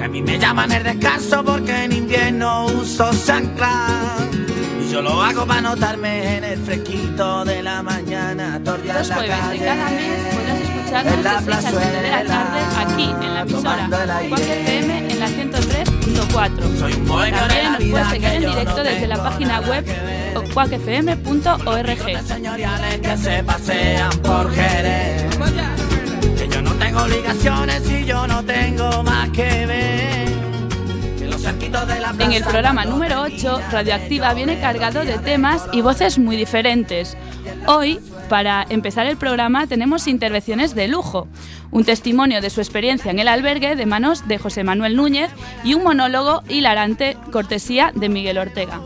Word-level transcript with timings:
Que 0.00 0.06
a 0.06 0.08
mí 0.08 0.22
me 0.22 0.38
llaman 0.38 0.72
el 0.72 0.82
descanso 0.82 1.44
porque 1.44 1.84
en 1.84 1.92
invierno 1.92 2.64
uso 2.64 3.10
chancla. 3.26 4.16
Y 4.82 4.90
yo 4.90 5.02
lo 5.02 5.22
hago 5.22 5.46
para 5.46 5.60
notarme 5.60 6.38
en 6.38 6.44
el 6.44 6.58
fresquito 6.58 7.44
de 7.44 7.62
la 7.62 7.82
mañana. 7.82 8.58
Los 8.64 9.08
la 9.08 9.14
jueves 9.14 9.36
de 9.50 9.58
calle. 9.58 9.64
cada 9.66 9.90
mes 9.90 10.34
podrás 10.34 10.60
escucharnos 10.62 11.14
en 11.14 11.22
la 11.22 11.40
de 11.40 11.44
6 11.44 11.54
a 11.54 11.70
7 11.70 12.02
de 12.02 12.10
la 12.10 12.24
tarde 12.24 12.60
aquí 12.78 13.02
en 13.10 13.34
la 13.34 13.40
emisora. 13.42 13.88
Cuac 14.30 14.40
FM 14.40 15.12
en 15.12 15.20
la 15.20 15.28
103.4. 15.28 16.78
Soy 16.78 16.92
un 16.94 17.04
de 17.04 17.30
También 17.32 17.72
nos 17.72 17.84
puedes 17.84 18.08
seguir 18.08 18.28
en 18.28 18.40
directo 18.40 18.76
no 18.78 18.82
desde 18.82 19.06
la 19.06 19.22
página 19.22 19.60
web 19.60 19.84
cuacfm.org. 20.54 22.26
señoriales 22.26 23.00
que 23.00 23.16
se 23.18 23.44
pasean 23.44 24.10
por 24.22 24.50
Jerez. 24.50 25.89
Tengo 26.90 27.04
obligaciones 27.04 27.88
y 27.88 28.04
yo 28.04 28.26
no 28.26 28.44
tengo 28.44 29.04
más 29.04 29.30
que 29.30 29.64
ver. 29.64 30.28
Que 31.20 31.28
los 31.30 31.40
cerquitos 31.40 31.86
de 31.86 32.00
la 32.00 32.12
En 32.18 32.32
el 32.32 32.42
programa 32.42 32.84
número 32.84 33.26
te 33.26 33.36
8, 33.36 33.36
pillan, 33.36 33.70
Radioactiva 33.70 34.34
viene 34.34 34.58
cargado 34.58 35.04
de 35.04 35.16
temas 35.18 35.68
y 35.72 35.82
voces 35.82 36.18
muy 36.18 36.34
diferentes. 36.34 37.16
Hoy, 37.68 38.00
para 38.28 38.66
empezar 38.68 39.06
el 39.06 39.16
programa, 39.16 39.68
tenemos 39.68 40.08
intervenciones 40.08 40.74
de 40.74 40.88
lujo, 40.88 41.28
un 41.70 41.84
testimonio 41.84 42.40
de 42.40 42.50
su 42.50 42.60
experiencia 42.60 43.12
en 43.12 43.20
el 43.20 43.28
albergue 43.28 43.76
de 43.76 43.86
manos 43.86 44.26
de 44.26 44.38
José 44.38 44.64
Manuel 44.64 44.96
Núñez 44.96 45.30
y 45.62 45.74
un 45.74 45.84
monólogo 45.84 46.42
hilarante 46.48 47.16
cortesía 47.30 47.92
de 47.94 48.08
Miguel 48.08 48.36
Ortega. 48.36 48.80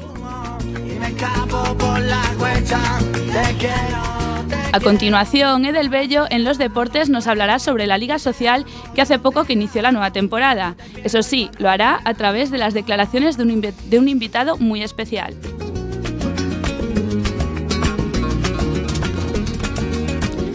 Y 0.76 0.98
me 0.98 1.08
escapo 1.08 1.74
por 1.78 2.00
la 2.00 2.22
A 4.72 4.80
continuación, 4.80 5.64
Edel 5.64 5.88
Bello 5.88 6.24
en 6.30 6.42
los 6.42 6.58
deportes 6.58 7.08
nos 7.08 7.26
hablará 7.28 7.58
sobre 7.58 7.86
la 7.86 7.96
Liga 7.96 8.18
Social 8.18 8.66
que 8.94 9.02
hace 9.02 9.18
poco 9.18 9.44
que 9.44 9.52
inició 9.52 9.82
la 9.82 9.92
nueva 9.92 10.12
temporada. 10.12 10.74
Eso 11.04 11.22
sí, 11.22 11.50
lo 11.58 11.70
hará 11.70 12.00
a 12.04 12.14
través 12.14 12.50
de 12.50 12.58
las 12.58 12.74
declaraciones 12.74 13.36
de 13.36 13.44
un, 13.44 13.60
de 13.60 13.98
un 13.98 14.08
invitado 14.08 14.56
muy 14.56 14.82
especial. 14.82 15.34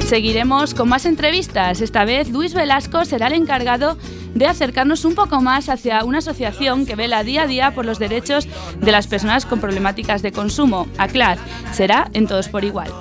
Seguiremos 0.10 0.74
con 0.74 0.90
más 0.90 1.06
entrevistas. 1.06 1.82
Esta 1.82 2.04
vez 2.04 2.32
Luis 2.32 2.56
Velasco 2.56 3.06
será 3.06 3.28
el 3.28 3.34
encargado 3.34 3.96
de 4.34 4.48
acercarnos 4.48 5.06
un 5.06 5.16
poco 5.16 5.40
más 5.40 5.70
hacia 5.70 6.04
una 6.04 6.18
asociación 6.18 6.86
que 6.86 6.96
vela 6.96 7.24
día 7.24 7.44
a 7.44 7.48
día 7.48 7.76
por 7.76 7.86
los 7.86 8.00
derechos 8.00 8.48
de 8.80 8.92
las 8.92 9.06
personas 9.06 9.46
con 9.46 9.60
problemáticas 9.60 10.22
de 10.22 10.32
consumo. 10.32 10.88
ACLAD 10.98 11.38
será 11.72 12.10
en 12.14 12.28
todos 12.28 12.50
por 12.50 12.64
igual. 12.64 12.92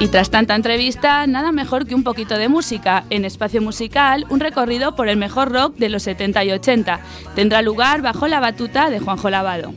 Y 0.00 0.08
tras 0.08 0.30
tanta 0.30 0.54
entrevista, 0.54 1.26
nada 1.26 1.52
mejor 1.52 1.86
que 1.86 1.94
un 1.94 2.04
poquito 2.04 2.38
de 2.38 2.48
música. 2.48 3.04
En 3.10 3.24
Espacio 3.24 3.60
Musical, 3.60 4.26
un 4.28 4.40
recorrido 4.40 4.94
por 4.94 5.08
el 5.08 5.16
mejor 5.16 5.52
rock 5.52 5.76
de 5.76 5.88
los 5.88 6.04
70 6.04 6.44
y 6.44 6.52
80. 6.52 7.00
Tendrá 7.34 7.62
lugar 7.62 8.02
bajo 8.02 8.28
la 8.28 8.40
batuta 8.40 8.90
de 8.90 9.00
Juanjo 9.00 9.30
Lavado. 9.30 9.74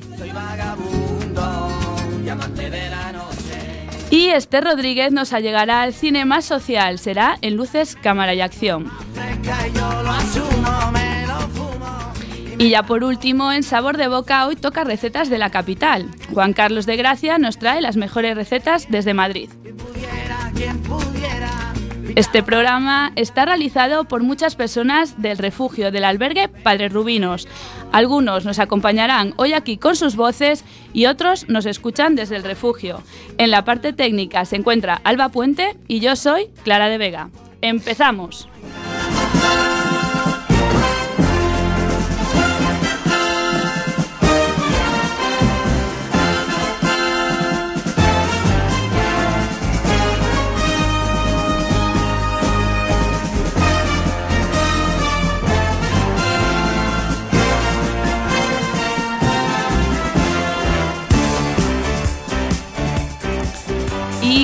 Y 4.12 4.28
Esther 4.28 4.64
Rodríguez 4.66 5.12
nos 5.12 5.34
allegará 5.34 5.82
al 5.82 5.94
cine 5.94 6.26
más 6.26 6.46
social. 6.46 7.00
Será 7.00 7.38
en 7.42 7.56
Luces, 7.56 7.96
Cámara 7.96 8.34
y 8.34 8.42
Acción. 8.42 8.92
Y 12.62 12.70
ya 12.70 12.84
por 12.84 13.04
último, 13.04 13.52
en 13.52 13.64
Sabor 13.64 13.98
de 13.98 14.08
Boca, 14.08 14.46
hoy 14.46 14.56
toca 14.56 14.84
recetas 14.84 15.32
de 15.32 15.40
la 15.40 15.50
capital. 15.50 16.12
Juan 16.32 16.54
Carlos 16.54 16.86
de 16.86 16.96
Gracia 16.96 17.40
nos 17.40 17.58
trae 17.58 17.82
las 17.82 17.98
mejores 17.98 18.36
recetas 18.36 18.86
desde 18.88 19.16
Madrid. 19.16 19.50
Este 22.16 22.44
programa 22.44 23.14
está 23.16 23.46
realizado 23.46 24.04
por 24.04 24.22
muchas 24.22 24.56
personas 24.56 25.20
del 25.20 25.40
refugio 25.40 25.92
del 25.92 26.04
albergue 26.04 26.50
Padre 26.50 26.90
Rubinos. 26.90 27.48
Algunos 27.92 28.46
nos 28.46 28.60
acompañarán 28.60 29.34
hoy 29.38 29.54
aquí 29.54 29.78
con 29.78 29.96
sus 29.96 30.16
voces 30.16 30.64
y 30.94 31.08
otros 31.08 31.50
nos 31.50 31.66
escuchan 31.66 32.14
desde 32.14 32.36
el 32.36 32.44
refugio. 32.44 33.02
En 33.40 33.50
la 33.50 33.66
parte 33.66 33.92
técnica 33.92 34.46
se 34.46 34.58
encuentra 34.58 35.02
Alba 35.04 35.30
Puente 35.30 35.78
y 35.88 36.00
yo 36.00 36.16
soy 36.16 36.52
Clara 36.64 36.90
de 36.90 37.00
Vega. 37.00 37.32
¡Empezamos! 37.62 38.48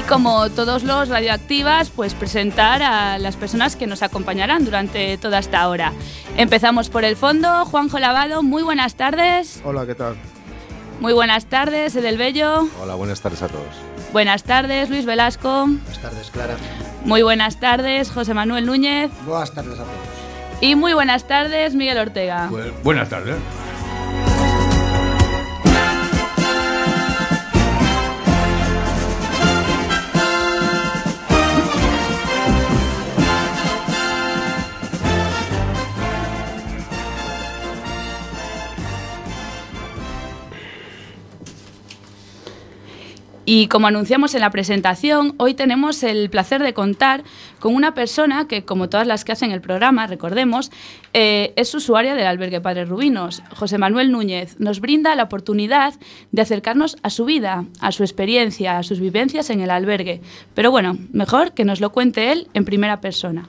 Como 0.07 0.49
todos 0.49 0.83
los 0.83 1.09
radioactivas, 1.09 1.89
pues 1.89 2.13
presentar 2.13 2.81
a 2.81 3.17
las 3.19 3.35
personas 3.35 3.75
que 3.75 3.87
nos 3.87 4.01
acompañarán 4.01 4.63
durante 4.65 5.17
toda 5.17 5.39
esta 5.39 5.67
hora. 5.67 5.91
Empezamos 6.37 6.89
por 6.89 7.03
el 7.03 7.15
fondo. 7.15 7.65
Juanjo 7.65 7.99
Lavado, 7.99 8.41
muy 8.41 8.63
buenas 8.63 8.95
tardes. 8.95 9.61
Hola, 9.63 9.85
¿qué 9.85 9.95
tal? 9.95 10.15
Muy 10.99 11.13
buenas 11.13 11.45
tardes, 11.45 11.95
Edel 11.95 12.17
Bello. 12.17 12.67
Hola, 12.81 12.95
buenas 12.95 13.21
tardes 13.21 13.41
a 13.41 13.47
todos. 13.47 13.75
Buenas 14.13 14.43
tardes, 14.43 14.89
Luis 14.89 15.05
Velasco. 15.05 15.67
Buenas 15.67 16.01
tardes, 16.01 16.31
Clara. 16.31 16.55
Muy 17.03 17.21
buenas 17.21 17.59
tardes, 17.59 18.09
José 18.09 18.33
Manuel 18.33 18.65
Núñez. 18.65 19.11
Buenas 19.25 19.51
tardes 19.51 19.73
a 19.73 19.83
todos. 19.83 19.89
Y 20.61 20.75
muy 20.75 20.93
buenas 20.93 21.27
tardes, 21.27 21.75
Miguel 21.75 21.97
Ortega. 21.99 22.49
buenas 22.83 23.09
tardes. 23.09 23.35
Y 43.49 43.69
como 43.69 43.87
anunciamos 43.87 44.35
en 44.35 44.41
la 44.41 44.49
presentación, 44.49 45.33
hoy 45.37 45.53
tenemos 45.53 46.03
el 46.03 46.29
placer 46.29 46.61
de 46.61 46.73
contar 46.73 47.23
con 47.61 47.75
una 47.75 47.93
persona 47.93 48.45
que, 48.45 48.65
como 48.65 48.89
todas 48.89 49.07
las 49.07 49.23
que 49.23 49.31
hacen 49.31 49.51
el 49.51 49.61
programa, 49.61 50.05
recordemos, 50.05 50.69
eh, 51.13 51.53
es 51.55 51.73
usuaria 51.73 52.15
del 52.15 52.27
albergue 52.27 52.59
Padre 52.59 52.83
Rubinos. 52.83 53.41
José 53.55 53.77
Manuel 53.77 54.11
Núñez 54.11 54.59
nos 54.59 54.81
brinda 54.81 55.15
la 55.15 55.23
oportunidad 55.23 55.93
de 56.33 56.41
acercarnos 56.41 56.97
a 57.03 57.09
su 57.09 57.23
vida, 57.23 57.63
a 57.79 57.93
su 57.93 58.03
experiencia, 58.03 58.79
a 58.79 58.83
sus 58.83 58.99
vivencias 58.99 59.49
en 59.49 59.61
el 59.61 59.71
albergue. 59.71 60.19
Pero 60.53 60.69
bueno, 60.69 60.97
mejor 61.13 61.53
que 61.53 61.63
nos 61.63 61.79
lo 61.79 61.93
cuente 61.93 62.33
él 62.33 62.49
en 62.53 62.65
primera 62.65 62.99
persona. 62.99 63.47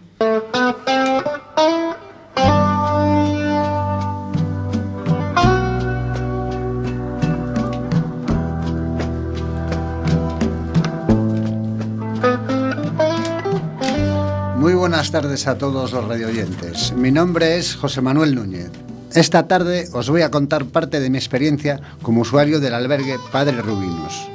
Buenas 14.88 15.10
tardes 15.10 15.47
a 15.47 15.59
todos 15.59 15.93
los 15.93 16.03
radioyentes. 16.06 16.94
Mi 16.94 17.12
nombre 17.12 17.59
es 17.59 17.76
José 17.76 18.00
Manuel 18.00 18.34
Núñez. 18.34 18.71
Esta 19.15 19.47
tarde 19.47 19.87
os 19.93 20.09
voy 20.09 20.22
a 20.22 20.31
contar 20.31 20.65
parte 20.65 20.99
de 20.99 21.10
mi 21.10 21.19
experiencia 21.19 21.78
como 22.00 22.22
usuario 22.22 22.59
del 22.59 22.72
albergue 22.72 23.19
Padre 23.31 23.60
Rubinos. 23.60 24.31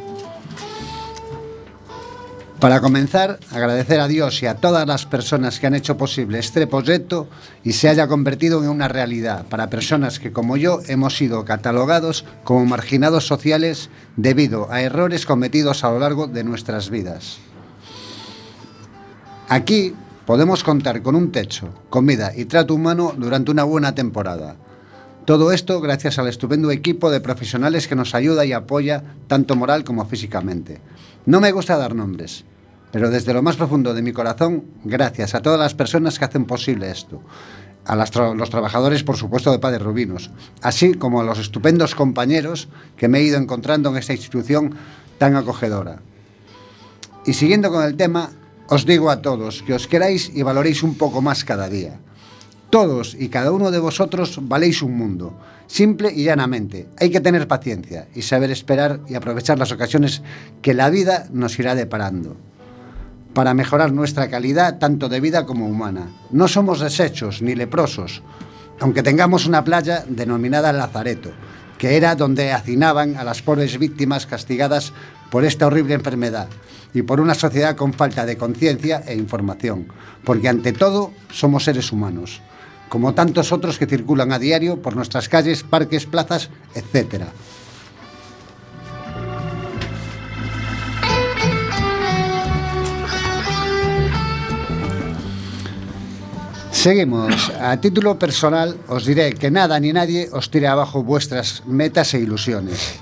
Para 2.59 2.81
comenzar, 2.81 3.40
agradecer 3.50 4.00
a 4.00 4.08
Dios 4.08 4.44
y 4.44 4.46
a 4.46 4.58
todas 4.58 4.86
las 4.86 5.08
personas 5.08 5.59
que 5.59 5.66
han 5.66 5.74
hecho 5.74 5.97
posible 5.97 6.38
este 6.38 6.68
proyecto 6.68 7.28
y 7.64 7.73
se 7.73 7.90
haya 7.90 8.08
convertido 8.08 8.61
en 8.61 8.70
una 8.70 8.88
realidad 8.88 9.47
para 9.47 9.72
personas 9.72 10.20
que 10.20 10.32
como 10.32 10.55
yo 10.55 10.82
hemos 10.85 11.17
sido 11.17 11.46
catalogados 11.46 12.26
como 12.44 12.64
marginados 12.67 13.26
sociales 13.26 13.90
debido 14.17 14.72
a 14.72 14.84
errores 14.84 15.26
cometidos 15.26 15.84
a 15.84 15.90
lo 15.90 15.97
largo 15.97 16.28
de 16.28 16.44
nuestras 16.44 16.91
vidas. 16.91 17.40
Aquí 19.50 19.96
podemos 20.25 20.64
contar 20.64 21.02
con 21.02 21.16
un 21.16 21.31
techo, 21.31 21.70
comida 21.90 22.31
y 22.35 22.46
trato 22.46 22.75
humano 22.75 23.14
durante 23.17 23.52
una 23.52 23.64
buena 23.64 23.93
temporada. 23.96 24.55
Todo 25.25 25.52
esto 25.52 25.79
gracias 25.79 26.20
al 26.20 26.28
estupendo 26.28 26.72
equipo 26.72 27.09
de 27.09 27.22
profesionales 27.22 27.87
que 27.87 27.96
nos 27.96 28.14
ayuda 28.14 28.46
y 28.46 28.52
apoya 28.52 29.03
tanto 29.28 29.55
moral 29.55 29.84
como 29.84 30.05
físicamente. 30.05 30.81
No 31.25 31.40
me 31.40 31.52
gusta 31.52 31.78
dar 31.78 31.96
nombres, 31.96 32.43
pero 32.91 33.09
desde 33.09 33.34
lo 33.34 33.41
más 33.41 33.55
profundo 33.55 33.93
de 33.93 34.02
mi 34.02 34.11
corazón, 34.11 34.66
gracias 34.84 35.34
a 35.34 35.41
todas 35.41 35.59
las 35.59 35.73
personas 35.73 36.20
que 36.20 36.26
hacen 36.26 36.46
posible 36.46 36.91
esto. 36.91 37.22
A 37.85 37.96
los 37.96 38.49
trabajadores, 38.49 39.03
por 39.03 39.17
supuesto, 39.17 39.52
de 39.52 39.59
Padres 39.59 39.81
Rubinos, 39.81 40.31
así 40.61 40.93
como 40.93 41.19
a 41.19 41.23
los 41.26 41.40
estupendos 41.40 41.96
compañeros 41.96 42.69
que 42.96 43.09
me 43.09 43.19
he 43.19 43.23
ido 43.23 43.37
encontrando 43.37 43.90
en 43.90 43.97
esta 43.97 44.14
institución 44.14 44.76
tan 45.17 45.35
acogedora. 45.35 45.99
Y 47.26 47.34
siguiendo 47.34 47.72
con 47.72 47.84
el 47.84 47.97
tema, 47.97 48.29
Os 48.73 48.87
digo 48.90 49.14
a 49.14 49.22
todos 49.22 49.61
que 49.61 49.78
os 49.78 49.85
queráis 49.85 50.34
y 50.34 50.41
valoréis 50.41 50.81
un 50.81 50.97
poco 50.97 51.22
más 51.22 51.46
cada 51.46 51.70
día. 51.70 52.02
Todos 52.73 53.14
y 53.14 53.29
cada 53.29 53.52
uno 53.52 53.70
de 53.70 53.78
vosotros 53.78 54.41
valéis 54.41 54.81
un 54.81 54.97
mundo, 54.97 55.37
simple 55.67 56.09
y 56.09 56.23
llanamente. 56.23 56.90
Hay 56.97 57.11
que 57.11 57.22
tener 57.22 57.47
paciencia 57.47 58.08
y 58.16 58.23
saber 58.23 58.49
esperar 58.49 59.02
y 59.08 59.14
aprovechar 59.14 59.59
las 59.59 59.72
ocasiones 59.72 60.23
que 60.64 60.73
la 60.73 60.90
vida 60.90 61.28
nos 61.31 61.59
irá 61.59 61.75
deparando 61.75 62.35
para 63.35 63.53
mejorar 63.53 63.93
nuestra 63.93 64.28
calidad 64.28 64.79
tanto 64.79 65.08
de 65.08 65.22
vida 65.22 65.46
como 65.46 65.67
humana. 65.67 66.09
No 66.31 66.47
somos 66.47 66.79
desechos 66.79 67.43
ni 67.43 67.53
leprosos, 67.53 68.23
aunque 68.79 69.03
tengamos 69.03 69.46
una 69.46 69.64
playa 69.64 70.03
denominada 70.09 70.73
Lazareto, 70.73 71.29
que 71.84 71.97
era 71.97 72.16
donde 72.16 72.53
hacinaban 72.53 73.18
a 73.18 73.26
las 73.26 73.41
pobres 73.41 73.78
víctimas 73.78 74.26
castigadas 74.26 74.94
por 75.30 75.44
esta 75.44 75.68
horrible 75.68 75.96
enfermedad 75.96 76.47
y 76.94 77.02
por 77.02 77.20
una 77.20 77.35
sociedad 77.35 77.76
con 77.76 77.91
falta 77.91 78.26
de 78.26 78.38
conciencia 78.38 79.03
e 79.06 79.16
información, 79.16 79.88
porque 80.24 80.47
ante 80.47 80.72
todo 80.72 81.12
somos 81.30 81.66
seres 81.66 81.91
humanos, 81.91 82.40
como 82.88 83.14
tantos 83.14 83.52
otros 83.52 83.78
que 83.78 83.85
circulan 83.85 84.32
a 84.32 84.40
diario 84.40 84.82
por 84.82 84.96
nuestras 84.96 85.28
calles, 85.28 85.64
parques, 85.64 86.06
plazas, 86.06 86.50
etcétera. 86.74 87.28
Seguimos. 96.84 97.50
A 97.64 97.80
título 97.80 98.20
personal, 98.20 98.76
os 98.91 99.08
diré 99.08 99.32
que 99.40 99.47
nada 99.47 99.80
ni 99.80 99.96
nadie 99.96 100.28
os 100.35 100.52
tire 100.52 100.68
abajo 100.68 101.00
vuestras 101.00 101.64
metas 101.64 102.12
e 102.12 102.20
ilusiones. 102.20 103.00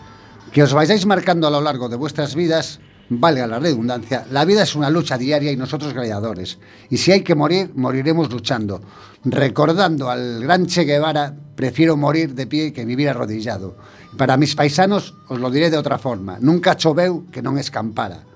Que 0.54 0.62
os 0.62 0.69
vayáis 0.69 1.10
marcando 1.10 1.50
a 1.50 1.54
lo 1.57 1.66
largo 1.66 1.89
de 1.89 1.98
vuestras 1.98 2.38
vidas, 2.38 2.78
valga 3.10 3.50
la 3.50 3.57
redundancia, 3.57 4.30
la 4.30 4.45
vida 4.45 4.62
es 4.62 4.78
una 4.78 4.94
lucha 4.94 5.18
diaria 5.18 5.50
y 5.50 5.57
nosotros 5.57 5.98
gladiadores. 5.98 6.62
Y 6.94 7.01
si 7.01 7.10
hay 7.10 7.25
que 7.25 7.33
morir, 7.33 7.74
moriremos 7.74 8.30
luchando. 8.30 8.86
Recordando 9.25 10.13
al 10.13 10.45
gran 10.45 10.68
Che 10.68 10.86
Guevara, 10.86 11.34
prefiero 11.56 11.98
morir 11.98 12.36
de 12.38 12.45
pie 12.45 12.74
que 12.74 12.86
vivir 12.86 13.10
arrodillado. 13.10 13.81
Para 14.16 14.38
mis 14.38 14.54
paisanos, 14.54 15.18
os 15.25 15.39
lo 15.42 15.50
diré 15.50 15.72
de 15.72 15.81
otra 15.81 15.98
forma, 15.98 16.38
nunca 16.38 16.77
choveu 16.77 17.25
que 17.34 17.42
non 17.42 17.57
escampara. 17.57 18.30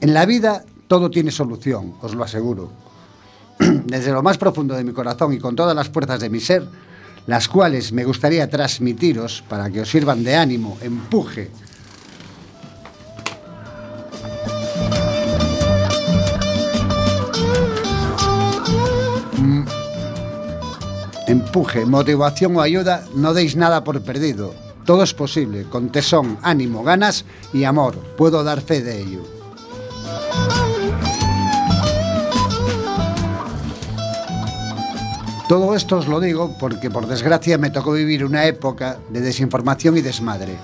En 0.00 0.16
la 0.16 0.24
vida 0.24 0.64
todo 0.88 1.12
tiene 1.12 1.28
solución, 1.28 2.00
os 2.00 2.16
lo 2.16 2.24
aseguro. 2.24 2.87
desde 3.86 4.12
lo 4.12 4.22
más 4.22 4.38
profundo 4.38 4.74
de 4.74 4.84
mi 4.84 4.92
corazón 4.92 5.32
y 5.32 5.38
con 5.38 5.56
todas 5.56 5.74
las 5.74 5.88
fuerzas 5.88 6.20
de 6.20 6.30
mi 6.30 6.40
ser, 6.40 6.64
las 7.26 7.48
cuales 7.48 7.92
me 7.92 8.04
gustaría 8.04 8.48
transmitiros 8.48 9.44
para 9.48 9.70
que 9.70 9.80
os 9.80 9.90
sirvan 9.90 10.24
de 10.24 10.36
ánimo, 10.36 10.78
empuje. 10.80 11.50
Mm. 19.36 19.64
Empuje, 21.26 21.84
motivación 21.84 22.56
o 22.56 22.62
ayuda, 22.62 23.04
no 23.14 23.34
deis 23.34 23.56
nada 23.56 23.84
por 23.84 24.00
perdido. 24.02 24.54
Todo 24.86 25.02
es 25.02 25.12
posible, 25.12 25.64
con 25.64 25.90
tesón, 25.90 26.38
ánimo, 26.40 26.82
ganas 26.82 27.26
y 27.52 27.64
amor. 27.64 27.98
Puedo 28.16 28.42
dar 28.42 28.62
fe 28.62 28.80
de 28.80 29.02
ello. 29.02 29.37
Todo 35.48 35.74
esto 35.74 35.96
os 35.96 36.06
lo 36.06 36.20
digo 36.20 36.54
porque 36.60 36.90
por 36.90 37.06
desgracia 37.06 37.56
me 37.56 37.70
tocó 37.70 37.92
vivir 37.92 38.22
una 38.22 38.44
época 38.44 38.98
de 39.08 39.22
desinformación 39.22 39.96
y 39.96 40.02
desmadre. 40.02 40.58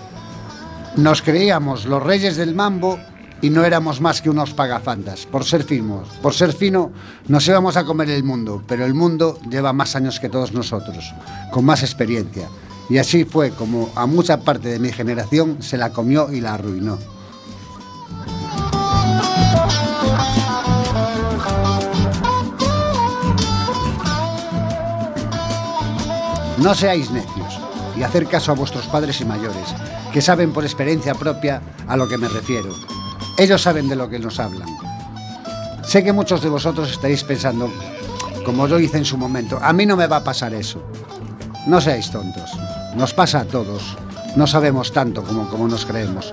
Nos 0.97 1.23
creíamos 1.23 1.87
los 1.87 2.03
reyes 2.03 2.37
del 2.37 2.55
mambo 2.55 2.99
y 3.41 3.49
no 3.49 3.65
éramos 3.65 4.03
más 4.03 4.21
que 4.21 4.29
unos 4.29 4.53
pagafantas. 4.53 5.25
Por 5.25 5.45
ser 5.45 5.65
finos, 5.65 6.09
por 6.21 6.35
ser 6.35 6.53
fino, 6.53 6.93
nos 7.29 7.49
íbamos 7.49 7.79
a 7.79 7.85
comer 7.85 8.11
el 8.11 8.25
mundo, 8.25 8.63
pero 8.69 8.85
el 8.85 8.93
mundo 8.93 9.39
lleva 9.49 9.73
más 9.73 9.97
años 9.97 10.21
que 10.21 10.29
todos 10.29 10.53
nosotros, 10.53 11.15
con 11.51 11.65
más 11.65 11.83
experiencia. 11.83 12.49
Y 12.91 12.99
así 12.99 13.25
fue 13.25 13.53
como 13.53 13.89
a 13.95 14.05
mucha 14.05 14.41
parte 14.41 14.69
de 14.69 14.79
mi 14.79 14.93
generación 14.93 15.63
se 15.63 15.79
la 15.79 15.95
comió 15.95 16.31
y 16.31 16.43
la 16.43 16.55
arruinó. 16.55 16.99
No 26.65 26.75
seáis 26.75 27.11
necios 27.11 27.61
y 27.95 28.03
hacer 28.05 28.27
caso 28.27 28.51
a 28.51 28.55
vuestros 28.55 28.87
padres 28.87 29.21
y 29.21 29.27
mayores, 29.27 29.75
que 30.15 30.23
saben 30.23 30.51
por 30.51 30.65
experiencia 30.65 31.15
propia 31.15 31.61
a 31.87 31.95
lo 31.95 32.09
que 32.09 32.17
me 32.17 32.27
refiero. 32.27 32.75
Ellos 33.37 33.61
saben 33.61 33.87
de 33.87 33.97
lo 33.97 34.09
que 34.09 34.19
nos 34.19 34.41
hablan. 34.41 34.71
Sé 35.83 36.03
que 36.03 36.15
muchos 36.15 36.41
de 36.41 36.49
vosotros 36.49 36.91
estaréis 36.91 37.23
pensando, 37.23 37.71
como 38.47 38.67
yo 38.67 38.79
hice 38.79 38.97
en 38.97 39.05
su 39.05 39.19
momento, 39.19 39.59
a 39.61 39.75
mí 39.75 39.85
no 39.85 39.95
me 39.95 40.07
va 40.07 40.17
a 40.17 40.25
pasar 40.25 40.55
eso. 40.55 40.83
No 41.67 41.83
seáis 41.83 42.11
tontos, 42.11 42.51
nos 42.97 43.13
pasa 43.13 43.41
a 43.41 43.45
todos. 43.45 43.99
No 44.35 44.47
sabemos 44.47 44.91
tanto 44.91 45.23
como, 45.23 45.47
como 45.51 45.69
nos 45.69 45.85
creemos. 45.85 46.33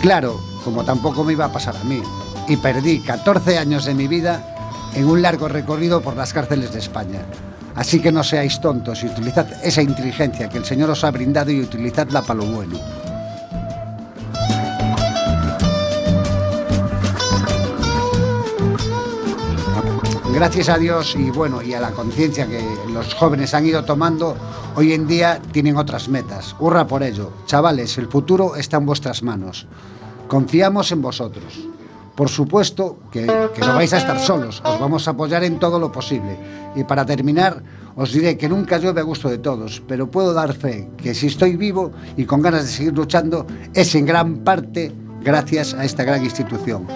Claro, 0.00 0.40
como 0.64 0.84
tampoco 0.84 1.22
me 1.22 1.34
iba 1.34 1.44
a 1.44 1.52
pasar 1.52 1.76
a 1.76 1.84
mí. 1.84 2.02
Y 2.48 2.56
perdí 2.56 3.00
14 3.00 3.58
años 3.58 3.84
de 3.84 3.94
mi 3.94 4.08
vida 4.08 4.42
en 4.94 5.04
un 5.04 5.20
largo 5.20 5.48
recorrido 5.48 6.00
por 6.00 6.16
las 6.16 6.32
cárceles 6.32 6.72
de 6.72 6.78
España. 6.78 7.20
Así 7.76 8.00
que 8.00 8.10
no 8.10 8.24
seáis 8.24 8.58
tontos 8.60 9.04
y 9.04 9.06
utilizad 9.06 9.46
esa 9.62 9.82
inteligencia 9.82 10.48
que 10.48 10.58
el 10.58 10.64
Señor 10.64 10.90
os 10.90 11.04
ha 11.04 11.10
brindado 11.10 11.50
y 11.50 11.60
utilizadla 11.60 12.22
para 12.22 12.40
lo 12.40 12.46
bueno. 12.46 12.80
Gracias 20.32 20.68
a 20.68 20.76
Dios 20.76 21.16
y 21.16 21.30
bueno 21.30 21.62
y 21.62 21.72
a 21.72 21.80
la 21.80 21.92
conciencia 21.92 22.46
que 22.46 22.62
los 22.92 23.14
jóvenes 23.14 23.54
han 23.54 23.64
ido 23.64 23.84
tomando, 23.84 24.36
hoy 24.74 24.92
en 24.92 25.06
día 25.06 25.40
tienen 25.50 25.78
otras 25.78 26.10
metas. 26.10 26.54
Hurra 26.58 26.86
por 26.86 27.02
ello. 27.02 27.32
Chavales, 27.46 27.96
el 27.96 28.06
futuro 28.08 28.54
está 28.56 28.76
en 28.76 28.84
vuestras 28.84 29.22
manos. 29.22 29.66
Confiamos 30.28 30.92
en 30.92 31.00
vosotros. 31.00 31.66
Por 32.16 32.30
supuesto 32.30 32.98
que, 33.12 33.26
no 33.26 33.74
vais 33.74 33.92
a 33.92 33.98
estar 33.98 34.18
solos, 34.18 34.62
os 34.64 34.80
vamos 34.80 35.06
a 35.06 35.10
apoyar 35.10 35.44
en 35.44 35.58
todo 35.58 35.78
lo 35.78 35.92
posible. 35.92 36.38
Y 36.74 36.84
para 36.84 37.04
terminar, 37.04 37.62
os 37.94 38.10
diré 38.10 38.38
que 38.38 38.48
nunca 38.48 38.78
llueve 38.78 39.02
a 39.02 39.04
gusto 39.04 39.28
de 39.28 39.36
todos, 39.36 39.82
pero 39.86 40.10
puedo 40.10 40.32
dar 40.32 40.54
fe 40.54 40.88
que 40.96 41.14
si 41.14 41.26
estoy 41.26 41.56
vivo 41.56 41.92
y 42.16 42.24
con 42.24 42.40
ganas 42.40 42.64
de 42.64 42.70
seguir 42.70 42.94
luchando, 42.94 43.46
es 43.74 43.94
en 43.94 44.06
gran 44.06 44.38
parte 44.38 44.92
gracias 45.22 45.74
a 45.74 45.84
esta 45.84 46.04
gran 46.04 46.24
institución. 46.24 46.86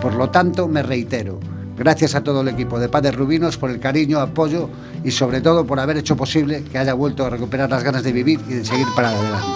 Por 0.00 0.14
lo 0.14 0.30
tanto, 0.30 0.66
me 0.66 0.82
reitero, 0.82 1.38
gracias 1.76 2.14
a 2.14 2.24
todo 2.24 2.40
el 2.40 2.48
equipo 2.48 2.78
de 2.78 2.88
Padres 2.88 3.16
Rubinos 3.16 3.58
por 3.58 3.68
el 3.68 3.80
cariño, 3.80 4.18
apoyo 4.18 4.70
y 5.04 5.10
sobre 5.10 5.42
todo 5.42 5.66
por 5.66 5.78
haber 5.78 5.98
hecho 5.98 6.16
posible 6.16 6.64
que 6.64 6.78
haya 6.78 6.94
vuelto 6.94 7.26
a 7.26 7.30
recuperar 7.30 7.68
las 7.68 7.84
ganas 7.84 8.02
de 8.02 8.12
vivir 8.12 8.40
y 8.48 8.54
de 8.54 8.64
seguir 8.64 8.86
para 8.96 9.10
adelante. 9.10 9.46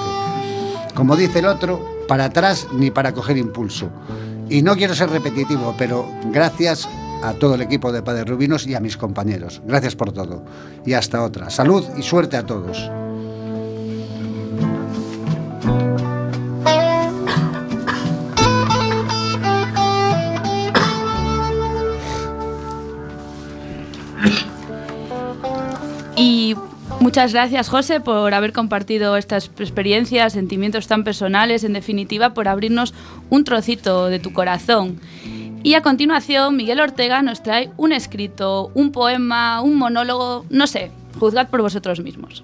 Como 0.95 1.17
dice 1.17 1.39
el 1.39 1.47
otro, 1.47 1.83
para 2.07 2.27
atrás 2.27 2.69
ni 2.75 2.91
para 2.91 3.13
coger 3.13 3.39
impulso. 3.39 3.89
Y 4.49 4.63
no 4.63 4.77
quiero 4.77 4.95
ser 4.95 5.11
repetitivo, 5.11 5.75
pero 5.79 6.07
gracias 6.31 6.89
a 7.23 7.33
todo 7.35 7.55
el 7.55 7.63
equipo 7.63 7.91
de 7.93 8.03
Padres 8.03 8.27
Rubinos 8.27 8.67
y 8.67 8.75
a 8.75 8.81
mis 8.81 8.97
compañeros. 8.97 9.63
Gracias 9.65 9.97
por 9.97 10.13
todo. 10.13 10.45
Y 10.85 10.93
hasta 10.93 11.23
otra. 11.23 11.51
Salud 11.51 11.85
y 11.97 12.03
suerte 12.03 12.37
a 12.37 12.45
todos. 12.45 12.91
Muchas 27.15 27.33
gracias, 27.33 27.69
José, 27.69 28.01
por 28.01 28.35
haber 28.35 28.53
compartido 28.53 29.17
estas 29.17 29.49
experiencias, 29.61 30.33
sentimientos 30.33 30.89
tan 30.89 31.05
personales, 31.05 31.63
en 31.63 31.73
definitiva, 31.73 32.35
por 32.35 32.49
abrirnos 32.49 32.93
un 33.31 33.45
trocito 33.45 34.07
de 34.07 34.19
tu 34.19 34.33
corazón. 34.33 34.99
Y 35.63 35.75
a 35.75 35.83
continuación, 35.83 36.57
Miguel 36.57 36.81
Ortega 36.81 37.23
nos 37.23 37.41
trae 37.41 37.71
un 37.77 37.93
escrito, 37.93 38.73
un 38.75 38.91
poema, 38.91 39.61
un 39.61 39.77
monólogo, 39.77 40.45
no 40.51 40.67
sé, 40.67 40.91
juzgad 41.21 41.51
por 41.51 41.63
vosotros 41.63 42.01
mismos. 42.01 42.43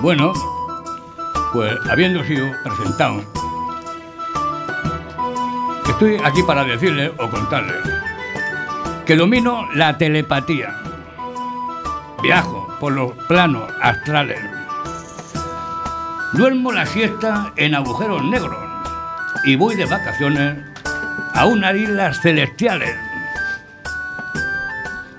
Bueno, 0.00 0.32
pues 1.52 1.74
habiendo 1.90 2.24
sido 2.24 2.46
presentado 2.62 3.43
Estoy 5.88 6.18
aquí 6.24 6.42
para 6.42 6.64
decirle 6.64 7.12
o 7.18 7.30
contarle 7.30 7.74
que 9.06 9.16
domino 9.16 9.68
la 9.74 9.98
telepatía. 9.98 10.74
Viajo 12.22 12.74
por 12.80 12.92
los 12.92 13.12
planos 13.28 13.70
astrales. 13.82 14.40
Duermo 16.32 16.72
la 16.72 16.86
siesta 16.86 17.52
en 17.56 17.74
agujeros 17.74 18.24
negros 18.24 18.56
y 19.44 19.56
voy 19.56 19.76
de 19.76 19.84
vacaciones 19.84 20.56
a 21.34 21.46
unas 21.46 21.76
islas 21.76 22.20
celestiales. 22.22 22.96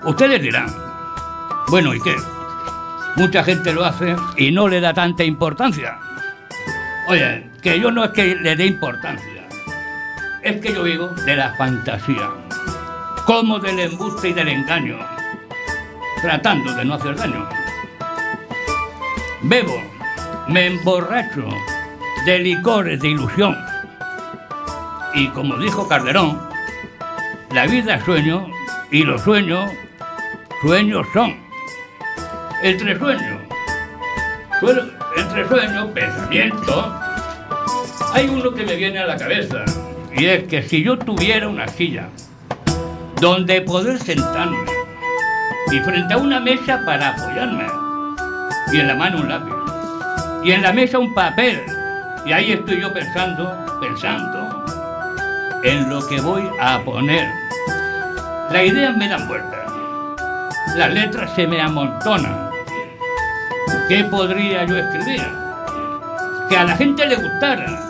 Ustedes 0.04 0.42
dirán, 0.42 0.66
bueno, 1.68 1.94
¿y 1.94 2.00
qué? 2.00 2.14
Mucha 3.16 3.44
gente 3.44 3.72
lo 3.72 3.84
hace 3.84 4.16
y 4.36 4.50
no 4.50 4.68
le 4.68 4.80
da 4.80 4.92
tanta 4.92 5.24
importancia. 5.24 5.98
Oye, 7.08 7.50
que 7.62 7.78
yo 7.80 7.90
no 7.90 8.04
es 8.04 8.10
que 8.10 8.34
le 8.34 8.56
dé 8.56 8.66
importancia, 8.66 9.35
es 10.46 10.60
que 10.60 10.72
yo 10.72 10.84
vivo 10.84 11.08
de 11.08 11.34
la 11.34 11.52
fantasía, 11.54 12.30
como 13.26 13.58
del 13.58 13.80
embuste 13.80 14.28
y 14.28 14.32
del 14.32 14.46
engaño, 14.46 14.96
tratando 16.22 16.72
de 16.72 16.84
no 16.84 16.94
hacer 16.94 17.16
daño. 17.16 17.48
Bebo, 19.42 19.82
me 20.46 20.66
emborracho 20.66 21.48
de 22.26 22.38
licores 22.38 23.00
de 23.00 23.08
ilusión. 23.08 23.56
Y 25.14 25.26
como 25.30 25.56
dijo 25.58 25.88
Calderón, 25.88 26.40
la 27.50 27.66
vida 27.66 27.96
es 27.96 28.04
sueño 28.04 28.46
y 28.92 29.02
los 29.02 29.22
sueños, 29.22 29.68
sueños 30.62 31.04
son. 31.12 31.36
Entre 32.62 32.96
sueños, 32.96 33.40
entre 35.16 35.48
sueños, 35.48 35.86
pensamiento, 35.92 36.94
hay 38.14 38.28
uno 38.28 38.54
que 38.54 38.64
me 38.64 38.76
viene 38.76 39.00
a 39.00 39.06
la 39.06 39.16
cabeza. 39.16 39.64
Y 40.18 40.24
es 40.26 40.44
que 40.44 40.62
si 40.62 40.82
yo 40.82 40.98
tuviera 40.98 41.46
una 41.46 41.68
silla 41.68 42.08
donde 43.20 43.60
poder 43.60 43.98
sentarme 43.98 44.64
y 45.70 45.78
frente 45.80 46.14
a 46.14 46.16
una 46.16 46.40
mesa 46.40 46.82
para 46.86 47.10
apoyarme 47.10 47.66
y 48.72 48.80
en 48.80 48.88
la 48.88 48.94
mano 48.94 49.18
un 49.18 49.28
lápiz 49.28 49.52
y 50.42 50.52
en 50.52 50.62
la 50.62 50.72
mesa 50.72 50.98
un 50.98 51.12
papel 51.12 51.60
y 52.24 52.32
ahí 52.32 52.52
estoy 52.52 52.80
yo 52.80 52.92
pensando, 52.92 53.78
pensando 53.80 54.64
en 55.62 55.88
lo 55.90 56.06
que 56.08 56.20
voy 56.20 56.42
a 56.60 56.80
poner. 56.82 57.28
Las 58.50 58.64
ideas 58.64 58.96
me 58.96 59.08
dan 59.08 59.28
vueltas, 59.28 59.72
las 60.76 60.94
letras 60.94 61.30
se 61.34 61.46
me 61.46 61.60
amontonan. 61.60 62.50
¿Qué 63.88 64.02
podría 64.04 64.64
yo 64.64 64.76
escribir? 64.76 65.22
Que 66.48 66.56
a 66.56 66.64
la 66.64 66.76
gente 66.76 67.06
le 67.06 67.16
gustara, 67.16 67.85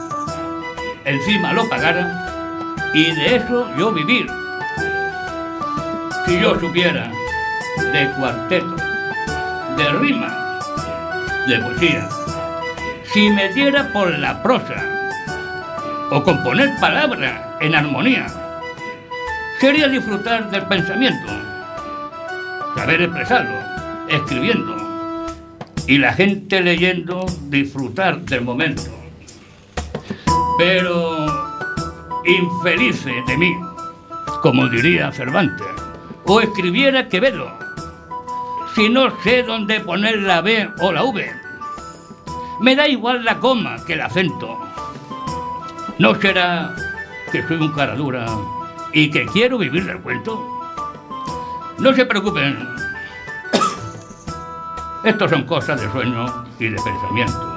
encima 1.06 1.52
lo 1.52 1.68
pagara 1.68 2.66
y 2.92 3.04
de 3.12 3.36
eso 3.36 3.70
yo 3.78 3.92
vivir. 3.92 4.26
Si 6.26 6.40
yo 6.40 6.58
supiera 6.58 7.10
de 7.92 8.10
cuarteto, 8.18 8.76
de 9.76 9.88
rima, 10.00 10.58
de 11.46 11.58
poesía, 11.60 12.08
si 13.04 13.30
me 13.30 13.48
diera 13.52 13.92
por 13.92 14.18
la 14.18 14.42
prosa 14.42 14.82
o 16.10 16.22
componer 16.22 16.78
palabras 16.80 17.40
en 17.60 17.74
armonía, 17.74 18.26
sería 19.60 19.88
disfrutar 19.88 20.50
del 20.50 20.62
pensamiento, 20.62 21.32
saber 22.74 23.02
expresarlo, 23.02 23.58
escribiendo 24.08 24.76
y 25.86 25.98
la 25.98 26.12
gente 26.12 26.60
leyendo 26.60 27.24
disfrutar 27.48 28.20
del 28.22 28.42
momento. 28.42 29.05
Pero 30.58 31.26
infelice 32.24 33.12
de 33.26 33.36
mí, 33.36 33.54
como 34.42 34.68
diría 34.68 35.12
Cervantes, 35.12 35.66
o 36.24 36.40
escribiera 36.40 37.08
Quevedo, 37.08 37.50
si 38.74 38.88
no 38.88 39.10
sé 39.22 39.42
dónde 39.42 39.80
poner 39.80 40.18
la 40.22 40.40
B 40.40 40.68
o 40.80 40.92
la 40.92 41.04
V 41.04 41.46
me 42.60 42.74
da 42.74 42.88
igual 42.88 43.24
la 43.24 43.38
coma 43.38 43.76
que 43.84 43.94
el 43.94 44.00
acento. 44.00 44.58
¿No 45.98 46.14
será 46.14 46.74
que 47.32 47.46
soy 47.46 47.56
un 47.56 47.72
cara 47.72 47.94
dura 47.94 48.26
y 48.92 49.10
que 49.10 49.26
quiero 49.26 49.58
vivir 49.58 49.84
del 49.84 50.00
cuento? 50.00 50.42
No 51.78 51.92
se 51.92 52.06
preocupen. 52.06 52.68
Estos 55.04 55.30
son 55.30 55.44
cosas 55.44 55.80
de 55.80 55.90
sueño 55.90 56.44
y 56.58 56.68
de 56.68 56.76
pensamiento. 56.76 57.55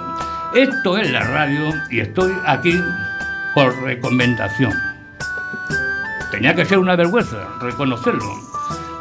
Esto 0.53 0.98
es 0.98 1.12
la 1.12 1.22
radio 1.22 1.74
y 1.91 2.00
estoy 2.00 2.34
aquí 2.46 2.82
por 3.53 3.75
recomendación. 3.84 4.74
Tenía 6.32 6.56
que 6.56 6.65
ser 6.65 6.79
una 6.79 6.96
vergüenza 6.96 7.38
reconocerlo. 7.62 8.25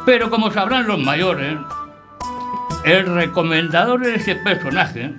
Pero 0.05 0.29
como 0.29 0.51
sabrán 0.51 0.87
los 0.87 0.99
mayores, 0.99 1.57
el 2.85 3.05
recomendador 3.07 4.01
de 4.01 4.15
ese 4.15 4.35
personaje 4.35 5.13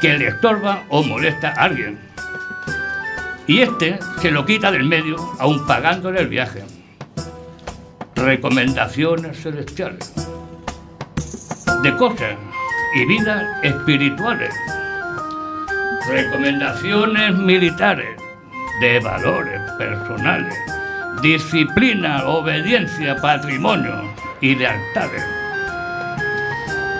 que 0.00 0.18
le 0.18 0.28
estorba 0.28 0.82
o 0.88 1.04
molesta 1.04 1.50
a 1.56 1.64
alguien. 1.64 1.98
Y 3.46 3.60
este 3.60 4.00
se 4.20 4.32
lo 4.32 4.44
quita 4.44 4.72
del 4.72 4.84
medio, 4.84 5.16
aún 5.38 5.64
pagándole 5.64 6.20
el 6.20 6.28
viaje. 6.28 6.64
Recomendaciones 8.16 9.40
celestiales 9.40 10.12
de 11.82 11.96
cosas 11.96 12.34
y 12.96 13.06
vidas 13.06 13.44
espirituales. 13.62 14.52
Recomendaciones 16.08 17.34
militares 17.34 18.16
de 18.80 19.00
valores 19.00 19.60
personales. 19.72 20.54
Disciplina, 21.20 22.24
obediencia, 22.26 23.16
patrimonio 23.16 24.02
y 24.40 24.54
lealtades. 24.54 25.24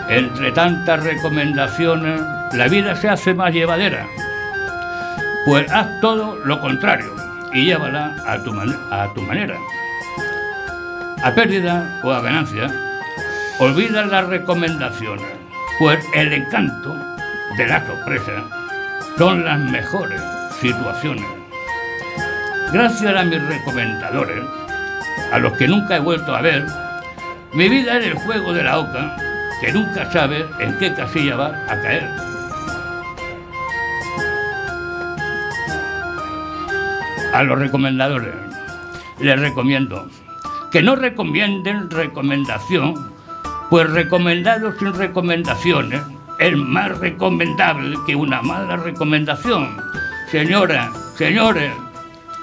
Entre 0.08 0.50
tantas 0.52 1.04
recomendaciones 1.04 2.20
la 2.52 2.68
vida 2.68 2.96
se 2.96 3.08
hace 3.08 3.32
más 3.32 3.52
llevadera. 3.52 4.06
Pues 5.44 5.70
haz 5.70 6.00
todo 6.00 6.36
lo 6.44 6.60
contrario 6.60 7.14
y 7.52 7.66
llévala 7.66 8.16
a 8.26 8.42
tu, 8.42 8.52
manera. 9.22 9.56
A 11.22 11.32
pérdida 11.32 12.00
o 12.02 12.10
a 12.10 12.20
ganancia, 12.20 12.70
olvida 13.60 14.04
las 14.06 14.26
recomendaciones, 14.26 15.26
pues 15.78 16.04
el 16.14 16.32
encanto 16.32 16.94
de 17.56 17.66
la 17.66 17.86
sorpresa 17.86 18.65
son 19.18 19.44
las 19.44 19.58
mejores 19.58 20.20
situaciones. 20.60 21.24
Gracias 22.72 23.16
a 23.16 23.24
mis 23.24 23.42
recomendadores, 23.42 24.44
a 25.32 25.38
los 25.38 25.52
que 25.54 25.68
nunca 25.68 25.96
he 25.96 26.00
vuelto 26.00 26.34
a 26.34 26.40
ver, 26.40 26.66
mi 27.52 27.68
vida 27.68 27.98
es 27.98 28.06
el 28.06 28.14
juego 28.14 28.52
de 28.52 28.62
la 28.62 28.78
oca, 28.78 29.16
que 29.60 29.72
nunca 29.72 30.10
sabe 30.10 30.46
en 30.58 30.76
qué 30.78 30.92
casilla 30.92 31.36
va 31.36 31.46
a 31.68 31.80
caer. 31.80 32.26
a 37.36 37.42
los 37.42 37.58
recomendadores 37.58 38.34
les 39.20 39.38
recomiendo 39.38 40.08
que 40.70 40.82
no 40.82 40.96
recomienden 40.96 41.90
recomendación, 41.90 43.12
pues 43.68 43.90
recomendado 43.90 44.72
sin 44.78 44.94
recomendaciones 44.94 46.00
es 46.38 46.56
más 46.56 46.98
recomendable 46.98 47.96
que 48.06 48.14
una 48.14 48.42
mala 48.42 48.76
recomendación. 48.76 49.76
Señora, 50.30 50.90
señores, 51.16 51.72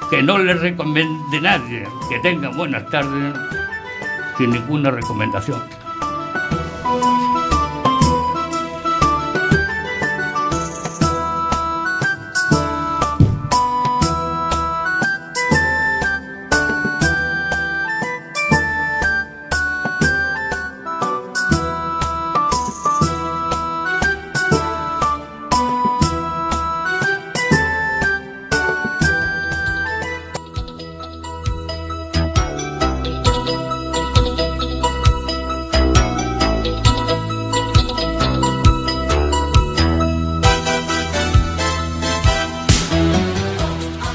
que 0.10 0.22
no 0.22 0.38
les 0.38 0.60
recomiende 0.60 1.42
nadie 1.42 1.88
que 2.10 2.20
tengan 2.20 2.56
buenas 2.56 2.90
tardes 2.90 3.36
sin 4.38 4.52
ninguna 4.52 4.92
recomendación. 4.92 5.62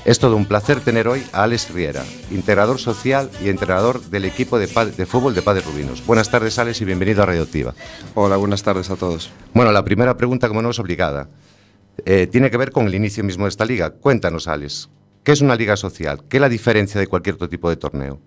Es 0.05 0.19
todo 0.19 0.35
un 0.35 0.47
placer 0.47 0.81
tener 0.81 1.07
hoy 1.07 1.25
a 1.33 1.45
Alex 1.45 1.71
Riera, 1.71 2.03
integrador 2.33 2.81
social 2.81 3.31
y 3.45 3.49
entrenador 3.49 4.01
del 4.01 4.25
equipo 4.25 4.59
de, 4.59 4.67
de 4.67 5.07
fútbol 5.07 5.35
de 5.35 5.43
Padres 5.43 5.67
Rubinos. 5.67 6.05
Buenas 6.05 6.31
tardes, 6.31 6.59
Alex, 6.59 6.81
y 6.81 6.87
bienvenido 6.87 7.23
a 7.23 7.27
Radioactiva. 7.27 7.75
Hola, 8.15 8.37
buenas 8.37 8.65
tardes 8.65 8.91
a 8.91 8.97
todos. 8.97 9.31
Bueno, 9.55 9.71
la 9.71 9.85
primera 9.85 10.17
pregunta, 10.17 10.49
como 10.49 10.63
no 10.63 10.71
es 10.71 10.79
obligada, 10.81 11.29
eh, 12.05 12.27
tiene 12.27 12.51
que 12.51 12.57
ver 12.57 12.73
con 12.73 12.87
el 12.87 12.95
inicio 12.95 13.23
mismo 13.23 13.45
de 13.45 13.51
esta 13.51 13.65
liga. 13.65 13.91
Cuéntanos, 13.91 14.49
Alex, 14.49 14.89
¿qué 15.25 15.33
es 15.33 15.41
una 15.41 15.57
liga 15.57 15.77
social? 15.77 16.23
¿Qué 16.29 16.39
es 16.39 16.41
la 16.41 16.49
diferencia 16.49 17.01
de 17.01 17.07
cualquier 17.07 17.37
otro 17.37 17.49
tipo 17.49 17.69
de 17.71 17.77
torneo? 17.77 18.21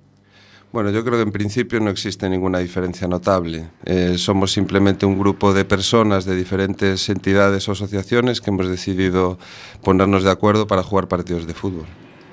Bueno, 0.72 0.90
yo 0.90 1.04
creo 1.04 1.18
que 1.18 1.24
en 1.24 1.34
principio 1.34 1.82
no 1.82 1.90
existe 1.90 2.30
ninguna 2.30 2.60
diferencia 2.60 3.06
notable. 3.06 3.70
Eh, 3.84 4.14
somos 4.18 4.54
simplemente 4.54 5.06
un 5.06 5.20
grupo 5.20 5.54
de 5.54 5.66
personas 5.66 6.24
de 6.24 6.34
diferentes 6.36 7.10
entidades 7.10 7.68
o 7.68 7.74
asociaciones 7.74 8.40
que 8.40 8.52
hemos 8.52 8.70
decidido 8.70 9.38
ponernos 9.84 10.24
de 10.24 10.32
acuerdo 10.32 10.68
para 10.68 10.82
jugar 10.82 11.10
partidos 11.10 11.46
de 11.46 11.54
fútbol. 11.54 11.88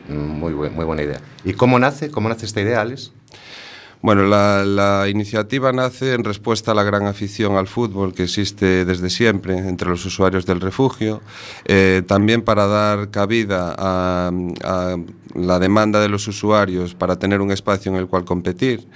Muy, 0.08 0.52
buen, 0.52 0.72
muy 0.72 0.84
buena 0.84 1.02
idea. 1.02 1.20
¿Y 1.44 1.54
cómo 1.54 1.80
nace? 1.80 2.10
¿Cómo 2.12 2.28
nace 2.28 2.46
esta 2.46 2.60
idea, 2.60 2.80
Alex? 2.80 3.12
Bueno, 4.00 4.26
la, 4.26 4.64
la, 4.64 5.08
iniciativa 5.08 5.72
nace 5.72 6.14
en 6.14 6.22
respuesta 6.22 6.70
a 6.70 6.74
la 6.74 6.84
gran 6.84 7.06
afición 7.06 7.56
al 7.56 7.66
fútbol 7.66 8.14
que 8.14 8.22
existe 8.22 8.84
desde 8.84 9.10
siempre 9.10 9.58
entre 9.58 9.88
los 9.88 10.06
usuarios 10.06 10.46
del 10.46 10.60
refugio, 10.60 11.20
eh, 11.64 12.02
también 12.06 12.42
para 12.42 12.68
dar 12.68 13.10
cabida 13.10 13.74
a, 13.76 14.30
a, 14.62 14.96
la 15.34 15.58
demanda 15.58 16.00
de 16.00 16.08
los 16.08 16.28
usuarios 16.28 16.94
para 16.94 17.18
tener 17.18 17.40
un 17.40 17.50
espacio 17.50 17.90
en 17.90 17.98
el 17.98 18.06
cual 18.06 18.24
competir 18.24 18.86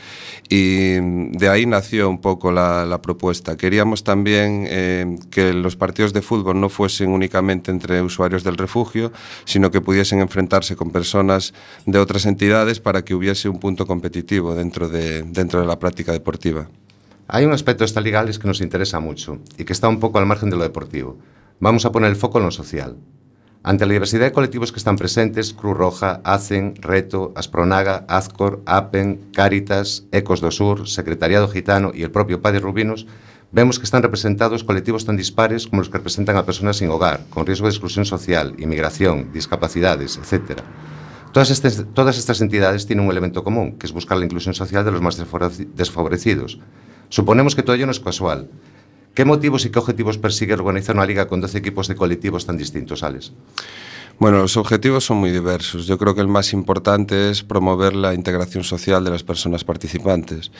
y 0.49 1.01
de 1.37 1.49
ahí 1.49 1.67
nació 1.67 2.09
un 2.09 2.21
poco 2.21 2.53
la, 2.53 2.85
la 2.87 3.01
propuesta. 3.03 3.57
Queríamos 3.57 4.05
también 4.05 4.67
eh, 4.69 5.17
que 5.31 5.53
los 5.53 5.77
partidos 5.77 6.13
de 6.13 6.23
fútbol 6.23 6.61
no 6.61 6.69
fuesen 6.69 7.11
únicamente 7.11 7.71
entre 7.71 8.03
usuarios 8.03 8.45
del 8.45 8.57
refugio, 8.57 9.13
sino 9.45 9.71
que 9.71 9.81
pudiesen 9.81 10.21
enfrentarse 10.21 10.77
con 10.77 10.91
personas 10.91 11.55
de 11.87 11.99
otras 11.99 12.27
entidades 12.27 12.81
para 12.81 13.05
que 13.05 13.15
hubiese 13.15 13.49
un 13.49 13.59
punto 13.59 13.87
competitivo 13.87 14.55
dentro 14.55 14.89
de 14.89 14.92
de, 14.93 15.23
dentro 15.23 15.61
de 15.61 15.67
la 15.67 15.79
práctica 15.79 16.13
deportiva. 16.13 16.69
Hay 17.29 17.45
un 17.45 17.53
aspecto 17.53 17.83
de 17.83 17.87
esta 17.87 18.01
liga 18.01 18.25
que 18.25 18.47
nos 18.47 18.61
interesa 18.61 19.01
mucho 19.01 19.39
y 19.57 19.65
que 19.65 19.73
está 19.73 19.89
un 19.89 20.01
poco 20.01 20.19
al 20.19 20.27
margen 20.27 20.51
de 20.51 20.57
lo 20.57 20.63
deportivo. 20.63 21.19
Vamos 21.61 21.85
a 21.85 21.93
poner 21.93 22.11
el 22.11 22.17
foco 22.17 22.39
en 22.39 22.45
lo 22.45 22.51
social. 22.51 22.97
Ante 23.65 23.87
la 23.87 23.93
diversidad 23.93 24.27
de 24.27 24.33
colectivos 24.33 24.73
que 24.73 24.79
están 24.79 24.97
presentes, 24.97 25.55
Cruz 25.55 25.77
Roja, 25.77 26.21
ACEN, 26.25 26.75
Reto, 26.81 27.33
Aspronaga, 27.37 28.05
Azcor, 28.09 28.61
APEN, 28.67 29.31
Cáritas, 29.33 30.05
Ecos 30.11 30.41
do 30.41 30.51
Sur, 30.51 30.89
Secretariado 30.89 31.47
Gitano 31.47 31.93
y 31.95 32.03
el 32.03 32.11
propio 32.11 32.43
Padre 32.43 32.59
Rubinos, 32.59 33.07
vemos 33.53 33.79
que 33.79 33.85
están 33.85 34.03
representados 34.03 34.65
colectivos 34.65 35.05
tan 35.05 35.17
dispares 35.17 35.69
como 35.69 35.81
los 35.81 35.89
que 35.89 35.99
representan 35.99 36.37
a 36.37 36.45
personas 36.45 36.79
sin 36.79 36.91
hogar, 36.91 37.21
con 37.31 37.47
riesgo 37.47 37.67
de 37.67 37.73
exclusión 37.73 38.05
social, 38.05 38.57
inmigración, 38.59 39.33
discapacidades, 39.33 40.19
etcétera. 40.19 40.65
Todas, 41.33 41.51
estas, 41.51 41.85
todas 41.95 42.19
estas 42.19 42.41
entidades 42.43 42.87
tienen 42.87 43.07
un 43.07 43.11
elemento 43.11 43.43
común, 43.43 43.79
que 43.79 43.87
es 43.87 43.93
buscar 43.93 44.19
la 44.19 44.25
inclusión 44.27 44.55
social 44.55 44.85
de 44.85 44.93
los 44.93 45.01
más 45.01 45.17
desfavorecidos. 45.75 46.59
Suponemos 47.09 47.55
que 47.55 47.63
todo 47.63 47.75
ello 47.75 47.87
no 47.87 47.93
es 47.93 48.01
casual. 48.01 48.51
¿Qué 49.15 49.25
motivos 49.25 49.65
y 49.65 49.71
qué 49.71 49.79
objetivos 49.79 50.19
persigue 50.19 50.55
organizar 50.55 50.95
una 50.95 51.07
liga 51.07 51.29
con 51.29 51.41
12 51.41 51.59
equipos 51.59 51.89
de 51.89 51.95
colectivos 51.95 52.45
tan 52.45 52.57
distintos, 52.57 53.03
Alex? 53.03 53.33
Bueno, 54.23 54.39
los 54.39 54.57
objetivos 54.57 55.05
son 55.05 55.17
muy 55.17 55.33
diversos. 55.33 55.85
Yo 55.89 55.99
creo 55.99 56.15
que 56.15 56.21
el 56.21 56.29
más 56.29 56.53
importante 56.53 57.29
es 57.31 57.43
promover 57.43 57.97
la 57.97 58.15
integración 58.15 58.63
social 58.63 59.03
de 59.03 59.11
las 59.11 59.25
personas 59.25 59.65
participantes. 59.65 60.53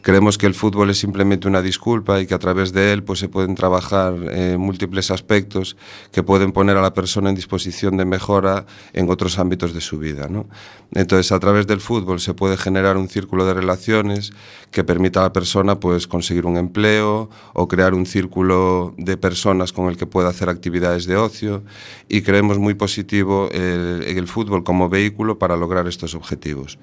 Creemos 0.00 0.38
que 0.38 0.46
el 0.46 0.54
fútbol 0.54 0.88
es 0.88 1.00
simplemente 1.00 1.46
una 1.46 1.60
disculpa 1.60 2.18
y 2.18 2.26
que 2.26 2.32
a 2.32 2.38
través 2.38 2.72
de 2.72 2.94
él 2.94 3.02
pues, 3.02 3.18
se 3.18 3.28
pueden 3.28 3.54
trabajar 3.56 4.14
eh, 4.30 4.56
múltiples 4.58 5.10
aspectos 5.10 5.76
que 6.12 6.22
pueden 6.22 6.52
poner 6.52 6.78
a 6.78 6.80
la 6.80 6.94
persona 6.94 7.28
en 7.28 7.34
disposición 7.34 7.98
de 7.98 8.06
mejora 8.06 8.64
en 8.94 9.10
otros 9.10 9.38
ámbitos 9.38 9.74
de 9.74 9.82
su 9.82 9.98
vida. 9.98 10.26
¿no? 10.30 10.46
Entonces, 10.92 11.30
a 11.30 11.38
través 11.40 11.66
del 11.66 11.82
fútbol 11.82 12.20
se 12.20 12.32
puede 12.32 12.56
generar 12.56 12.96
un 12.96 13.10
círculo 13.10 13.44
de 13.44 13.52
relaciones 13.52 14.32
que 14.70 14.82
permita 14.82 15.20
a 15.20 15.24
la 15.24 15.32
persona 15.34 15.78
pues, 15.78 16.06
conseguir 16.06 16.46
un 16.46 16.56
empleo 16.56 17.28
o 17.52 17.68
crear 17.68 17.92
un 17.92 18.06
círculo 18.06 18.94
de 18.96 19.18
personas 19.18 19.74
con 19.74 19.90
el 19.90 19.98
que 19.98 20.06
pueda 20.06 20.30
hacer 20.30 20.48
actividades 20.48 21.04
de 21.04 21.18
ocio 21.18 21.62
y 22.08 22.22
creemos 22.22 22.58
muy 22.58 22.72
positivo 22.72 23.09
el, 23.12 24.04
el, 24.06 24.26
fútbol 24.28 24.62
como 24.62 24.88
vehículo 24.88 25.38
para 25.38 25.56
lograr 25.56 25.88
estos 25.88 26.14
objetivos. 26.14 26.78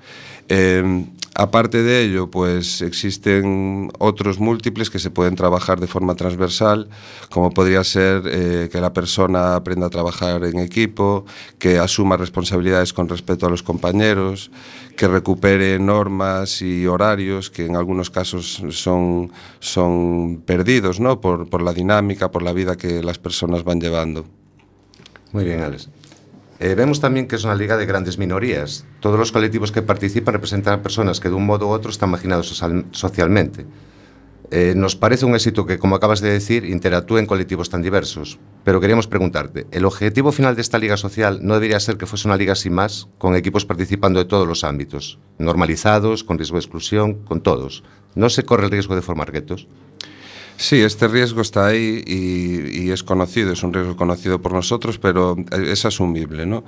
Eh, 0.50 1.06
aparte 1.36 1.84
de 1.84 2.04
ello, 2.04 2.30
pues 2.30 2.82
existen 2.82 3.92
otros 4.00 4.40
múltiples 4.40 4.90
que 4.90 5.00
se 5.00 5.10
pueden 5.10 5.36
trabajar 5.36 5.80
de 5.80 5.88
forma 5.88 6.16
transversal, 6.16 6.90
como 7.30 7.52
podría 7.52 7.84
ser 7.84 8.24
eh, 8.26 8.70
que 8.72 8.82
la 8.82 8.94
persona 8.94 9.56
aprenda 9.56 9.88
a 9.88 9.90
trabajar 9.90 10.44
en 10.44 10.60
equipo, 10.60 11.26
que 11.60 11.80
asuma 11.80 12.18
responsabilidades 12.18 12.94
con 12.94 13.08
respecto 13.08 13.46
a 13.46 13.50
los 13.50 13.64
compañeros, 13.64 14.52
que 14.98 15.08
recupere 15.08 15.80
normas 15.80 16.62
y 16.62 16.88
horarios 16.88 17.50
que 17.50 17.66
en 17.66 17.76
algunos 17.76 18.10
casos 18.10 18.64
son, 18.72 19.32
son 19.60 20.42
perdidos 20.46 21.00
¿no? 21.00 21.22
por, 21.22 21.50
por 21.50 21.62
la 21.62 21.74
dinámica, 21.74 22.32
por 22.32 22.42
la 22.42 22.52
vida 22.52 22.76
que 22.76 23.02
las 23.04 23.18
personas 23.18 23.64
van 23.64 23.80
llevando. 23.80 24.26
Muy 25.32 25.44
bien, 25.44 25.62
Alex. 25.62 25.90
Eh, 26.60 26.74
vemos 26.74 27.00
también 27.00 27.28
que 27.28 27.36
es 27.36 27.44
una 27.44 27.56
liga 27.56 27.78
de 27.78 27.86
grandes 27.86 28.18
minorías. 28.18 28.86
Todos 29.00 29.20
los 29.20 29.32
colectivos 29.32 29.72
que 29.72 29.84
participan 29.84 30.34
representan 30.34 30.80
a 30.80 30.82
personas 30.82 31.20
que 31.20 31.30
de 31.30 31.36
un 31.36 31.46
modo 31.46 31.68
u 31.68 31.70
otro 31.70 31.92
están 31.92 32.10
marginados 32.10 32.48
social, 32.48 32.86
socialmente. 32.92 33.66
Eh, 34.50 34.74
nos 34.76 34.96
parece 34.96 35.26
un 35.26 35.36
éxito 35.36 35.66
que, 35.66 35.78
como 35.78 35.96
acabas 35.96 36.22
de 36.22 36.32
decir, 36.32 36.64
interactúen 36.66 37.26
colectivos 37.26 37.70
tan 37.70 37.82
diversos. 37.82 38.40
Pero 38.64 38.80
queríamos 38.80 39.06
preguntarte, 39.06 39.68
¿el 39.72 39.86
objetivo 39.86 40.32
final 40.32 40.56
de 40.56 40.62
esta 40.62 40.80
liga 40.80 40.98
social 40.98 41.40
no 41.44 41.56
debería 41.56 41.80
ser 41.80 41.98
que 41.98 42.06
fuese 42.06 42.28
una 42.28 42.38
liga 42.38 42.56
sin 42.56 42.74
más, 42.74 43.08
con 43.18 43.36
equipos 43.36 43.66
participando 43.66 44.20
de 44.20 44.26
todos 44.26 44.48
los 44.48 44.64
ámbitos, 44.64 45.20
normalizados, 45.38 46.24
con 46.24 46.38
riesgo 46.38 46.56
de 46.56 46.62
exclusión, 46.62 47.16
con 47.26 47.42
todos? 47.42 47.84
¿No 48.16 48.30
se 48.30 48.44
corre 48.44 48.66
el 48.66 48.72
riesgo 48.72 48.96
de 48.96 49.02
formar 49.02 49.32
guetos? 49.32 49.68
Sí, 50.58 50.82
este 50.82 51.08
riesgo 51.08 51.42
está 51.42 51.68
ahí 51.68 52.04
y, 52.06 52.86
y, 52.86 52.92
es 52.92 53.04
conocido, 53.04 53.54
es 53.54 53.62
un 53.62 53.74
riesgo 53.74 53.96
conocido 53.96 54.42
por 54.42 54.54
nosotros, 54.54 54.98
pero 54.98 55.36
es 55.52 55.86
asumible, 55.86 56.48
¿no? 56.48 56.64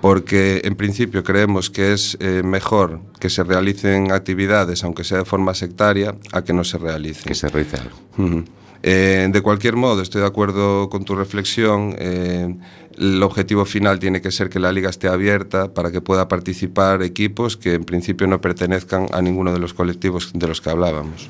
Porque 0.00 0.60
en 0.64 0.76
principio 0.76 1.24
creemos 1.24 1.68
que 1.68 1.92
es 1.92 2.16
eh, 2.20 2.42
mejor 2.44 3.00
que 3.18 3.28
se 3.28 3.42
realicen 3.42 4.12
actividades, 4.12 4.84
aunque 4.84 5.02
sea 5.02 5.18
de 5.18 5.24
forma 5.24 5.54
sectaria, 5.54 6.14
a 6.32 6.42
que 6.44 6.52
no 6.52 6.62
se 6.62 6.78
realicen. 6.78 7.24
Que 7.24 7.34
se 7.34 7.48
realice 7.48 7.78
algo. 7.78 7.96
Uh 8.16 8.22
-huh. 8.22 8.44
eh, 8.84 9.28
de 9.32 9.42
cualquier 9.42 9.74
modo, 9.74 10.02
estoy 10.02 10.20
de 10.20 10.28
acuerdo 10.28 10.88
con 10.88 11.04
tu 11.04 11.16
reflexión. 11.16 11.96
Eh, 11.98 12.54
el 12.96 13.22
objetivo 13.24 13.64
final 13.64 13.98
tiene 13.98 14.20
que 14.20 14.30
ser 14.30 14.50
que 14.50 14.60
la 14.60 14.70
liga 14.70 14.88
esté 14.88 15.08
abierta 15.08 15.74
para 15.74 15.90
que 15.90 16.00
pueda 16.00 16.28
participar 16.28 17.02
equipos 17.02 17.56
que 17.56 17.74
en 17.74 17.84
principio 17.84 18.28
no 18.28 18.40
pertenezcan 18.40 19.08
a 19.12 19.20
ninguno 19.20 19.52
de 19.52 19.58
los 19.58 19.74
colectivos 19.74 20.30
de 20.32 20.46
los 20.46 20.60
que 20.60 20.70
hablábamos. 20.70 21.28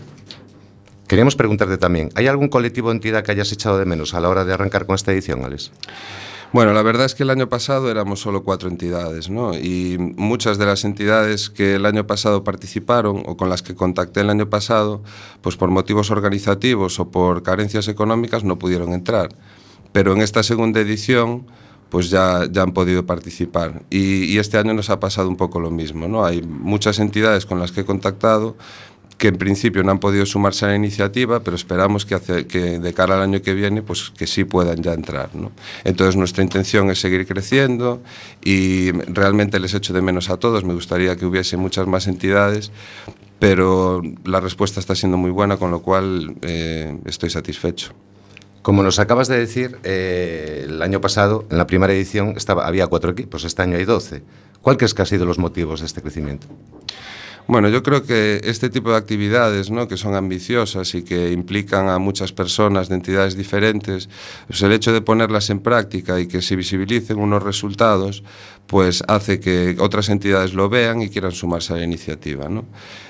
Queríamos 1.12 1.37
preguntarte 1.37 1.77
también, 1.77 2.09
¿hay 2.14 2.27
algún 2.27 2.48
colectivo 2.48 2.88
o 2.88 2.90
entidad 2.90 3.22
que 3.22 3.33
hayas 3.33 3.53
echado 3.53 3.77
de 3.77 3.85
menos 3.85 4.14
a 4.14 4.20
la 4.20 4.31
hora 4.31 4.46
de 4.46 4.55
arrancar 4.55 4.87
con 4.87 4.94
esta 4.94 5.12
edición, 5.12 5.44
Alex? 5.44 5.70
Bueno, 6.55 6.72
la 6.72 6.81
verdad 6.81 7.05
es 7.05 7.14
que 7.14 7.25
el 7.25 7.29
año 7.29 7.51
pasado 7.51 7.90
éramos 7.90 8.20
solo 8.20 8.44
cuatro 8.44 8.70
entidades, 8.70 9.29
¿no? 9.29 9.53
Y 9.53 9.98
muchas 10.16 10.57
de 10.57 10.64
las 10.64 10.87
entidades 10.87 11.51
que 11.51 11.75
el 11.75 11.85
año 11.85 12.07
pasado 12.07 12.44
participaron 12.44 13.25
o 13.27 13.37
con 13.37 13.51
las 13.51 13.61
que 13.61 13.75
contacté 13.75 14.22
el 14.22 14.31
año 14.31 14.48
pasado, 14.48 15.03
pues 15.42 15.59
por 15.59 15.68
motivos 15.68 16.11
organizativos 16.11 16.98
o 16.98 17.11
por 17.11 17.42
carencias 17.42 17.88
económicas 17.88 18.42
no 18.42 18.59
pudieron 18.59 18.94
entrar. 18.94 19.35
Pero 19.92 20.14
en 20.14 20.22
esta 20.22 20.42
segunda 20.42 20.81
edición, 20.81 21.44
pues 21.90 22.09
ya, 22.09 22.46
ya 22.51 22.62
han 22.62 22.72
podido 22.72 23.05
participar. 23.05 23.83
Y, 23.90 24.25
y 24.33 24.38
este 24.38 24.57
año 24.57 24.72
nos 24.72 24.88
ha 24.88 24.98
pasado 24.98 25.29
un 25.29 25.37
poco 25.37 25.61
lo 25.61 25.70
mismo, 25.70 26.09
¿no? 26.09 26.25
Hay 26.25 26.40
muchas 26.40 26.98
entidades 27.01 27.44
con 27.44 27.59
las 27.59 27.70
que 27.70 27.83
he 27.83 27.85
contactado 27.85 28.57
que 29.23 29.29
en 29.29 29.37
principio 29.37 29.85
no 29.85 29.93
han 29.93 30.01
podido 30.01 30.27
sumarse 30.27 30.65
a 30.65 30.71
la 30.71 30.75
iniciativa, 30.75 31.45
pero 31.45 31.55
esperamos 31.55 32.05
que, 32.05 32.17
hace, 32.17 32.49
que 32.49 32.81
de 32.81 32.93
cara 32.93 33.15
al 33.15 33.23
año 33.23 33.41
que 33.41 33.55
viene, 33.55 33.81
pues 33.81 34.11
que 34.11 34.27
sí 34.27 34.43
puedan 34.43 34.83
ya 34.83 34.95
entrar. 34.95 35.33
¿no? 35.37 35.53
Entonces 35.85 36.17
nuestra 36.17 36.43
intención 36.43 36.91
es 36.91 37.01
seguir 37.01 37.25
creciendo 37.25 38.03
y 38.43 38.91
realmente 38.91 39.61
les 39.61 39.75
echo 39.75 39.93
de 39.93 40.03
menos 40.03 40.29
a 40.29 40.39
todos. 40.39 40.65
Me 40.65 40.75
gustaría 40.75 41.15
que 41.15 41.25
hubiese 41.25 41.57
muchas 41.57 41.87
más 41.87 42.09
entidades, 42.09 42.73
pero 43.39 44.03
la 44.25 44.41
respuesta 44.41 44.81
está 44.81 44.97
siendo 44.97 45.19
muy 45.19 45.31
buena, 45.31 45.57
con 45.57 45.71
lo 45.71 45.83
cual 45.83 46.35
eh, 46.43 46.99
estoy 47.05 47.31
satisfecho. 47.31 47.95
Como 48.63 48.83
nos 48.83 48.99
acabas 48.99 49.29
de 49.29 49.39
decir, 49.39 49.79
eh, 49.85 50.65
el 50.65 50.83
año 50.83 51.01
pasado, 51.01 51.45
en 51.49 51.59
la 51.59 51.69
primera 51.69 51.93
edición, 51.93 52.35
estaba, 52.37 52.67
había 52.67 52.89
cuatro 52.89 53.13
equipos, 53.13 53.45
este 53.45 53.63
año 53.63 53.77
hay 53.77 53.85
doce. 53.85 54.25
¿Cuál 54.63 54.79
crees 54.79 54.95
que 54.95 55.03
han 55.03 55.07
sido 55.07 55.27
los 55.27 55.39
motivos 55.39 55.79
de 55.79 55.87
este 55.87 56.03
crecimiento? 56.03 56.49
Bueno, 57.49 57.69
yo 57.69 57.83
creo 57.83 58.05
que 58.05 58.41
este 58.45 58.71
tipo 58.71 58.91
de 58.93 58.97
actividades, 58.97 59.71
¿no? 59.71 59.89
que 59.89 59.97
son 59.97 60.15
ambiciosas 60.15 60.95
y 60.95 61.03
que 61.03 61.33
implican 61.33 61.89
a 61.89 61.99
muchas 61.99 62.33
personas 62.33 62.89
de 62.89 62.95
entidades 62.95 63.37
diferentes, 63.37 64.09
pues 64.47 64.63
el 64.63 64.73
hecho 64.73 64.93
de 64.93 65.01
ponerlas 65.01 65.51
en 65.51 65.59
práctica 65.59 66.21
y 66.21 66.29
que 66.29 66.41
se 66.41 66.55
visibilicen 66.55 67.19
unos 67.19 67.43
resultados, 67.43 68.23
pues 68.69 69.03
hace 69.09 69.41
que 69.41 69.77
otras 69.81 70.09
entidades 70.09 70.55
lo 70.55 70.69
vean 70.69 71.03
y 71.03 71.09
quieran 71.09 71.33
sumarse 71.33 71.73
a 71.73 71.77
la 71.77 71.85
iniciativa. 71.85 72.49
¿no? 72.49 72.65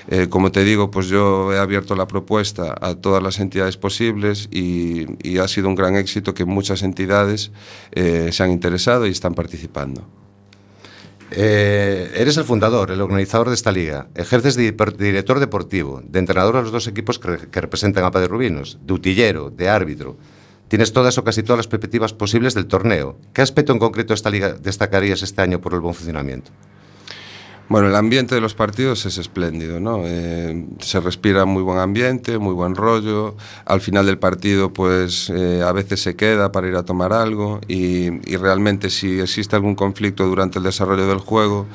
Eh, 0.07 0.27
como 0.29 0.51
te 0.51 0.63
digo, 0.63 0.89
pues 0.89 1.07
yo 1.07 1.53
he 1.53 1.59
abierto 1.59 1.95
la 1.95 2.07
propuesta 2.07 2.75
a 2.81 2.95
todas 2.95 3.21
las 3.21 3.39
entidades 3.39 3.77
posibles 3.77 4.49
y, 4.51 5.05
ha 5.39 5.47
sido 5.47 5.67
un 5.67 5.75
gran 5.75 5.95
éxito 5.95 6.33
que 6.33 6.45
muchas 6.45 6.83
entidades 6.83 7.51
eh, 7.91 8.29
se 8.31 8.43
han 8.43 8.51
interesado 8.51 9.05
y 9.07 9.11
están 9.11 9.35
participando. 9.35 10.07
Eh, 11.35 12.11
eres 12.15 12.37
el 12.37 12.43
fundador, 12.43 12.91
el 12.91 13.01
organizador 13.01 13.49
de 13.49 13.55
esta 13.55 13.71
liga. 13.71 14.07
Ejerces 14.13 14.55
de 14.55 14.71
director 14.97 15.39
deportivo, 15.39 16.01
de 16.05 16.19
entrenador 16.19 16.57
a 16.57 16.61
los 16.61 16.71
dos 16.71 16.87
equipos 16.87 17.17
que, 17.17 17.47
que 17.49 17.61
representan 17.61 18.03
a 18.03 18.11
Padre 18.11 18.27
Rubinos, 18.27 18.77
de 18.85 18.93
utillero, 18.93 19.49
de 19.49 19.67
árbitro. 19.67 20.15
Tienes 20.67 20.93
todas 20.93 21.17
o 21.17 21.23
casi 21.23 21.41
todas 21.41 21.57
las 21.57 21.67
perspectivas 21.67 22.13
posibles 22.13 22.53
del 22.53 22.67
torneo. 22.67 23.17
¿Qué 23.33 23.41
aspecto 23.41 23.73
en 23.73 23.79
concreto 23.79 24.09
de 24.09 24.15
esta 24.15 24.29
liga 24.29 24.53
destacarías 24.53 25.23
este 25.23 25.41
año 25.41 25.59
por 25.59 25.73
el 25.73 25.79
buen 25.79 25.95
funcionamiento? 25.95 26.51
Bueno, 27.73 27.87
el 27.87 27.95
ambiente 27.95 28.35
de 28.35 28.39
los 28.39 28.53
partidos 28.53 29.07
es 29.07 29.17
espléndido, 29.17 29.79
¿no? 29.79 30.03
Eh, 30.05 30.63
se 30.77 30.99
respira 30.99 31.45
muy 31.45 31.63
buen 31.63 31.79
ambiente, 31.79 32.37
muy 32.37 32.53
buen 32.53 32.75
rollo. 32.75 33.35
Al 33.65 33.81
final 33.81 34.05
del 34.05 34.19
partido, 34.19 34.71
pues 34.71 35.31
eh, 35.31 35.63
a 35.65 35.71
veces 35.71 35.99
se 35.99 36.15
queda 36.15 36.51
para 36.51 36.67
ir 36.67 36.75
a 36.75 36.85
tomar 36.85 37.13
algo 37.13 37.61
y, 37.67 38.09
y 38.31 38.37
realmente 38.37 38.91
si 38.91 39.19
existe 39.19 39.55
algún 39.55 39.73
conflicto 39.73 40.23
durante 40.27 40.59
el 40.59 40.65
desarrollo 40.65 41.07
del 41.07 41.17
juego, 41.17 41.65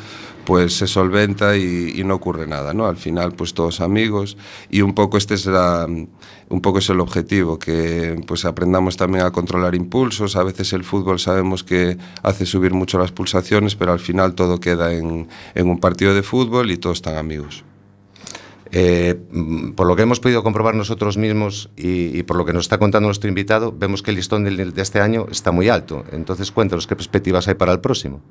pues 0.48 0.78
se 0.78 0.86
solventa 0.86 1.58
y, 1.58 2.02
no 2.06 2.14
ocurre 2.14 2.46
nada, 2.46 2.72
¿no? 2.72 2.86
Al 2.86 2.96
final, 2.96 3.32
pues 3.32 3.52
todos 3.52 3.82
amigos 3.82 4.38
y 4.70 4.80
un 4.80 4.94
poco 4.94 5.18
este 5.18 5.36
será, 5.36 5.84
un 5.84 6.60
poco 6.62 6.78
es 6.78 6.88
el 6.88 7.00
objetivo, 7.00 7.58
que 7.58 8.18
pues 8.26 8.46
aprendamos 8.46 8.96
también 8.96 9.26
a 9.26 9.30
controlar 9.30 9.74
impulsos. 9.74 10.36
A 10.36 10.42
veces 10.44 10.72
el 10.72 10.84
fútbol 10.84 11.18
sabemos 11.18 11.64
que 11.64 11.98
hace 12.22 12.46
subir 12.46 12.72
mucho 12.72 12.98
las 12.98 13.12
pulsaciones, 13.12 13.76
pero 13.76 13.92
al 13.92 14.00
final 14.00 14.34
todo 14.34 14.58
queda 14.58 14.94
en, 14.94 15.28
en 15.54 15.68
un 15.68 15.80
partido 15.80 16.14
de 16.14 16.22
fútbol 16.22 16.70
y 16.70 16.78
todos 16.78 16.96
están 16.96 17.18
amigos. 17.18 17.62
Eh, 18.72 19.20
por 19.76 19.86
lo 19.86 19.96
que 19.96 20.02
hemos 20.04 20.18
podido 20.18 20.42
comprobar 20.42 20.74
nosotros 20.74 21.18
mismos 21.18 21.68
y, 21.76 22.18
y, 22.18 22.22
por 22.22 22.38
lo 22.38 22.46
que 22.46 22.54
nos 22.54 22.62
está 22.62 22.78
contando 22.78 23.08
nuestro 23.08 23.28
invitado, 23.28 23.74
vemos 23.78 24.02
que 24.02 24.12
el 24.12 24.16
listón 24.16 24.44
de, 24.44 24.64
de 24.64 24.82
este 24.82 25.02
año 25.02 25.26
está 25.30 25.52
muy 25.52 25.68
alto. 25.68 26.04
Entonces, 26.10 26.52
cuéntanos 26.52 26.86
qué 26.86 26.96
perspectivas 26.96 27.48
hay 27.48 27.54
para 27.54 27.72
el 27.72 27.80
próximo. 27.80 28.22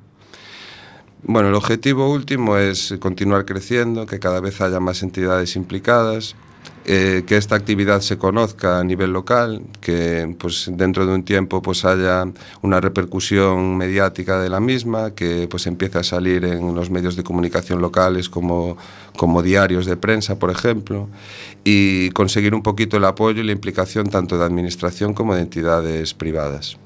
Bueno, 1.24 1.50
el 1.50 1.56
objetivo 1.56 2.12
último 2.12 2.58
es 2.58 2.96
continuar 3.00 3.46
creciendo, 3.46 4.06
que 4.06 4.20
cada 4.20 4.40
vez 4.40 4.62
haya 4.62 4.80
más 4.80 5.02
entidades 5.02 5.56
implicadas, 5.56 6.36
eh, 6.86 7.24
que 7.28 7.38
esta 7.38 7.56
actividad 7.56 8.02
se 8.02 8.18
conozca 8.18 8.80
a 8.80 8.84
nivel 8.84 9.12
local, 9.12 9.64
que 9.82 10.36
pues, 10.40 10.70
dentro 10.72 11.06
de 11.08 11.14
un 11.16 11.24
tiempo 11.24 11.62
pues, 11.62 11.86
haya 11.86 12.26
una 12.62 12.80
repercusión 12.80 13.76
mediática 13.78 14.40
de 14.40 14.50
la 14.50 14.60
misma, 14.60 15.12
que 15.16 15.48
pues, 15.50 15.66
empiece 15.68 15.98
a 15.98 16.04
salir 16.04 16.46
en 16.46 16.76
los 16.76 16.92
medios 16.92 17.16
de 17.16 17.24
comunicación 17.24 17.82
locales 17.82 18.30
como, 18.30 18.78
como 19.18 19.42
diarios 19.42 19.86
de 19.88 19.98
prensa, 19.98 20.38
por 20.38 20.52
ejemplo, 20.52 21.10
y 21.64 22.12
conseguir 22.12 22.54
un 22.54 22.64
poquito 22.64 22.98
el 22.98 23.06
apoyo 23.06 23.42
y 23.42 23.46
la 23.46 23.52
implicación 23.54 24.08
tanto 24.08 24.38
de 24.38 24.46
administración 24.46 25.14
como 25.14 25.36
de 25.36 25.42
entidades 25.42 26.14
privadas. 26.14 26.78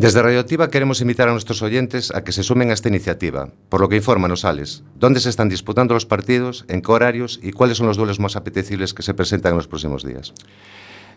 Desde 0.00 0.22
Radioactiva 0.22 0.70
queremos 0.70 1.02
invitar 1.02 1.28
a 1.28 1.32
nuestros 1.32 1.60
oyentes 1.60 2.10
a 2.10 2.24
que 2.24 2.32
se 2.32 2.42
sumen 2.42 2.70
a 2.70 2.72
esta 2.72 2.88
iniciativa, 2.88 3.50
por 3.68 3.82
lo 3.82 3.90
que 3.90 3.96
infórmanos, 3.96 4.46
Alex, 4.46 4.82
dónde 4.94 5.20
se 5.20 5.28
están 5.28 5.50
disputando 5.50 5.92
los 5.92 6.06
partidos, 6.06 6.64
en 6.68 6.80
qué 6.80 6.90
horarios 6.90 7.38
y 7.42 7.52
cuáles 7.52 7.76
son 7.76 7.86
los 7.86 7.98
duelos 7.98 8.18
más 8.18 8.34
apetecibles 8.34 8.94
que 8.94 9.02
se 9.02 9.12
presentan 9.12 9.52
en 9.52 9.56
los 9.58 9.68
próximos 9.68 10.02
días. 10.02 10.32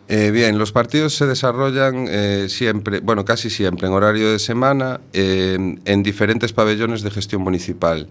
Eh, 0.09 0.31
bien, 0.31 0.57
los 0.57 0.73
partidos 0.73 1.15
se 1.15 1.25
desarrollan 1.25 2.07
eh, 2.09 2.47
siempre, 2.49 2.99
bueno, 2.99 3.23
casi 3.23 3.49
siempre 3.49 3.87
en 3.87 3.93
horario 3.93 4.31
de 4.31 4.39
semana 4.39 4.99
eh, 5.13 5.77
en 5.85 6.03
diferentes 6.03 6.51
pabellones 6.51 7.03
de 7.03 7.11
gestión 7.11 7.41
municipal. 7.41 8.09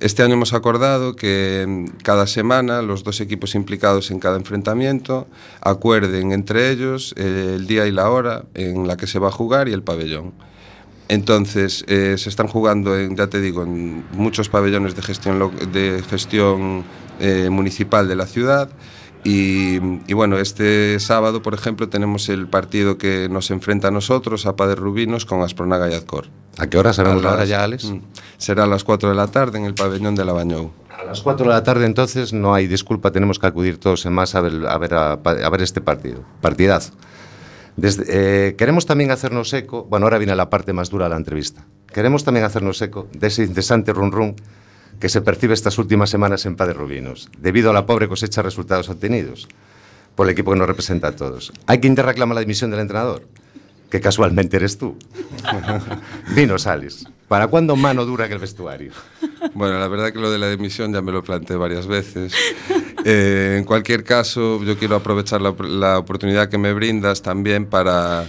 Este 0.00 0.22
año 0.22 0.34
hemos 0.34 0.52
acordado 0.52 1.16
que 1.16 1.64
mm, 1.66 2.02
cada 2.02 2.26
semana 2.26 2.82
los 2.82 3.04
dos 3.04 3.22
equipos 3.22 3.54
implicados 3.54 4.10
en 4.10 4.20
cada 4.20 4.36
enfrentamiento 4.36 5.28
acuerden 5.62 6.32
entre 6.32 6.70
ellos 6.70 7.14
eh, 7.16 7.54
el 7.56 7.66
día 7.66 7.86
y 7.86 7.92
la 7.92 8.10
hora 8.10 8.44
en 8.54 8.86
la 8.86 8.98
que 8.98 9.06
se 9.06 9.18
va 9.18 9.28
a 9.28 9.32
jugar 9.32 9.68
y 9.68 9.72
el 9.72 9.82
pabellón. 9.82 10.34
Entonces, 11.10 11.84
eh, 11.88 12.14
se 12.18 12.28
están 12.28 12.46
jugando, 12.46 12.96
en, 12.96 13.16
ya 13.16 13.26
te 13.26 13.40
digo, 13.40 13.64
en 13.64 14.04
muchos 14.12 14.48
pabellones 14.48 14.94
de 14.94 15.02
gestión, 15.02 15.50
de 15.72 16.04
gestión 16.08 16.84
eh, 17.18 17.48
municipal 17.50 18.06
de 18.06 18.14
la 18.14 18.26
ciudad. 18.26 18.70
Y, 19.22 19.78
y, 20.06 20.14
bueno, 20.14 20.38
este 20.38 20.98
sábado, 20.98 21.42
por 21.42 21.52
ejemplo, 21.52 21.88
tenemos 21.88 22.28
el 22.28 22.48
partido 22.48 22.96
que 22.96 23.28
nos 23.30 23.50
enfrenta 23.50 23.88
a 23.88 23.90
nosotros, 23.90 24.46
a 24.46 24.56
Padre 24.56 24.76
Rubinos, 24.76 25.26
con 25.26 25.42
Aspronaga 25.42 25.90
y 25.90 25.94
Azcor. 25.94 26.28
¿A 26.58 26.68
qué 26.68 26.78
hora 26.78 26.92
sabemos 26.92 27.22
la 27.22 27.32
hora 27.32 27.44
ya, 27.44 27.62
Alex? 27.62 27.84
Mm, 27.84 28.00
será 28.38 28.64
a 28.64 28.66
las 28.66 28.82
4 28.82 29.10
de 29.10 29.14
la 29.14 29.26
tarde 29.26 29.58
en 29.58 29.66
el 29.66 29.74
pabellón 29.74 30.14
de 30.14 30.24
la 30.24 30.32
Bañou. 30.32 30.70
A 30.98 31.04
las 31.04 31.20
4 31.20 31.46
de 31.46 31.52
la 31.52 31.62
tarde, 31.62 31.84
entonces, 31.86 32.32
no 32.32 32.54
hay 32.54 32.66
disculpa, 32.66 33.10
tenemos 33.10 33.38
que 33.38 33.46
acudir 33.46 33.78
todos 33.78 34.06
en 34.06 34.14
más 34.14 34.34
a 34.34 34.40
ver, 34.40 34.66
a 34.66 34.78
ver, 34.78 34.94
a, 34.94 35.12
a 35.12 35.50
ver 35.50 35.62
este 35.62 35.80
partido. 35.82 36.24
Partidazo. 36.40 36.92
Desde, 37.76 38.04
eh, 38.08 38.56
queremos 38.56 38.86
también 38.86 39.10
hacernos 39.10 39.52
eco, 39.52 39.84
bueno, 39.84 40.06
ahora 40.06 40.18
viene 40.18 40.34
la 40.34 40.50
parte 40.50 40.72
más 40.72 40.90
dura 40.90 41.06
de 41.06 41.10
la 41.10 41.16
entrevista. 41.16 41.64
Queremos 41.92 42.24
también 42.24 42.44
hacernos 42.44 42.80
eco 42.82 43.06
de 43.12 43.26
ese 43.28 43.44
incesante 43.44 43.92
run 43.92 44.12
run 44.12 44.36
que 45.00 45.08
se 45.08 45.22
percibe 45.22 45.54
estas 45.54 45.78
últimas 45.78 46.10
semanas 46.10 46.44
en 46.44 46.56
Padre 46.56 46.74
Rubinos, 46.74 47.28
debido 47.38 47.70
a 47.70 47.72
la 47.72 47.86
pobre 47.86 48.06
cosecha 48.06 48.42
de 48.42 48.46
resultados 48.46 48.88
obtenidos 48.90 49.48
por 50.14 50.26
el 50.26 50.32
equipo 50.32 50.52
que 50.52 50.58
nos 50.58 50.68
representa 50.68 51.08
a 51.08 51.16
todos. 51.16 51.52
Hay 51.66 51.80
quien 51.80 51.94
te 51.94 52.02
reclama 52.02 52.34
la 52.34 52.40
dimisión 52.40 52.70
del 52.70 52.80
entrenador, 52.80 53.26
que 53.90 54.00
casualmente 54.00 54.58
eres 54.58 54.76
tú. 54.76 54.96
Dinos, 56.36 56.66
Alice, 56.66 57.06
¿para 57.28 57.48
cuándo 57.48 57.76
mano 57.76 58.04
dura 58.04 58.26
en 58.26 58.32
el 58.32 58.38
vestuario? 58.38 58.92
Bueno, 59.54 59.78
la 59.78 59.88
verdad 59.88 60.12
que 60.12 60.18
lo 60.18 60.30
de 60.30 60.38
la 60.38 60.50
dimisión 60.50 60.92
ya 60.92 61.00
me 61.00 61.12
lo 61.12 61.24
planteé 61.24 61.56
varias 61.56 61.86
veces. 61.86 62.34
Eh, 63.06 63.56
en 63.58 63.64
cualquier 63.64 64.04
caso, 64.04 64.62
yo 64.62 64.76
quiero 64.76 64.96
aprovechar 64.96 65.40
la 65.40 65.98
oportunidad 65.98 66.50
que 66.50 66.58
me 66.58 66.74
brindas 66.74 67.22
también 67.22 67.64
para 67.64 68.28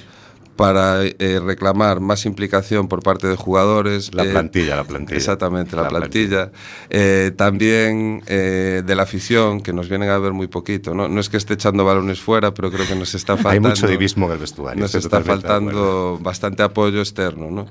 para 0.62 1.04
eh, 1.04 1.42
reclamar 1.44 2.02
más 2.02 2.28
implicación 2.28 2.88
por 2.88 3.02
parte 3.02 3.26
de 3.26 3.36
jugadores. 3.36 4.14
La 4.14 4.26
plantilla, 4.26 4.74
eh, 4.74 4.78
la 4.78 4.84
plantilla. 4.84 5.18
Exactamente, 5.18 5.76
la, 5.76 5.82
la 5.82 5.90
plantilla. 5.90 6.52
plantilla. 6.52 6.60
Eh, 6.92 7.32
también 7.36 8.22
eh, 8.28 8.84
de 8.86 8.96
la 8.96 9.02
afición, 9.02 9.62
que 9.62 9.74
nos 9.74 9.90
vienen 9.90 10.12
a 10.12 10.20
ver 10.20 10.34
muy 10.34 10.46
poquito. 10.46 10.94
¿no? 10.94 11.08
no 11.08 11.20
es 11.20 11.30
que 11.30 11.38
esté 11.38 11.56
echando 11.56 11.84
balones 11.84 12.22
fuera, 12.22 12.54
pero 12.54 12.70
creo 12.72 12.86
que 12.86 12.94
nos 12.94 13.16
está 13.16 13.38
faltando... 13.38 13.70
Hay 13.70 13.74
mucho 13.74 13.88
divismo 13.88 14.28
en 14.28 14.34
el 14.34 14.38
vestuario. 14.38 14.80
Nos 14.80 14.94
está 14.94 15.22
faltando 15.22 16.20
bastante 16.22 16.62
apoyo 16.62 17.00
externo. 17.00 17.50
¿no? 17.50 17.66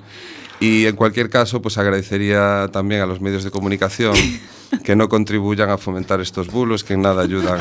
Y 0.58 0.86
en 0.86 0.96
cualquier 0.96 1.30
caso, 1.30 1.62
pues 1.62 1.78
agradecería 1.78 2.70
también 2.72 3.02
a 3.02 3.06
los 3.06 3.20
medios 3.20 3.44
de 3.44 3.52
comunicación 3.52 4.16
que 4.84 4.96
no 4.96 5.08
contribuyan 5.08 5.70
a 5.70 5.78
fomentar 5.78 6.20
estos 6.20 6.48
bulos, 6.48 6.84
que 6.84 6.94
en 6.94 7.02
nada 7.02 7.22
ayudan, 7.22 7.60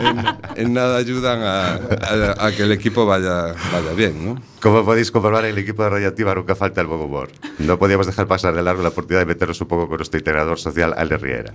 en, 0.00 0.66
en 0.66 0.74
nada 0.74 0.96
ayudan 0.96 1.40
a, 1.42 1.74
a, 1.74 2.46
a, 2.46 2.52
que 2.52 2.62
el 2.62 2.72
equipo 2.72 3.06
vaya, 3.06 3.54
vaya 3.72 3.92
bien. 3.96 4.24
¿no? 4.24 4.42
Como 4.60 4.84
podéis 4.84 5.10
comprobar, 5.10 5.44
el 5.44 5.58
equipo 5.58 5.82
de 5.82 5.90
Radioactiva 5.90 6.34
nunca 6.34 6.54
falta 6.54 6.80
el 6.80 6.86
buen 6.86 7.00
humor. 7.00 7.30
No 7.58 7.78
podíamos 7.78 8.06
dejar 8.06 8.26
pasar 8.26 8.54
de 8.54 8.62
largo 8.62 8.82
la 8.82 8.90
oportunidad 8.90 9.20
de 9.20 9.26
meternos 9.26 9.60
un 9.60 9.68
poco 9.68 9.88
con 9.88 9.96
nuestro 9.96 10.18
integrador 10.18 10.58
social, 10.58 10.94
Ale 10.96 11.16
Riera. 11.16 11.54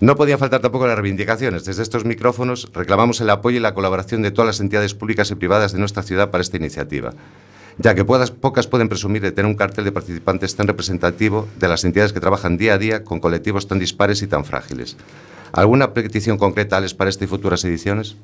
No 0.00 0.16
podían 0.16 0.38
faltar 0.38 0.60
tampoco 0.60 0.86
las 0.86 0.96
reivindicaciones. 0.96 1.64
Desde 1.64 1.82
estos 1.82 2.04
micrófonos 2.04 2.68
reclamamos 2.74 3.20
el 3.20 3.30
apoyo 3.30 3.58
y 3.58 3.60
la 3.60 3.74
colaboración 3.74 4.22
de 4.22 4.32
todas 4.32 4.46
las 4.46 4.60
entidades 4.60 4.94
públicas 4.94 5.30
y 5.30 5.34
privadas 5.36 5.72
de 5.72 5.78
nuestra 5.78 6.02
ciudad 6.02 6.30
para 6.30 6.42
esta 6.42 6.56
iniciativa 6.56 7.14
ya 7.78 7.94
que 7.94 8.04
puedas, 8.04 8.30
pocas 8.30 8.66
pueden 8.66 8.88
presumir 8.88 9.22
de 9.22 9.32
tener 9.32 9.50
un 9.50 9.56
cartel 9.56 9.84
de 9.84 9.92
participantes 9.92 10.54
tan 10.56 10.66
representativo 10.66 11.48
de 11.58 11.68
las 11.68 11.84
entidades 11.84 12.12
que 12.12 12.20
trabajan 12.20 12.56
día 12.56 12.74
a 12.74 12.78
día 12.78 13.04
con 13.04 13.20
colectivos 13.20 13.66
tan 13.66 13.78
dispares 13.78 14.22
y 14.22 14.26
tan 14.26 14.44
frágiles. 14.44 14.96
¿Alguna 15.52 15.92
petición 15.94 16.36
concreta, 16.38 16.76
Alex, 16.76 16.94
para 16.94 17.10
esta 17.10 17.24
y 17.24 17.28
futuras 17.28 17.64
ediciones? 17.64 18.16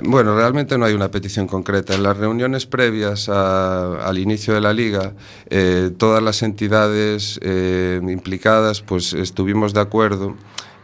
Bueno, 0.00 0.34
realmente 0.34 0.78
no 0.78 0.86
hay 0.86 0.94
una 0.94 1.10
petición 1.10 1.46
concreta. 1.46 1.94
En 1.94 2.02
las 2.02 2.16
reuniones 2.16 2.66
previas 2.66 3.28
al 3.28 4.18
inicio 4.18 4.54
de 4.54 4.60
la 4.60 4.72
liga, 4.72 5.12
eh, 5.50 5.90
todas 5.96 6.22
las 6.22 6.42
entidades 6.42 7.38
eh, 7.42 8.00
implicadas 8.02 8.80
pues 8.80 9.12
estuvimos 9.12 9.74
de 9.74 9.80
acuerdo 9.80 10.34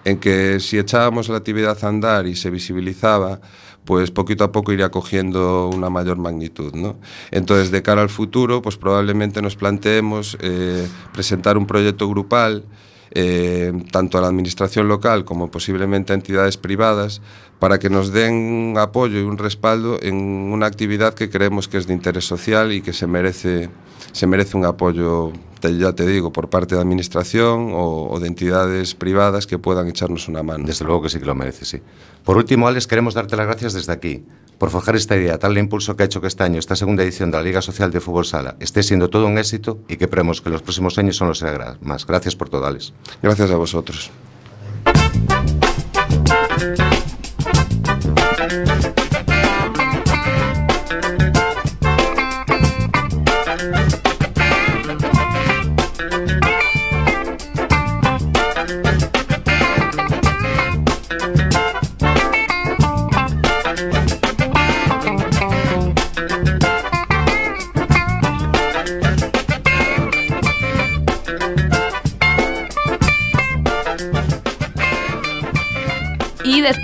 en 0.04 0.18
que 0.18 0.60
si 0.60 0.78
echábamos 0.78 1.28
la 1.28 1.38
actividad 1.38 1.78
a 1.82 1.88
andar 1.88 2.26
y 2.26 2.36
se 2.36 2.50
visibilizaba, 2.50 3.40
pues 3.88 4.10
poquito 4.10 4.44
a 4.44 4.52
poco 4.52 4.70
iría 4.70 4.90
cogiendo 4.90 5.70
una 5.74 5.88
mayor 5.88 6.18
magnitud. 6.18 6.74
¿no? 6.74 6.98
Entonces, 7.30 7.70
de 7.70 7.80
cara 7.80 8.02
al 8.02 8.10
futuro, 8.10 8.60
pues 8.60 8.76
probablemente 8.76 9.40
nos 9.40 9.56
planteemos 9.56 10.36
eh, 10.42 10.86
presentar 11.14 11.56
un 11.56 11.66
proyecto 11.66 12.06
grupal, 12.06 12.66
eh, 13.12 13.72
tanto 13.90 14.18
a 14.18 14.20
la 14.20 14.26
administración 14.26 14.88
local 14.88 15.24
como 15.24 15.50
posiblemente 15.50 16.12
a 16.12 16.16
entidades 16.16 16.58
privadas, 16.58 17.22
para 17.60 17.78
que 17.78 17.88
nos 17.88 18.12
den 18.12 18.74
apoyo 18.76 19.20
y 19.20 19.22
un 19.22 19.38
respaldo 19.38 19.98
en 20.02 20.16
una 20.16 20.66
actividad 20.66 21.14
que 21.14 21.30
creemos 21.30 21.66
que 21.66 21.78
es 21.78 21.86
de 21.86 21.94
interés 21.94 22.26
social 22.26 22.74
y 22.74 22.82
que 22.82 22.92
se 22.92 23.06
merece 23.06 23.70
se 24.12 24.26
merece 24.26 24.56
un 24.56 24.64
apoyo 24.64 25.32
te, 25.58 25.76
ya 25.76 25.92
te 25.92 26.06
digo, 26.06 26.32
por 26.32 26.48
parte 26.48 26.74
da 26.74 26.82
Administración 26.82 27.72
o, 27.74 28.08
o 28.10 28.20
de 28.20 28.28
entidades 28.28 28.94
privadas 28.94 29.46
que 29.46 29.58
puedan 29.58 29.88
echarnos 29.88 30.28
unha 30.30 30.42
mano. 30.46 30.64
Desde 30.64 30.86
logo 30.86 31.02
que 31.02 31.10
sí 31.10 31.18
que 31.18 31.26
lo 31.26 31.34
merece, 31.34 31.66
sí. 31.66 31.78
Por 32.22 32.38
último, 32.38 32.68
Alex, 32.70 32.86
queremos 32.86 33.14
darte 33.14 33.36
las 33.36 33.46
gracias 33.46 33.74
desde 33.74 33.92
aquí 33.92 34.24
por 34.58 34.70
forjar 34.70 34.96
esta 34.96 35.16
idea, 35.16 35.38
tal 35.38 35.56
impulso 35.56 35.94
que 35.94 36.02
ha 36.02 36.06
hecho 36.06 36.20
que 36.20 36.26
este 36.26 36.42
año, 36.42 36.58
esta 36.58 36.74
segunda 36.74 37.04
edición 37.04 37.30
de 37.30 37.36
la 37.36 37.44
Liga 37.44 37.62
Social 37.62 37.92
de 37.92 38.00
Fútbol 38.00 38.26
Sala, 38.26 38.56
esté 38.58 38.82
siendo 38.82 39.08
todo 39.08 39.26
un 39.26 39.38
éxito 39.38 39.78
y 39.88 39.96
que 39.96 40.08
creemos 40.08 40.40
que 40.42 40.50
los 40.50 40.62
próximos 40.62 40.98
años 40.98 41.16
son 41.16 41.28
los 41.28 41.44
más. 41.80 42.04
Gracias 42.04 42.34
por 42.34 42.48
todo, 42.48 42.66
Alex. 42.66 42.92
Gracias 43.22 43.50
a 43.50 43.56
vosotros. 43.56 44.10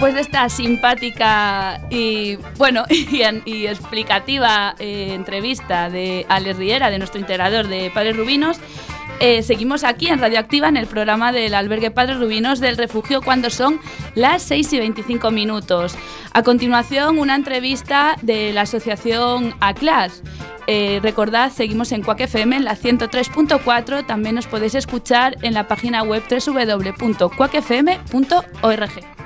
Después 0.05 0.17
de 0.17 0.21
esta 0.21 0.51
simpática 0.51 1.81
y 1.89 2.37
bueno 2.59 2.85
y, 2.91 3.23
y 3.47 3.67
explicativa 3.67 4.75
eh, 4.79 5.15
entrevista 5.15 5.89
de 5.89 6.27
Alex 6.29 6.59
Riera, 6.59 6.91
de 6.91 6.99
nuestro 6.99 7.21
integrador 7.21 7.69
de 7.69 7.91
Padres 7.91 8.15
Rubinos, 8.15 8.59
eh, 9.21 9.43
seguimos 9.43 9.83
aquí 9.83 10.09
en 10.09 10.19
Radioactiva 10.19 10.69
en 10.69 10.77
el 10.77 10.89
programa 10.89 11.33
del 11.33 11.55
albergue 11.55 11.91
Padres 11.91 12.19
Rubinos 12.19 12.61
del 12.61 12.77
Refugio 12.77 13.23
cuando 13.23 13.49
son 13.49 13.81
las 14.15 14.43
6 14.43 14.75
y 14.75 14.79
25 14.81 15.31
minutos. 15.31 15.97
A 16.35 16.43
continuación, 16.43 17.19
una 17.19 17.35
entrevista 17.35 18.19
de 18.21 18.53
la 18.53 18.61
asociación 18.63 19.55
ACLAS. 19.61 20.23
Eh, 20.67 21.01
recordad, 21.03 21.51
seguimos 21.51 21.93
en 21.93 22.03
Quack 22.03 22.21
FM 22.21 22.57
en 22.57 22.65
la 22.65 22.77
103.4. 22.77 24.05
También 24.05 24.35
nos 24.35 24.49
podéis 24.49 24.75
escuchar 24.75 25.39
en 25.41 25.55
la 25.55 25.67
página 25.67 26.03
web 26.03 26.23
www.quackfm.org. 26.29 29.24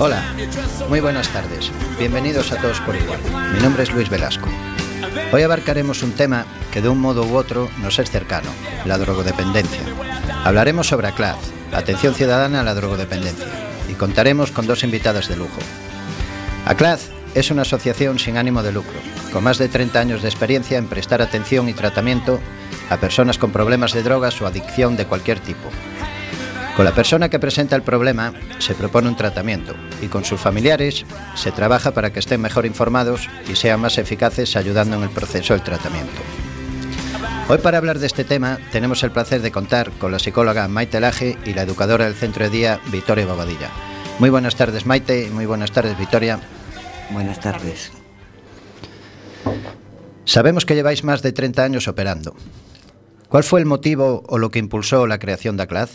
Hola, 0.00 0.22
muy 0.88 1.00
buenas 1.00 1.28
tardes. 1.30 1.72
Bienvenidos 1.98 2.52
a 2.52 2.56
todos 2.60 2.80
por 2.82 2.94
igual. 2.94 3.18
Mi 3.52 3.58
nombre 3.60 3.82
es 3.82 3.92
Luis 3.92 4.08
Velasco. 4.08 4.48
Hoy 5.32 5.42
abarcaremos 5.42 6.04
un 6.04 6.12
tema 6.12 6.46
que 6.70 6.80
de 6.80 6.88
un 6.88 7.00
modo 7.00 7.24
u 7.24 7.34
otro 7.34 7.68
nos 7.78 7.98
es 7.98 8.08
cercano, 8.08 8.48
la 8.84 8.96
drogodependencia. 8.96 9.80
Hablaremos 10.44 10.86
sobre 10.86 11.08
ACLAD, 11.08 11.38
Atención 11.72 12.14
Ciudadana 12.14 12.60
a 12.60 12.62
la 12.62 12.74
Drogodependencia, 12.74 13.48
y 13.88 13.94
contaremos 13.94 14.52
con 14.52 14.68
dos 14.68 14.84
invitadas 14.84 15.26
de 15.26 15.36
lujo. 15.36 15.58
ACLAD 16.66 17.00
es 17.34 17.50
una 17.50 17.62
asociación 17.62 18.20
sin 18.20 18.36
ánimo 18.36 18.62
de 18.62 18.70
lucro, 18.70 19.00
con 19.32 19.42
más 19.42 19.58
de 19.58 19.68
30 19.68 19.98
años 19.98 20.22
de 20.22 20.28
experiencia 20.28 20.78
en 20.78 20.86
prestar 20.86 21.22
atención 21.22 21.68
y 21.68 21.74
tratamiento 21.74 22.38
a 22.88 22.98
personas 22.98 23.36
con 23.36 23.50
problemas 23.50 23.92
de 23.94 24.04
drogas 24.04 24.40
o 24.40 24.46
adicción 24.46 24.96
de 24.96 25.06
cualquier 25.06 25.40
tipo, 25.40 25.68
con 26.78 26.84
la 26.84 26.94
persona 26.94 27.28
que 27.28 27.40
presenta 27.40 27.74
el 27.74 27.82
problema 27.82 28.32
se 28.60 28.72
propone 28.72 29.08
un 29.08 29.16
tratamiento 29.16 29.74
y 30.00 30.06
con 30.06 30.24
sus 30.24 30.40
familiares 30.40 31.04
se 31.34 31.50
trabaja 31.50 31.90
para 31.90 32.12
que 32.12 32.20
estén 32.20 32.40
mejor 32.40 32.66
informados 32.66 33.28
y 33.50 33.56
sean 33.56 33.80
más 33.80 33.98
eficaces 33.98 34.54
ayudando 34.54 34.94
en 34.94 35.02
el 35.02 35.10
proceso 35.10 35.54
del 35.54 35.64
tratamiento. 35.64 36.20
Hoy 37.48 37.58
para 37.58 37.78
hablar 37.78 37.98
de 37.98 38.06
este 38.06 38.22
tema 38.22 38.60
tenemos 38.70 39.02
el 39.02 39.10
placer 39.10 39.42
de 39.42 39.50
contar 39.50 39.90
con 39.98 40.12
la 40.12 40.20
psicóloga 40.20 40.68
Maite 40.68 41.00
Laje 41.00 41.36
y 41.44 41.52
la 41.52 41.62
educadora 41.62 42.04
del 42.04 42.14
centro 42.14 42.44
de 42.44 42.50
día 42.50 42.80
Victoria 42.92 43.26
Bobadilla. 43.26 43.70
Muy 44.20 44.30
buenas 44.30 44.54
tardes 44.54 44.86
Maite 44.86 45.26
y 45.26 45.30
muy 45.30 45.46
buenas 45.46 45.72
tardes 45.72 45.98
Victoria. 45.98 46.38
Buenas 47.10 47.40
tardes. 47.40 47.90
Sabemos 50.24 50.64
que 50.64 50.76
lleváis 50.76 51.02
más 51.02 51.22
de 51.22 51.32
30 51.32 51.60
años 51.64 51.88
operando. 51.88 52.36
¿Cuál 53.28 53.42
fue 53.42 53.58
el 53.58 53.66
motivo 53.66 54.22
o 54.28 54.38
lo 54.38 54.52
que 54.52 54.60
impulsó 54.60 55.08
la 55.08 55.18
creación 55.18 55.56
de 55.56 55.64
ACLAD? 55.64 55.88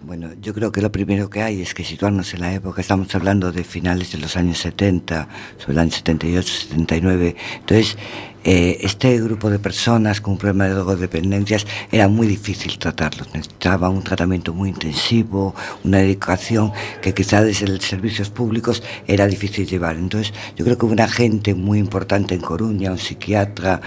Bueno, 0.00 0.30
yo 0.40 0.54
creo 0.54 0.70
que 0.70 0.80
lo 0.80 0.92
primero 0.92 1.28
que 1.28 1.42
hay 1.42 1.60
es 1.60 1.74
que 1.74 1.82
situarnos 1.82 2.32
en 2.32 2.40
la 2.40 2.54
época, 2.54 2.80
estamos 2.80 3.12
hablando 3.16 3.50
de 3.50 3.64
finales 3.64 4.12
de 4.12 4.18
los 4.18 4.36
años 4.36 4.58
70, 4.58 5.28
sobre 5.58 5.72
el 5.72 5.78
año 5.80 5.90
78, 5.90 6.48
79. 6.48 7.34
Entonces, 7.58 7.98
eh, 8.44 8.78
este 8.82 9.20
grupo 9.20 9.50
de 9.50 9.58
personas 9.58 10.20
con 10.20 10.34
un 10.34 10.38
problema 10.38 10.66
de 10.66 10.74
drogodependencias 10.74 11.66
era 11.90 12.06
muy 12.06 12.28
difícil 12.28 12.78
tratarlos. 12.78 13.34
Necesitaba 13.34 13.88
un 13.88 14.04
tratamiento 14.04 14.54
muy 14.54 14.68
intensivo, 14.68 15.52
una 15.82 15.98
dedicación 15.98 16.72
que 17.02 17.12
quizá 17.12 17.42
desde 17.42 17.66
los 17.66 17.84
servicios 17.84 18.30
públicos 18.30 18.84
era 19.08 19.26
difícil 19.26 19.66
llevar. 19.66 19.96
Entonces, 19.96 20.32
yo 20.54 20.64
creo 20.64 20.78
que 20.78 20.86
hubo 20.86 20.92
una 20.92 21.08
gente 21.08 21.54
muy 21.54 21.80
importante 21.80 22.36
en 22.36 22.40
Coruña, 22.40 22.92
un 22.92 22.98
psiquiatra, 22.98 23.80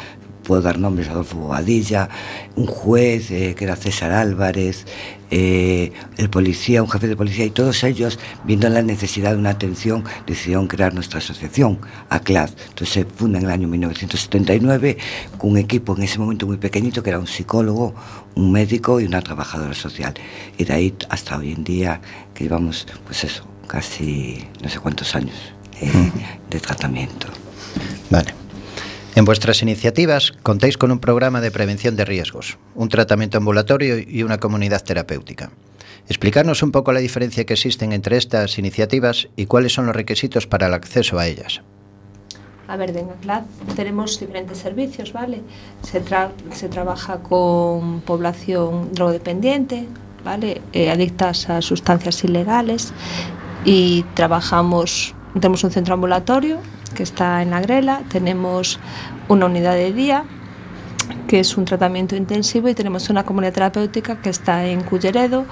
puedo 0.52 0.64
dar 0.64 0.80
nombres, 0.80 1.08
Adolfo 1.08 1.38
Bobadilla, 1.38 2.10
un 2.58 2.66
juez 2.66 3.32
eh, 3.32 3.56
que 3.58 3.64
era 3.64 3.78
César 3.78 4.12
Álvarez, 4.12 4.86
eh, 5.30 5.94
el 6.18 6.30
policía, 6.30 6.84
un 6.84 6.90
jefe 6.90 7.08
de 7.08 7.16
policía, 7.16 7.46
y 7.46 7.52
todos 7.52 7.86
ellos, 7.86 8.20
viendo 8.44 8.68
la 8.68 8.82
necesidad 8.82 9.32
de 9.32 9.38
una 9.38 9.52
atención, 9.52 10.04
decidieron 10.28 10.68
crear 10.68 10.94
nuestra 10.94 11.20
asociación, 11.20 11.80
ACLAD. 12.10 12.50
Entonces 12.68 12.90
se 12.90 13.06
funda 13.06 13.40
en 13.40 13.46
el 13.46 13.52
año 13.52 13.70
1979 13.70 14.98
con 15.38 15.52
un 15.52 15.58
equipo 15.58 15.96
en 15.96 16.04
ese 16.04 16.20
momento 16.20 16.46
muy 16.48 16.58
pequeñito, 16.58 17.02
que 17.02 17.12
era 17.12 17.20
un 17.20 17.28
psicólogo, 17.28 17.96
un 18.36 18.52
médico 18.52 19.00
y 19.00 19.06
una 19.06 19.22
trabajadora 19.22 19.74
social. 19.74 20.14
Y 20.58 20.66
de 20.66 20.74
ahí 20.74 20.94
hasta 21.08 21.38
hoy 21.38 21.54
en 21.54 21.64
día, 21.64 22.02
que 22.34 22.44
llevamos, 22.44 22.86
pues 23.06 23.24
eso, 23.24 23.48
casi 23.68 24.46
no 24.62 24.68
sé 24.68 24.80
cuántos 24.80 25.16
años 25.16 25.54
eh, 25.80 26.12
de 26.50 26.60
tratamiento. 26.60 27.28
Vale. 28.10 28.41
En 29.14 29.26
vuestras 29.26 29.62
iniciativas 29.62 30.32
contáis 30.42 30.78
con 30.78 30.92
un 30.92 31.00
programa 31.00 31.42
de 31.42 31.52
prevención 31.52 31.98
de 31.98 32.06
riesgos, 32.06 32.58
un 32.76 32.88
tratamiento 32.88 33.38
ambulatorio 33.38 34.00
y 34.00 34.24
una 34.24 34.40
comunidad 34.40 34.84
terapéutica. 34.84 35.52
Explicarnos 36.08 36.64
un 36.64 36.72
poco 36.72 36.94
la 36.94 37.02
diferencia 37.02 37.46
que 37.46 37.54
existen 37.54 37.92
entre 37.92 38.18
estas 38.18 38.58
iniciativas 38.58 39.28
y 39.36 39.46
cuáles 39.48 39.74
son 39.74 39.86
los 39.86 39.96
requisitos 39.96 40.48
para 40.48 40.68
el 40.68 40.74
acceso 40.74 41.20
a 41.20 41.28
ellas. 41.28 41.62
A 42.68 42.78
ver, 42.78 42.96
en 42.96 43.10
ACLAD 43.10 43.44
tenemos 43.76 44.18
diferentes 44.18 44.58
servicios, 44.58 45.12
¿vale? 45.12 45.42
Se, 45.84 46.00
tra 46.00 46.32
se 46.54 46.70
trabaja 46.70 47.22
con 47.22 48.00
población 48.02 48.94
drogodependiente, 48.94 49.88
¿vale? 50.24 50.62
Eh, 50.72 50.90
adictas 50.90 51.50
a 51.50 51.62
sustancias 51.62 52.24
ilegales 52.24 52.94
y 53.66 54.04
trabajamos, 54.14 55.14
tenemos 55.34 55.64
un 55.64 55.72
centro 55.72 55.94
ambulatorio 55.94 56.60
que 56.96 57.04
está 57.04 57.42
en 57.42 57.52
la 57.52 58.02
tenemos 58.10 58.80
una 59.28 59.46
unidad 59.46 59.76
de 59.76 59.94
día 59.94 60.26
que 61.28 61.40
es 61.40 61.58
un 61.58 61.66
tratamiento 61.66 62.16
intensivo 62.16 62.68
y 62.70 62.74
tenemos 62.74 63.10
una 63.10 63.24
comunidad 63.24 63.54
terapéutica 63.54 64.22
que 64.22 64.30
está 64.30 64.66
en 64.66 64.82
Culleredo, 64.82 65.46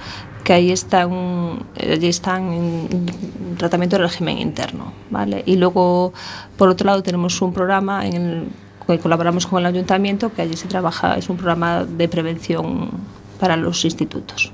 que 0.44 0.52
ahí 0.52 0.70
están, 0.70 1.64
allí 1.78 2.08
están 2.08 2.52
en 2.52 3.56
tratamiento 3.56 3.96
de 3.96 4.02
régimen 4.02 4.38
interno, 4.38 4.92
¿vale? 5.10 5.42
Y 5.46 5.56
luego, 5.56 6.12
por 6.56 6.68
otro 6.68 6.86
lado, 6.86 7.02
tenemos 7.02 7.40
un 7.40 7.52
programa 7.52 8.06
en 8.06 8.14
el 8.14 8.48
que 8.86 8.98
colaboramos 8.98 9.46
con 9.46 9.60
el 9.60 9.66
ayuntamiento, 9.66 10.32
que 10.32 10.42
allí 10.42 10.56
se 10.56 10.68
trabaja, 10.68 11.14
es 11.16 11.28
un 11.28 11.36
programa 11.36 11.84
de 11.84 12.08
prevención 12.08 12.90
para 13.38 13.56
los 13.56 13.84
institutos. 13.84 14.52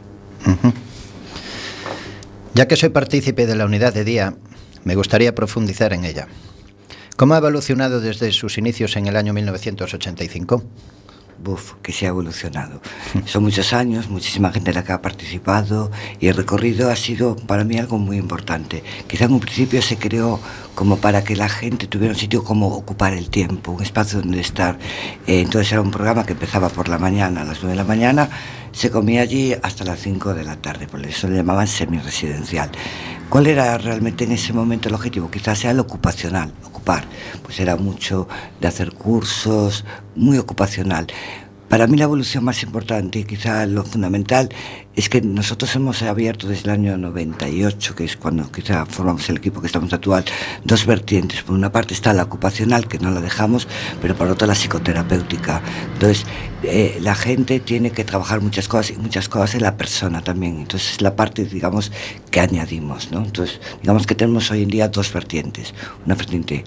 Ya 2.54 2.68
que 2.68 2.76
soy 2.76 2.90
partícipe 2.90 3.46
de 3.46 3.56
la 3.56 3.64
unidad 3.64 3.92
de 3.92 4.04
día, 4.04 4.34
me 4.86 4.94
gustaría 4.94 5.34
profundizar 5.34 5.92
en 5.92 6.04
ella. 6.04 6.28
¿Cómo 7.16 7.34
ha 7.34 7.38
evolucionado 7.38 8.00
desde 8.00 8.30
sus 8.30 8.56
inicios 8.56 8.96
en 8.96 9.08
el 9.08 9.16
año 9.16 9.32
1985? 9.32 10.62
Buf, 11.42 11.74
que 11.82 11.90
se 11.90 12.06
ha 12.06 12.10
evolucionado. 12.10 12.80
Son 13.26 13.42
muchos 13.42 13.72
años, 13.72 14.08
muchísima 14.08 14.52
gente 14.52 14.72
la 14.72 14.84
que 14.84 14.92
ha 14.92 15.02
participado 15.02 15.90
y 16.20 16.28
el 16.28 16.36
recorrido 16.36 16.88
ha 16.88 16.94
sido 16.94 17.34
para 17.34 17.64
mí 17.64 17.78
algo 17.78 17.98
muy 17.98 18.16
importante. 18.16 18.84
Quizá 19.08 19.24
en 19.24 19.32
un 19.32 19.40
principio 19.40 19.82
se 19.82 19.98
creó 19.98 20.38
como 20.76 20.98
para 20.98 21.24
que 21.24 21.34
la 21.34 21.48
gente 21.48 21.88
tuviera 21.88 22.14
un 22.14 22.20
sitio 22.20 22.44
como 22.44 22.68
ocupar 22.68 23.12
el 23.12 23.28
tiempo, 23.28 23.72
un 23.72 23.82
espacio 23.82 24.20
donde 24.20 24.38
estar. 24.38 24.78
Eh, 25.26 25.40
entonces 25.40 25.72
era 25.72 25.80
un 25.80 25.90
programa 25.90 26.24
que 26.24 26.34
empezaba 26.34 26.68
por 26.68 26.88
la 26.88 26.98
mañana, 26.98 27.42
a 27.42 27.44
las 27.44 27.58
9 27.60 27.70
de 27.70 27.76
la 27.76 27.84
mañana, 27.84 28.30
se 28.76 28.90
comía 28.90 29.22
allí 29.22 29.54
hasta 29.62 29.84
las 29.84 30.00
5 30.00 30.34
de 30.34 30.44
la 30.44 30.56
tarde, 30.56 30.86
por 30.86 31.04
eso 31.06 31.28
le 31.28 31.36
llamaban 31.36 31.66
semiresidencial. 31.66 32.70
¿Cuál 33.30 33.46
era 33.46 33.78
realmente 33.78 34.24
en 34.24 34.32
ese 34.32 34.52
momento 34.52 34.90
el 34.90 34.94
objetivo? 34.94 35.30
Quizás 35.30 35.60
sea 35.60 35.70
el 35.70 35.80
ocupacional, 35.80 36.52
ocupar. 36.62 37.04
Pues 37.42 37.58
era 37.58 37.76
mucho 37.76 38.28
de 38.60 38.68
hacer 38.68 38.92
cursos, 38.92 39.86
muy 40.14 40.36
ocupacional. 40.36 41.06
Para 41.68 41.88
mí 41.88 41.98
la 41.98 42.04
evolución 42.04 42.44
más 42.44 42.62
importante 42.62 43.18
y 43.18 43.24
quizá 43.24 43.66
lo 43.66 43.82
fundamental 43.82 44.48
es 44.94 45.08
que 45.08 45.20
nosotros 45.20 45.74
hemos 45.74 46.00
abierto 46.02 46.46
desde 46.46 46.64
el 46.64 46.70
año 46.70 46.96
98, 46.96 47.96
que 47.96 48.04
es 48.04 48.16
cuando 48.16 48.50
quizá 48.52 48.86
formamos 48.86 49.28
el 49.28 49.38
equipo 49.38 49.60
que 49.60 49.66
estamos 49.66 49.92
actual, 49.92 50.24
dos 50.64 50.86
vertientes. 50.86 51.42
Por 51.42 51.56
una 51.56 51.72
parte 51.72 51.92
está 51.92 52.12
la 52.12 52.22
ocupacional, 52.22 52.86
que 52.86 53.00
no 53.00 53.10
la 53.10 53.20
dejamos, 53.20 53.66
pero 54.00 54.14
por 54.14 54.28
otra 54.28 54.46
la 54.46 54.54
psicoterapéutica. 54.54 55.60
Entonces, 55.94 56.24
eh, 56.62 56.98
la 57.02 57.16
gente 57.16 57.58
tiene 57.58 57.90
que 57.90 58.04
trabajar 58.04 58.40
muchas 58.40 58.68
cosas 58.68 58.96
y 58.96 59.00
muchas 59.00 59.28
cosas 59.28 59.56
en 59.56 59.62
la 59.62 59.76
persona 59.76 60.22
también. 60.22 60.58
Entonces, 60.58 60.92
es 60.92 61.02
la 61.02 61.16
parte, 61.16 61.44
digamos, 61.44 61.90
que 62.30 62.38
añadimos. 62.38 63.10
¿no? 63.10 63.24
Entonces, 63.24 63.60
digamos 63.82 64.06
que 64.06 64.14
tenemos 64.14 64.52
hoy 64.52 64.62
en 64.62 64.68
día 64.68 64.88
dos 64.88 65.12
vertientes. 65.12 65.74
Una 66.04 66.14
vertiente 66.14 66.62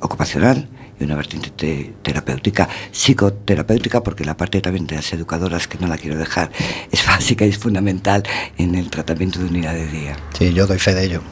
ocupacional 0.00 0.68
y 0.98 1.04
una 1.04 1.16
vertiente 1.16 1.50
te 1.50 1.94
terapéutica, 2.02 2.68
psicoterapéutica, 2.92 4.02
porque 4.02 4.24
la 4.24 4.36
parte 4.36 4.60
también 4.60 4.86
de 4.86 4.96
las 4.96 5.12
educadoras, 5.12 5.68
que 5.68 5.78
no 5.78 5.86
la 5.86 5.98
quiero 5.98 6.18
dejar, 6.18 6.50
es 6.90 7.06
básica 7.06 7.46
y 7.46 7.50
es 7.50 7.58
fundamental 7.58 8.22
en 8.56 8.74
el 8.74 8.90
tratamiento 8.90 9.38
de 9.38 9.46
unidad 9.46 9.74
de 9.74 9.86
día. 9.86 10.16
Sí, 10.36 10.52
yo 10.52 10.66
doy 10.66 10.78
fe 10.78 10.94
de 10.94 11.04
ello. 11.04 11.22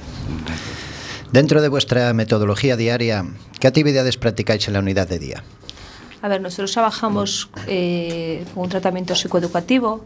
Dentro 1.33 1.61
de 1.61 1.69
vuestra 1.69 2.13
metodología 2.13 2.77
diaria, 2.77 3.25
¿qué 3.59 3.67
actividades 3.67 4.17
practicáis 4.17 4.67
en 4.69 4.75
la 4.75 4.81
unidad 4.81 5.09
de 5.09 5.19
día? 5.19 5.43
A 6.23 6.29
ver, 6.29 6.41
nosotros 6.41 6.73
trabajamos 6.73 7.51
eh, 7.67 8.45
con 8.55 8.65
un 8.65 8.69
tratamiento 8.69 9.15
psicoeducativo. 9.15 10.05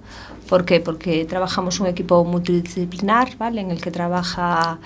¿Por 0.48 0.64
qué? 0.64 0.80
Porque 0.80 1.24
trabajamos 1.24 1.78
un 1.80 1.86
equipo 1.86 2.24
multidisciplinar, 2.24 3.36
¿vale? 3.38 3.60
En 3.60 3.70
el 3.70 3.80
que 3.80 3.90
trabaja 3.90 4.80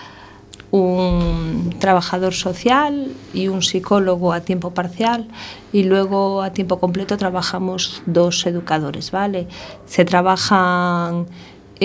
un 0.70 1.74
trabajador 1.79 2.35
social 2.35 3.09
y 3.33 3.48
un 3.48 3.62
psicólogo 3.62 4.33
a 4.33 4.40
tiempo 4.40 4.72
parcial 4.72 5.29
y 5.72 5.85
luego 5.85 6.42
a 6.42 6.53
tiempo 6.53 6.79
completo 6.79 7.16
trabajamos 7.16 8.03
dos 8.07 8.46
educadores, 8.46 9.11
¿vale? 9.11 9.46
Se 9.87 10.05
trabajan 10.05 11.27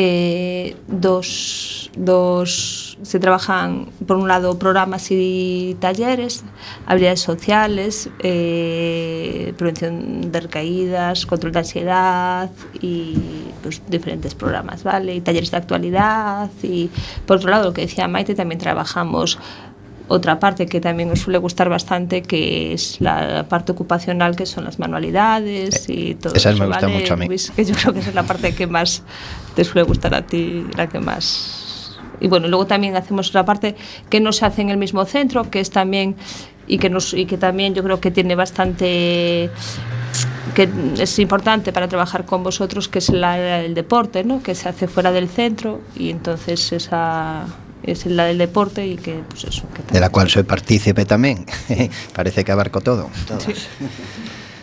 eh, 0.01 0.77
dos, 0.87 1.91
dos 1.97 2.97
se 3.01 3.19
trabajan 3.19 3.87
por 4.07 4.15
un 4.15 4.29
lado 4.29 4.57
programas 4.57 5.11
y 5.11 5.75
talleres, 5.81 6.45
habilidades 6.85 7.19
sociales, 7.19 8.09
eh, 8.19 9.53
prevención 9.57 10.31
de 10.31 10.39
recaídas, 10.39 11.25
control 11.25 11.51
de 11.51 11.59
ansiedad 11.59 12.49
y 12.81 13.17
pues, 13.61 13.81
diferentes 13.89 14.35
programas, 14.35 14.83
¿vale? 14.83 15.15
Y 15.15 15.19
talleres 15.19 15.51
de 15.51 15.57
actualidad 15.57 16.49
y 16.63 16.89
por 17.25 17.35
otro 17.35 17.49
lado 17.49 17.65
lo 17.65 17.73
que 17.73 17.81
decía 17.81 18.07
Maite 18.07 18.35
también 18.35 18.59
trabajamos 18.59 19.37
otra 20.09 20.39
parte 20.39 20.65
que 20.65 20.81
también 20.81 21.07
nos 21.07 21.19
suele 21.19 21.37
gustar 21.37 21.69
bastante, 21.69 22.23
que 22.23 22.73
es 22.73 22.99
la 22.99 23.45
parte 23.47 23.71
ocupacional, 23.71 24.35
que 24.35 24.45
son 24.45 24.65
las 24.65 24.79
manualidades 24.79 25.87
y 25.87 26.15
todo 26.15 26.33
Esa 26.33 26.49
eso. 26.49 26.59
me 26.59 26.65
gusta 26.65 26.87
¿vale? 26.87 26.99
mucho 26.99 27.13
a 27.13 27.17
mí. 27.17 27.27
Luis, 27.27 27.51
que 27.51 27.63
yo 27.63 27.75
creo 27.75 27.93
que 27.93 27.99
esa 27.99 28.09
es 28.09 28.15
la 28.15 28.23
parte 28.23 28.53
que 28.53 28.67
más 28.67 29.03
te 29.55 29.63
suele 29.63 29.83
gustar 29.83 30.13
a 30.15 30.25
ti, 30.25 30.65
la 30.75 30.87
que 30.89 30.99
más... 30.99 31.97
Y 32.19 32.27
bueno, 32.27 32.47
luego 32.47 32.65
también 32.65 32.95
hacemos 32.97 33.29
otra 33.29 33.45
parte 33.45 33.75
que 34.09 34.19
no 34.19 34.33
se 34.33 34.45
hace 34.45 34.61
en 34.61 34.69
el 34.69 34.77
mismo 34.77 35.05
centro, 35.05 35.49
que 35.49 35.59
es 35.61 35.69
también 35.69 36.15
y 36.67 36.79
que 36.79 36.89
nos 36.89 37.13
y 37.13 37.25
que 37.25 37.37
también 37.37 37.73
yo 37.73 37.83
creo 37.83 38.01
que 38.01 38.11
tiene 38.11 38.35
bastante 38.35 39.49
que 40.53 40.69
es 40.97 41.19
importante 41.19 41.71
para 41.71 41.87
trabajar 41.87 42.25
con 42.25 42.43
vosotros, 42.43 42.89
que 42.89 42.99
es 42.99 43.09
la, 43.09 43.61
el 43.61 43.73
deporte, 43.73 44.23
¿no? 44.23 44.43
que 44.43 44.55
se 44.55 44.67
hace 44.67 44.87
fuera 44.87 45.11
del 45.11 45.29
centro 45.29 45.81
y 45.95 46.09
entonces 46.09 46.73
esa 46.73 47.45
es 47.91 48.05
la 48.05 48.25
del 48.25 48.37
deporte 48.37 48.85
y 48.85 48.95
que 48.95 49.23
pues 49.27 49.43
eso 49.43 49.63
que 49.73 49.93
De 49.93 49.99
la 49.99 50.09
cual 50.09 50.29
soy 50.29 50.43
partícipe 50.43 51.05
tamén. 51.05 51.45
Parece 52.15 52.43
que 52.43 52.51
abarco 52.51 52.81
todo. 52.81 53.09
Sí. 53.39 53.53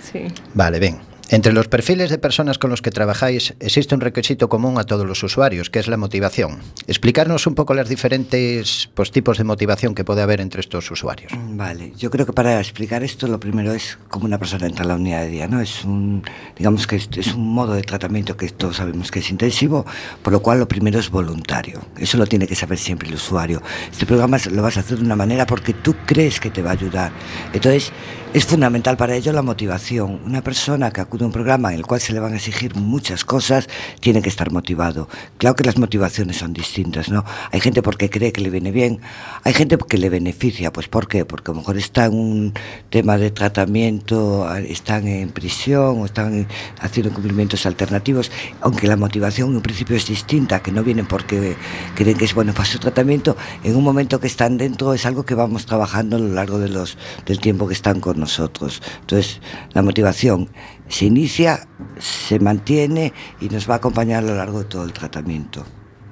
sí. 0.01 0.21
Vale, 0.55 0.79
ben. 0.79 1.16
Entre 1.29 1.53
los 1.53 1.67
perfiles 1.67 2.09
de 2.11 2.19
personas 2.19 2.59
con 2.59 2.71
los 2.71 2.83
que 2.83 2.93
trabajáis 2.93 3.55
existe 3.59 3.95
un 3.97 4.01
requisito 4.01 4.49
común 4.49 4.79
a 4.79 4.85
todos 4.85 5.07
los 5.07 5.23
usuarios, 5.25 5.71
que 5.71 5.81
es 5.81 5.89
la 5.89 5.97
motivación. 5.97 6.61
Explicarnos 6.87 7.49
un 7.49 7.57
poco 7.57 7.75
los 7.75 7.89
diferentes 7.89 8.91
pues, 8.95 9.11
tipos 9.11 9.37
de 9.39 9.45
motivación 9.45 9.95
que 9.95 10.05
puede 10.05 10.23
haber 10.23 10.41
entre 10.41 10.61
estos 10.61 10.89
usuarios. 10.91 11.33
Vale, 11.51 11.93
yo 11.99 12.11
creo 12.11 12.27
que 12.27 12.33
para 12.33 12.61
explicar 12.61 13.03
esto 13.03 13.27
lo 13.27 13.41
primero 13.41 13.73
es 13.73 13.99
cómo 14.09 14.27
una 14.27 14.39
persona 14.39 14.67
entra 14.67 14.85
a 14.85 14.89
la 14.89 14.95
unidad 14.95 15.23
de 15.23 15.29
día, 15.29 15.49
¿no? 15.49 15.61
Es 15.61 15.85
un, 15.85 16.23
digamos 16.57 16.87
que 16.87 16.97
es 16.97 17.35
un 17.35 17.53
modo 17.53 17.75
de 17.75 17.83
tratamiento 17.83 18.37
que 18.37 18.49
todos 18.51 18.77
sabemos 18.77 19.11
que 19.11 19.19
es 19.19 19.31
intensivo, 19.31 19.85
por 20.23 20.33
lo 20.33 20.41
cual 20.41 20.61
lo 20.61 20.69
primero 20.69 21.01
es 21.01 21.11
voluntario. 21.11 21.81
Eso 21.99 22.19
lo 22.19 22.27
tiene 22.27 22.47
que 22.47 22.55
saber 22.55 22.79
siempre 22.79 23.09
el 23.09 23.15
usuario. 23.15 23.63
Este 23.91 24.07
programa 24.07 24.39
lo 24.51 24.63
vas 24.63 24.77
a 24.77 24.81
hacer 24.81 24.99
de 24.99 25.05
una 25.05 25.17
manera 25.17 25.45
porque 25.45 25.73
tú 25.73 25.97
crees 26.07 26.39
que 26.39 26.51
te 26.51 26.63
va 26.63 26.71
a 26.71 26.75
ayudar. 26.75 27.11
Entonces, 27.53 27.93
es 28.37 28.45
fundamental 28.45 28.99
para 28.99 29.17
ello 29.17 29.33
la 29.33 29.41
motivación. 29.41 30.21
Una 30.27 30.43
persona 30.43 30.91
que 30.91 31.01
acude 31.01 31.25
a 31.25 31.27
un 31.27 31.33
programa 31.33 31.73
en 31.73 31.79
el 31.79 31.87
cual 31.87 32.03
se 32.03 32.13
le 32.13 32.21
van 32.21 32.35
a 32.35 32.37
exigir 32.37 32.77
muchas 32.77 33.25
cosas 33.25 33.67
tiene 34.01 34.21
que 34.21 34.29
estar 34.29 34.53
motivado. 34.53 35.09
Claro 35.39 35.57
que 35.57 35.65
las 35.65 35.79
motivaciones 35.79 36.37
son 36.37 36.53
distintas, 36.53 37.09
¿no? 37.09 37.25
Hay 37.51 37.61
gente 37.61 37.81
porque 37.81 38.11
cree 38.11 38.33
que 38.33 38.43
le 38.43 38.51
viene 38.51 38.73
bien, 38.73 39.01
hay 39.43 39.55
gente 39.55 39.79
que 39.79 39.97
le 39.97 40.11
beneficia, 40.11 40.71
pues 40.71 40.87
¿por 40.87 41.09
qué? 41.09 41.25
Porque 41.25 41.51
a 41.51 41.55
lo 41.55 41.61
mejor 41.61 41.79
está 41.79 42.05
en 42.05 42.13
un 42.13 42.53
tema 42.91 43.17
de 43.17 43.31
tratamiento, 43.31 44.47
están 44.55 45.09
en 45.09 45.31
prisión 45.31 46.03
o 46.03 46.05
están 46.05 46.47
haciendo 46.79 47.15
cumplimientos 47.15 47.65
alternativos, 47.65 48.31
aunque 48.61 48.87
la 48.87 48.99
motivación 48.99 49.55
en 49.57 49.63
principio 49.63 49.97
es 49.97 50.09
distinta, 50.09 50.61
que 50.61 50.73
no 50.73 50.85
vienen 50.85 51.07
porque 51.07 51.57
creen 51.95 52.19
que 52.19 52.27
es 52.27 52.35
bueno 52.35 52.53
para 52.53 52.67
su 52.67 52.79
tratamiento, 52.79 53.35
en 53.65 53.75
un 53.77 53.83
momento 53.83 54.21
que 54.21 54.27
están 54.27 54.59
dentro 54.59 54.93
es 54.93 55.07
algo 55.07 55.25
que 55.25 55.35
vamos 55.35 55.65
trabajando 55.65 56.17
a 56.17 56.19
lo 56.19 56.35
largo 56.35 56.59
de 56.59 56.69
los, 56.69 56.99
del 57.25 57.41
tiempo 57.41 57.67
que 57.67 57.73
están 57.73 57.99
con 57.99 58.21
nosotros. 58.21 58.26
Entonces, 58.29 59.41
la 59.73 59.83
motivación 59.83 60.51
se 60.89 61.07
inicia, 61.07 61.67
se 61.99 62.39
mantiene 62.39 63.13
y 63.41 63.49
nos 63.49 63.69
va 63.69 63.75
a 63.75 63.77
acompañar 63.79 64.25
a 64.25 64.27
lo 64.27 64.35
largo 64.37 64.61
de 64.61 64.65
todo 64.67 64.85
el 64.85 64.93
tratamiento. 64.93 65.65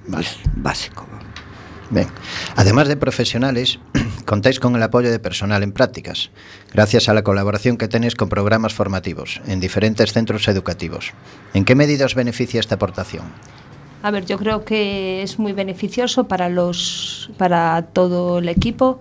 Vale. 0.07 0.25
Es 0.25 0.39
básico. 0.57 1.07
Bien. 1.91 2.09
Además 2.57 2.89
de 2.89 2.97
profesionales, 2.97 3.79
contáis 4.25 4.59
con 4.59 4.75
el 4.75 4.83
apoyo 4.83 5.11
de 5.11 5.19
personal 5.19 5.63
en 5.63 5.73
prácticas, 5.73 6.31
gracias 6.73 7.09
a 7.09 7.15
la 7.15 7.23
colaboración 7.23 7.77
que 7.77 7.89
tenéis 7.89 8.15
con 8.15 8.29
programas 8.29 8.75
formativos 8.75 9.41
en 9.47 9.61
diferentes 9.61 10.13
centros 10.13 10.49
educativos. 10.49 11.13
¿En 11.53 11.65
qué 11.65 11.75
medida 11.75 12.07
os 12.07 12.15
beneficia 12.15 12.61
esta 12.61 12.77
aportación? 12.77 13.25
A 14.03 14.11
ver, 14.11 14.27
yo 14.27 14.37
creo 14.37 14.67
que 14.67 15.23
es 15.23 15.39
muy 15.39 15.53
beneficioso 15.53 16.25
para 16.25 16.51
los 16.51 17.31
para 17.39 17.87
todo 17.93 18.39
el 18.39 18.51
equipo 18.51 19.01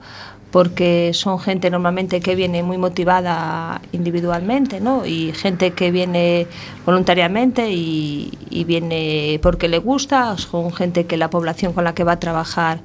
porque 0.54 1.10
son 1.16 1.39
gente 1.39 1.72
normalmente 1.72 2.22
que 2.22 2.36
viene 2.36 2.62
muy 2.62 2.78
motivada 2.78 3.82
individualmente, 3.92 4.80
¿no? 4.80 5.04
Y 5.04 5.34
gente 5.34 5.72
que 5.72 5.89
viene 5.89 6.46
voluntariamente 6.86 7.72
y, 7.72 8.63
viene 8.68 9.39
porque 9.42 9.68
le 9.68 9.80
gusta, 9.80 10.38
son 10.38 10.72
gente 10.72 11.08
que 11.08 11.18
la 11.18 11.32
población 11.32 11.74
con 11.74 11.84
la 11.84 11.96
que 11.96 12.04
va 12.04 12.13
a 12.13 12.20
trabajar 12.20 12.82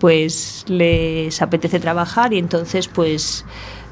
pues 0.00 0.64
les 0.66 1.40
apetece 1.40 1.78
trabajar 1.78 2.32
y 2.32 2.38
entonces 2.38 2.88
pues 2.88 3.44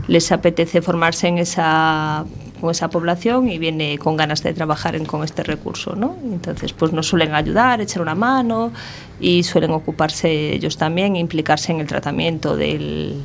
les 0.08 0.32
apetece 0.32 0.82
formarse 0.82 1.28
en 1.28 1.38
esa 1.38 2.24
con 2.60 2.70
esa 2.70 2.88
población 2.88 3.48
y 3.48 3.58
viene 3.58 3.98
con 3.98 4.16
ganas 4.16 4.42
de 4.42 4.52
trabajar 4.52 4.94
en, 4.96 5.04
con 5.04 5.24
este 5.24 5.42
recurso, 5.42 5.96
¿no? 5.96 6.16
Entonces, 6.22 6.72
pues 6.72 6.92
nos 6.92 7.08
suelen 7.08 7.34
ayudar, 7.34 7.80
echar 7.80 8.02
una 8.02 8.14
mano 8.14 8.72
y 9.18 9.42
suelen 9.42 9.70
ocuparse 9.72 10.54
ellos 10.54 10.76
también, 10.76 11.16
implicarse 11.16 11.72
en 11.72 11.80
el 11.80 11.86
tratamiento 11.86 12.56
del, 12.56 13.22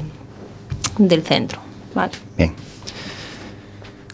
del 0.97 1.23
centro, 1.23 1.59
¿vale? 1.93 2.13
Bien. 2.37 2.53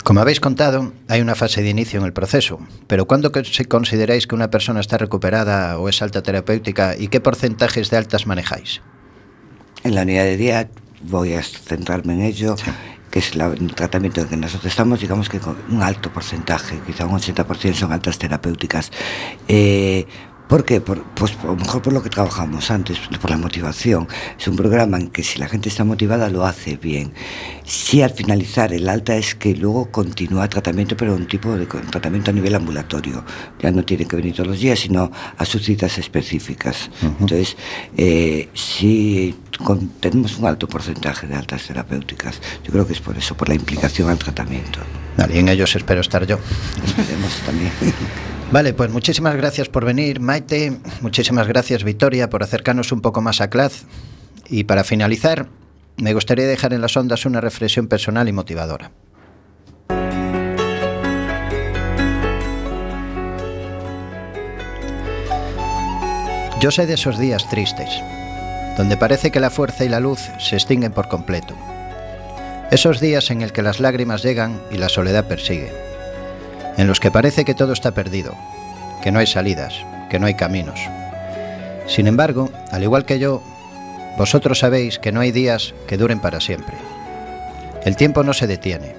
Como 0.03 0.19
habéis 0.19 0.39
contado, 0.39 0.93
hay 1.07 1.21
una 1.21 1.35
fase 1.35 1.61
de 1.61 1.69
inicio 1.69 1.99
en 1.99 2.05
el 2.05 2.11
proceso, 2.11 2.59
pero 2.87 3.05
¿cuándo 3.05 3.31
consideráis 3.69 4.25
que 4.25 4.35
una 4.35 4.49
persona 4.49 4.79
está 4.79 4.97
recuperada 4.97 5.77
o 5.77 5.87
es 5.89 6.01
alta 6.01 6.23
terapéutica 6.23 6.97
y 6.97 7.07
qué 7.07 7.21
porcentajes 7.21 7.89
de 7.91 7.97
altas 7.97 8.25
manejáis? 8.25 8.81
En 9.83 9.95
la 9.95 10.01
unidad 10.01 10.23
de 10.23 10.37
día 10.37 10.69
voy 11.03 11.33
a 11.33 11.43
centrarme 11.43 12.13
en 12.13 12.21
ello, 12.21 12.55
que 13.11 13.19
es 13.19 13.35
la- 13.35 13.47
el 13.47 13.75
tratamiento 13.75 14.21
en 14.21 14.27
que 14.27 14.37
nosotros 14.37 14.71
estamos, 14.71 14.99
digamos 15.01 15.29
que 15.29 15.39
con 15.39 15.57
un 15.69 15.83
alto 15.83 16.11
porcentaje, 16.11 16.79
quizá 16.87 17.05
un 17.05 17.15
80% 17.19 17.75
son 17.75 17.91
altas 17.93 18.17
terapéuticas. 18.17 18.91
Eh, 19.47 20.05
¿Por 20.47 20.65
qué? 20.65 20.81
Por, 20.81 21.01
pues 21.13 21.37
a 21.41 21.45
lo 21.45 21.55
mejor 21.55 21.81
por 21.81 21.93
lo 21.93 22.03
que 22.03 22.09
trabajamos 22.09 22.71
antes, 22.71 22.97
por 23.21 23.29
la 23.29 23.37
motivación. 23.37 24.05
Es 24.37 24.49
un 24.49 24.57
programa 24.57 24.97
en 24.97 25.07
que 25.07 25.23
si 25.23 25.39
la 25.39 25.47
gente 25.47 25.69
está 25.69 25.85
motivada 25.85 26.29
lo 26.29 26.45
hace 26.45 26.75
bien. 26.75 27.13
Si 27.63 28.01
al 28.01 28.09
finalizar 28.11 28.73
el 28.73 28.89
alta 28.89 29.15
es 29.15 29.33
que 29.33 29.55
luego 29.55 29.89
continúa 29.91 30.49
tratamiento, 30.49 30.97
pero 30.97 31.15
un 31.15 31.25
tipo 31.25 31.55
de 31.55 31.65
tratamiento 31.67 32.31
a 32.31 32.33
nivel 32.33 32.53
ambulatorio. 32.53 33.23
Ya 33.61 33.71
no 33.71 33.85
tiene 33.85 34.05
que 34.05 34.17
venir 34.17 34.33
todos 34.35 34.47
los 34.49 34.59
días, 34.59 34.77
sino 34.79 35.09
a 35.37 35.45
sus 35.45 35.63
citas 35.63 35.97
específicas. 35.97 36.89
Entonces, 37.01 37.55
eh, 37.95 38.49
si 38.53 39.33
con- 39.63 39.89
tenemos 39.99 40.37
un 40.37 40.45
alto 40.47 40.67
porcentaje 40.67 41.27
de 41.27 41.35
altas 41.35 41.63
terapéuticas, 41.67 42.39
yo 42.63 42.71
creo 42.71 42.85
que 42.87 42.93
es 42.93 42.99
por 43.01 43.17
eso, 43.17 43.35
por 43.35 43.49
la 43.49 43.55
implicación 43.55 44.09
al 44.09 44.17
tratamiento. 44.17 44.79
Vale, 45.17 45.35
y 45.35 45.39
en 45.39 45.49
ellos 45.49 45.75
espero 45.75 46.01
estar 46.01 46.25
yo. 46.25 46.37
Esperemos 46.85 47.33
también. 47.45 47.71
Vale, 48.51 48.73
pues 48.73 48.89
muchísimas 48.91 49.35
gracias 49.35 49.69
por 49.69 49.85
venir, 49.85 50.19
Maite. 50.19 50.77
Muchísimas 51.01 51.47
gracias, 51.47 51.83
Victoria, 51.85 52.29
por 52.29 52.43
acercarnos 52.43 52.91
un 52.91 52.99
poco 53.01 53.21
más 53.21 53.39
a 53.39 53.49
Claz. 53.49 53.85
Y 54.49 54.65
para 54.65 54.83
finalizar, 54.83 55.47
me 55.97 56.13
gustaría 56.13 56.45
dejar 56.45 56.73
en 56.73 56.81
las 56.81 56.97
ondas 56.97 57.25
una 57.25 57.39
reflexión 57.39 57.87
personal 57.87 58.27
y 58.27 58.33
motivadora. 58.33 58.91
Yo 66.59 66.69
sé 66.69 66.85
de 66.85 66.93
esos 66.93 67.17
días 67.17 67.49
tristes, 67.49 67.89
donde 68.81 68.97
parece 68.97 69.29
que 69.29 69.39
la 69.39 69.51
fuerza 69.51 69.85
y 69.85 69.89
la 69.89 69.99
luz 69.99 70.31
se 70.39 70.55
extinguen 70.55 70.91
por 70.91 71.07
completo. 71.07 71.53
Esos 72.71 72.99
días 72.99 73.29
en 73.29 73.43
el 73.43 73.51
que 73.51 73.61
las 73.61 73.79
lágrimas 73.79 74.23
llegan 74.23 74.59
y 74.71 74.77
la 74.79 74.89
soledad 74.89 75.25
persigue. 75.25 75.71
En 76.77 76.87
los 76.87 76.99
que 76.99 77.11
parece 77.11 77.45
que 77.45 77.53
todo 77.53 77.73
está 77.73 77.91
perdido, 77.91 78.33
que 79.03 79.11
no 79.11 79.19
hay 79.19 79.27
salidas, 79.27 79.75
que 80.09 80.17
no 80.17 80.25
hay 80.25 80.33
caminos. 80.33 80.79
Sin 81.85 82.07
embargo, 82.07 82.49
al 82.71 82.81
igual 82.81 83.05
que 83.05 83.19
yo, 83.19 83.43
vosotros 84.17 84.57
sabéis 84.57 84.97
que 84.97 85.11
no 85.11 85.19
hay 85.19 85.31
días 85.31 85.75
que 85.85 85.97
duren 85.97 86.19
para 86.19 86.41
siempre. 86.41 86.73
El 87.85 87.95
tiempo 87.95 88.23
no 88.23 88.33
se 88.33 88.47
detiene. 88.47 88.95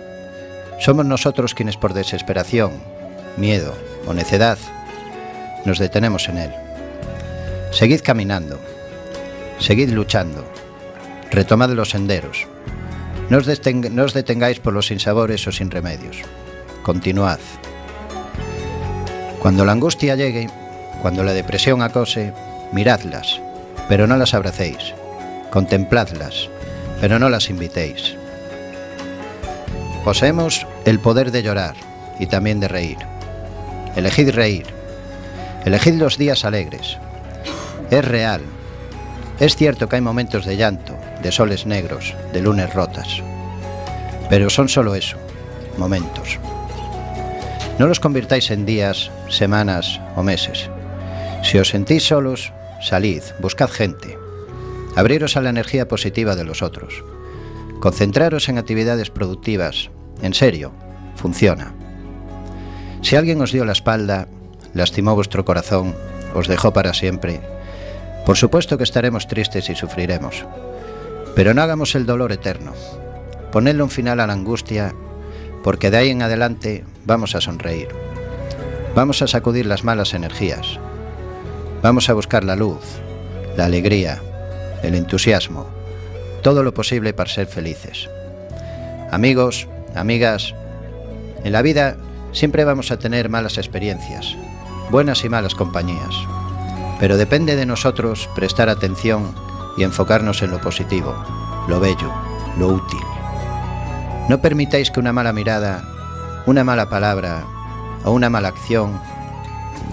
Somos 0.79 1.07
nosotros 1.07 1.55
quienes 1.55 1.77
por 1.77 1.93
desesperación, 1.93 2.71
miedo 3.37 3.75
o 4.07 4.15
necedad 4.15 4.59
nos 5.65 5.81
detenemos 5.81 6.29
en 6.29 6.39
él. 6.39 6.53
Seguid 7.73 8.03
caminando, 8.03 8.61
seguid 9.59 9.91
luchando, 9.91 10.45
retomad 11.31 11.71
los 11.71 11.91
senderos. 11.91 12.47
No 13.31 13.39
os, 13.39 13.49
no 13.91 14.05
os 14.05 14.15
detengáis 14.15 14.61
por 14.61 14.73
los 14.73 14.87
sinsabores 14.87 15.47
o 15.47 15.53
sin 15.53 15.71
remedios. 15.71 16.19
Continuad. 16.83 17.41
Cuando 19.39 19.65
la 19.65 19.73
angustia 19.73 20.17
llegue, 20.17 20.49
cuando 21.01 21.25
la 21.25 21.33
depresión 21.33 21.83
acose, 21.83 22.33
miradlas, 22.73 23.41
pero 23.89 24.07
no 24.07 24.17
las 24.17 24.35
abracéis. 24.35 24.95
Contempladlas, 25.51 26.49
pero 27.01 27.19
no 27.19 27.29
las 27.29 27.51
invitéis. 27.51 28.15
Poseemos 30.05 30.67
el 30.85 30.99
poder 30.99 31.31
de 31.31 31.43
llorar 31.43 31.75
y 32.19 32.27
también 32.27 32.61
de 32.61 32.69
reír. 32.69 32.99
Elegid 33.97 34.31
reír. 34.31 34.67
Elegid 35.65 35.95
los 35.95 36.19
días 36.19 36.45
alegres, 36.45 36.99
es 37.91 38.05
real. 38.05 38.41
Es 39.43 39.57
cierto 39.57 39.89
que 39.89 39.97
hay 39.97 40.03
momentos 40.03 40.47
de 40.47 40.57
llanto, 40.57 40.97
de 41.21 41.33
soles 41.33 41.67
negros, 41.67 42.15
de 42.33 42.41
lunes 42.41 42.73
rotas. 42.73 43.21
Pero 44.31 44.49
son 44.51 44.69
solo 44.69 44.95
eso, 44.95 45.17
momentos. 45.77 46.39
No 47.77 47.89
los 47.89 47.99
convirtáis 47.99 48.53
en 48.53 48.65
días, 48.65 49.11
semanas 49.29 50.01
o 50.15 50.23
meses. 50.23 50.71
Si 51.43 51.59
os 51.59 51.71
sentís 51.71 52.05
solos, 52.05 52.53
salid, 52.81 53.21
buscad 53.41 53.69
gente. 53.69 54.17
Abriros 54.95 55.37
a 55.37 55.41
la 55.41 55.51
energía 55.51 55.89
positiva 55.89 56.37
de 56.37 56.45
los 56.45 56.63
otros. 56.63 57.03
Concentraros 57.81 58.49
en 58.49 58.59
actividades 58.59 59.11
productivas. 59.11 59.91
En 60.23 60.35
serio, 60.35 60.71
funciona. 61.17 61.75
Si 63.01 63.17
alguien 63.17 63.41
os 63.41 63.51
dio 63.51 63.65
la 63.65 63.73
espalda, 63.73 64.29
lastimó 64.73 65.17
vuestro 65.17 65.45
corazón, 65.45 65.97
os 66.33 66.47
dejó 66.47 66.73
para 66.73 66.95
siempre, 66.95 67.41
por 68.25 68.37
supuesto 68.37 68.79
que 68.79 68.85
estaremos 68.85 69.27
tristes 69.27 69.69
y 69.69 69.75
sufriremos, 69.75 70.45
pero 71.35 71.55
no 71.55 71.63
hagamos 71.63 71.95
el 71.95 72.07
dolor 72.07 72.33
eterno. 72.33 72.73
Ponedle 73.51 73.83
un 73.83 73.91
final 73.91 74.21
a 74.21 74.27
la 74.27 74.33
angustia, 74.33 74.95
porque 75.65 75.91
de 75.91 75.97
ahí 75.97 76.11
en 76.11 76.23
adelante 76.23 76.85
vamos 77.05 77.35
a 77.35 77.41
sonreír. 77.41 77.89
Vamos 78.95 79.23
a 79.23 79.27
sacudir 79.27 79.67
las 79.67 79.85
malas 79.85 80.15
energías. 80.15 80.79
Vamos 81.83 82.09
a 82.09 82.15
buscar 82.15 82.45
la 82.45 82.55
luz, 82.55 82.83
la 83.57 83.65
alegría, 83.65 84.23
el 84.83 84.95
entusiasmo, 84.95 85.67
todo 86.43 86.63
lo 86.63 86.75
posible 86.75 87.13
para 87.13 87.31
ser 87.31 87.49
felices. 87.49 88.09
Amigos, 89.11 89.67
amigas, 89.95 90.55
en 91.43 91.53
la 91.53 91.63
vida 91.63 91.97
siempre 92.31 92.65
vamos 92.65 92.93
a 92.93 92.99
tener 92.99 93.29
malas 93.29 93.59
experiencias, 93.59 94.37
buenas 94.91 95.25
y 95.25 95.29
malas 95.29 95.55
compañías 95.55 96.15
pero 97.03 97.17
depende 97.17 97.57
de 97.57 97.67
nosotros 97.67 98.31
prestar 98.33 98.69
atención 98.69 99.35
y 99.77 99.83
enfocarnos 99.83 100.41
en 100.43 100.53
lo 100.53 100.61
positivo, 100.61 101.17
lo 101.67 101.81
bello, 101.81 102.13
lo 102.57 102.69
útil. 102.69 103.01
No 104.29 104.41
permitáis 104.41 104.93
que 104.93 105.01
una 105.01 105.13
mala 105.13 105.33
mirada, 105.33 105.83
una 106.47 106.63
mala 106.63 106.89
palabra 106.89 107.43
o 108.05 108.13
una 108.13 108.31
mala 108.31 108.51
acción 108.51 109.01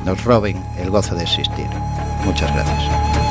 nos 0.05 0.23
roben 0.23 0.63
el 0.77 0.91
gozo 0.91 1.15
de 1.15 1.23
existir. 1.23 1.65
Muchas 2.25 2.53
gracias. 2.53 3.28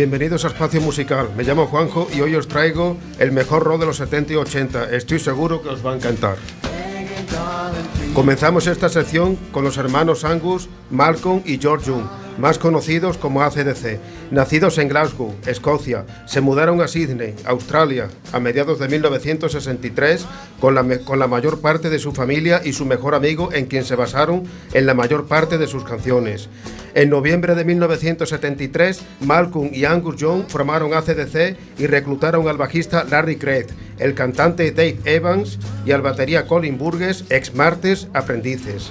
Bienvenidos 0.00 0.46
a 0.46 0.48
Espacio 0.48 0.80
Musical. 0.80 1.28
Me 1.36 1.44
llamo 1.44 1.66
Juanjo 1.66 2.08
y 2.10 2.22
hoy 2.22 2.34
os 2.34 2.48
traigo 2.48 2.96
el 3.18 3.32
mejor 3.32 3.64
rock 3.64 3.80
de 3.80 3.86
los 3.86 3.98
70 3.98 4.32
y 4.32 4.36
80. 4.36 4.96
Estoy 4.96 5.18
seguro 5.18 5.60
que 5.60 5.68
os 5.68 5.84
va 5.84 5.92
a 5.92 5.96
encantar. 5.96 6.36
Comenzamos 8.14 8.66
esta 8.66 8.88
sección 8.88 9.36
con 9.52 9.62
los 9.62 9.76
hermanos 9.76 10.24
Angus, 10.24 10.70
Malcolm 10.88 11.42
y 11.44 11.58
George 11.58 11.88
Young 11.88 12.19
más 12.40 12.58
conocidos 12.58 13.16
como 13.18 13.42
ACDC. 13.42 13.98
Nacidos 14.30 14.78
en 14.78 14.88
Glasgow, 14.88 15.34
Escocia, 15.46 16.04
se 16.26 16.40
mudaron 16.40 16.80
a 16.80 16.88
Sydney, 16.88 17.34
Australia, 17.44 18.08
a 18.32 18.40
mediados 18.40 18.78
de 18.78 18.88
1963 18.88 20.26
con 20.60 20.74
la, 20.74 21.26
mayor 21.26 21.60
parte 21.60 21.90
de 21.90 21.98
su 21.98 22.12
familia 22.12 22.60
y 22.64 22.72
su 22.72 22.86
mejor 22.86 23.14
amigo 23.14 23.52
en 23.52 23.66
quien 23.66 23.84
se 23.84 23.94
basaron 23.94 24.44
en 24.72 24.86
la 24.86 24.94
mayor 24.94 25.26
parte 25.26 25.58
de 25.58 25.66
sus 25.66 25.84
canciones. 25.84 26.48
En 26.94 27.08
noviembre 27.10 27.54
de 27.54 27.64
1973, 27.64 29.02
Malcolm 29.20 29.70
y 29.72 29.84
Angus 29.84 30.16
Young 30.16 30.44
formaron 30.48 30.92
ACDC 30.94 31.56
y 31.78 31.86
reclutaron 31.86 32.48
al 32.48 32.56
bajista 32.56 33.04
Larry 33.04 33.36
Craig, 33.36 33.66
el 33.98 34.14
cantante 34.14 34.72
Dave 34.72 34.98
Evans 35.04 35.58
y 35.86 35.92
al 35.92 36.02
batería 36.02 36.46
Colin 36.46 36.78
Burgess, 36.78 37.24
ex 37.30 37.54
Martes 37.54 38.08
aprendices. 38.12 38.90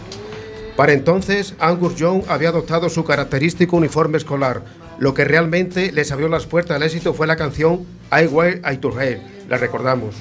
Para 0.80 0.94
entonces, 0.94 1.56
Angus 1.60 1.98
Young 1.98 2.24
había 2.30 2.48
adoptado 2.48 2.88
su 2.88 3.04
característico 3.04 3.76
uniforme 3.76 4.18
escolar. 4.18 4.64
Lo 4.98 5.14
que 5.14 5.26
realmente 5.26 5.92
les 5.92 6.10
abrió 6.14 6.30
las 6.30 6.46
puertas 6.46 6.78
al 6.78 6.84
éxito 6.84 7.14
fue 7.14 7.28
la 7.28 7.36
canción 7.36 7.86
I 8.14 8.28
Wear 8.28 8.62
I 8.72 8.78
To. 8.78 8.94
La 9.50 9.58
recordamos. 9.58 10.16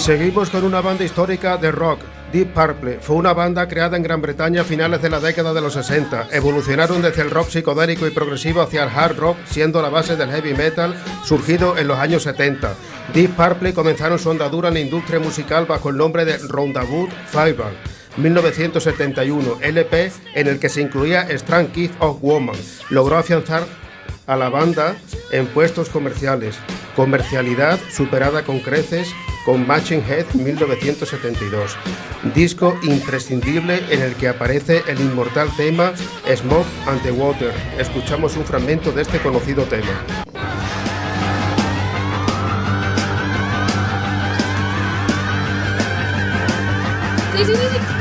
Y 0.00 0.02
seguimos 0.02 0.48
con 0.48 0.64
una 0.64 0.80
banda 0.80 1.04
histórica 1.04 1.58
de 1.58 1.70
rock. 1.70 2.00
Deep 2.32 2.54
Purple 2.54 3.00
fue 3.02 3.16
una 3.16 3.34
banda 3.34 3.68
creada 3.68 3.98
en 3.98 4.02
Gran 4.02 4.22
Bretaña 4.22 4.62
a 4.62 4.64
finales 4.64 5.02
de 5.02 5.10
la 5.10 5.20
década 5.20 5.52
de 5.52 5.60
los 5.60 5.74
60. 5.74 6.28
Evolucionaron 6.32 7.02
desde 7.02 7.20
el 7.20 7.30
rock 7.30 7.50
psicodélico 7.50 8.06
y 8.06 8.10
progresivo 8.10 8.62
hacia 8.62 8.84
el 8.84 8.88
hard 8.88 9.18
rock, 9.18 9.36
siendo 9.44 9.82
la 9.82 9.90
base 9.90 10.16
del 10.16 10.30
heavy 10.30 10.54
metal 10.54 10.94
surgido 11.22 11.76
en 11.76 11.86
los 11.86 11.98
años 11.98 12.22
70. 12.22 12.72
Deep 13.12 13.36
Purple 13.36 13.74
comenzaron 13.74 14.18
su 14.18 14.30
andadura 14.30 14.68
en 14.68 14.74
la 14.74 14.80
industria 14.80 15.20
musical 15.20 15.66
bajo 15.66 15.90
el 15.90 15.98
nombre 15.98 16.24
de 16.24 16.38
Roundabout 16.38 17.10
Fireball. 17.26 17.76
1971, 18.16 19.58
LP 19.60 20.12
en 20.34 20.46
el 20.46 20.58
que 20.58 20.70
se 20.70 20.80
incluía 20.80 21.28
Strong 21.28 21.72
Kiss 21.72 21.90
of 21.98 22.22
Woman. 22.22 22.56
Logró 22.88 23.18
afianzar 23.18 23.66
a 24.30 24.36
la 24.36 24.48
banda 24.48 24.96
en 25.32 25.46
puestos 25.48 25.88
comerciales. 25.88 26.56
Comercialidad 26.94 27.80
superada 27.90 28.44
con 28.44 28.60
creces 28.60 29.12
con 29.44 29.66
Matching 29.66 30.04
Head 30.08 30.26
1972. 30.34 31.76
Disco 32.32 32.78
imprescindible 32.84 33.82
en 33.90 34.02
el 34.02 34.14
que 34.14 34.28
aparece 34.28 34.84
el 34.86 35.00
inmortal 35.00 35.48
tema 35.56 35.92
Smoke 36.32 36.66
and 36.86 37.02
the 37.02 37.10
Water. 37.10 37.52
Escuchamos 37.76 38.36
un 38.36 38.44
fragmento 38.44 38.92
de 38.92 39.02
este 39.02 39.18
conocido 39.18 39.64
tema. 39.64 39.88
Sí, 47.36 47.44
sí, 47.46 47.52
sí, 47.52 47.99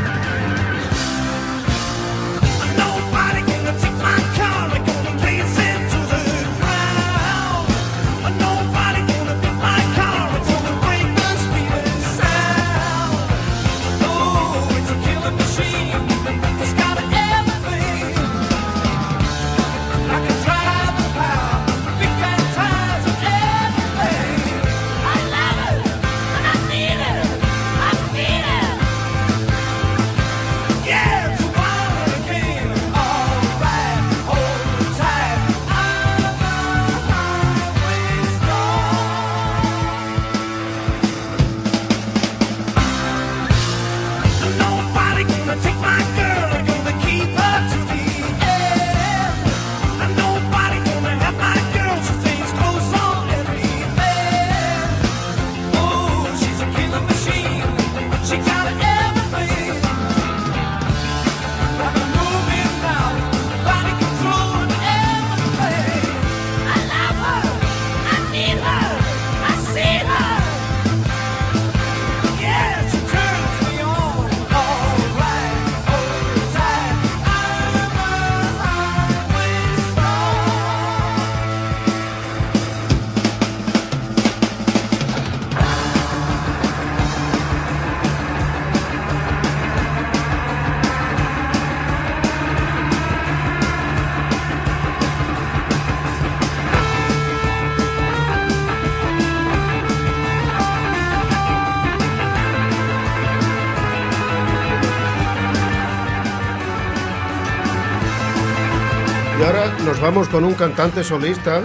vamos 110.01 110.29
con 110.29 110.45
un 110.45 110.53
cantante 110.53 111.03
solista 111.03 111.61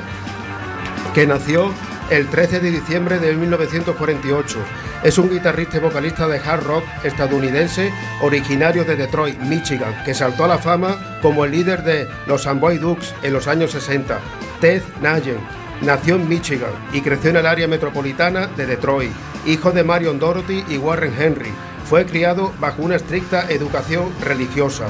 que 1.14 1.26
nació 1.26 1.72
el 2.10 2.28
13 2.28 2.60
de 2.60 2.70
diciembre 2.70 3.18
de 3.18 3.34
1948. 3.36 4.58
Es 5.04 5.18
un 5.18 5.30
guitarrista 5.30 5.76
y 5.76 5.80
vocalista 5.80 6.26
de 6.26 6.38
hard 6.38 6.64
rock 6.64 6.84
estadounidense 7.04 7.92
originario 8.22 8.84
de 8.84 8.96
Detroit, 8.96 9.38
Michigan, 9.40 10.02
que 10.04 10.14
saltó 10.14 10.44
a 10.44 10.48
la 10.48 10.58
fama 10.58 11.18
como 11.22 11.44
el 11.44 11.52
líder 11.52 11.84
de 11.84 12.08
los 12.26 12.46
Amboy 12.46 12.78
Dukes 12.78 13.14
en 13.22 13.32
los 13.32 13.46
años 13.46 13.70
60. 13.72 14.18
Ted 14.60 14.82
Nugent 15.00 15.40
nació 15.82 16.16
en 16.16 16.28
Michigan 16.28 16.72
y 16.92 17.00
creció 17.02 17.30
en 17.30 17.36
el 17.36 17.46
área 17.46 17.68
metropolitana 17.68 18.46
de 18.48 18.66
Detroit, 18.66 19.12
hijo 19.46 19.70
de 19.70 19.84
Marion 19.84 20.18
Dorothy 20.18 20.64
y 20.68 20.78
Warren 20.78 21.14
Henry. 21.18 21.52
Fue 21.84 22.06
criado 22.06 22.52
bajo 22.58 22.82
una 22.82 22.96
estricta 22.96 23.48
educación 23.50 24.10
religiosa. 24.20 24.86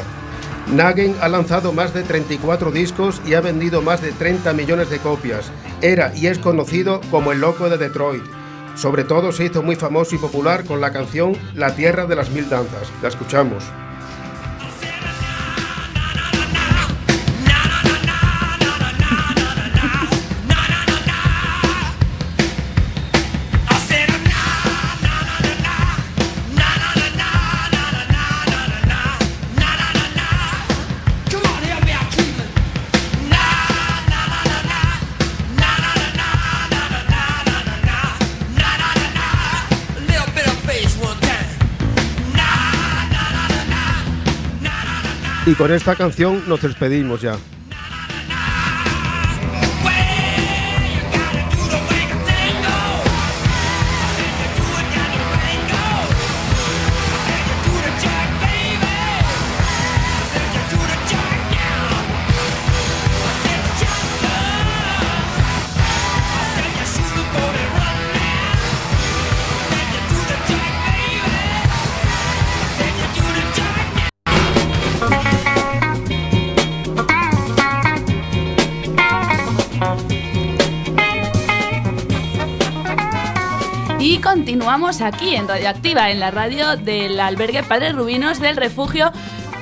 Nagen 0.72 1.14
ha 1.20 1.28
lanzado 1.28 1.72
más 1.72 1.92
de 1.92 2.02
34 2.02 2.70
discos 2.70 3.20
y 3.26 3.34
ha 3.34 3.40
vendido 3.40 3.82
más 3.82 4.00
de 4.00 4.12
30 4.12 4.52
millones 4.54 4.88
de 4.90 4.98
copias. 4.98 5.50
Era 5.82 6.12
y 6.16 6.26
es 6.26 6.38
conocido 6.38 7.00
como 7.10 7.32
el 7.32 7.40
loco 7.40 7.68
de 7.68 7.76
Detroit. 7.76 8.24
Sobre 8.74 9.04
todo 9.04 9.30
se 9.30 9.44
hizo 9.44 9.62
muy 9.62 9.76
famoso 9.76 10.14
y 10.14 10.18
popular 10.18 10.64
con 10.64 10.80
la 10.80 10.92
canción 10.92 11.36
La 11.54 11.74
Tierra 11.76 12.06
de 12.06 12.16
las 12.16 12.30
Mil 12.30 12.48
Danzas. 12.48 12.90
La 13.02 13.08
escuchamos. 13.08 13.62
Y 45.55 45.57
con 45.57 45.72
esta 45.72 45.94
canción 45.94 46.42
nos 46.48 46.62
despedimos 46.62 47.20
ya. 47.20 47.38
Continuamos 84.74 85.02
aquí 85.02 85.36
en 85.36 85.46
Radioactiva, 85.46 86.10
en 86.10 86.18
la 86.18 86.32
radio 86.32 86.76
del 86.76 87.20
albergue 87.20 87.62
Padre 87.62 87.92
Rubinos 87.92 88.40
del 88.40 88.56
refugio, 88.56 89.12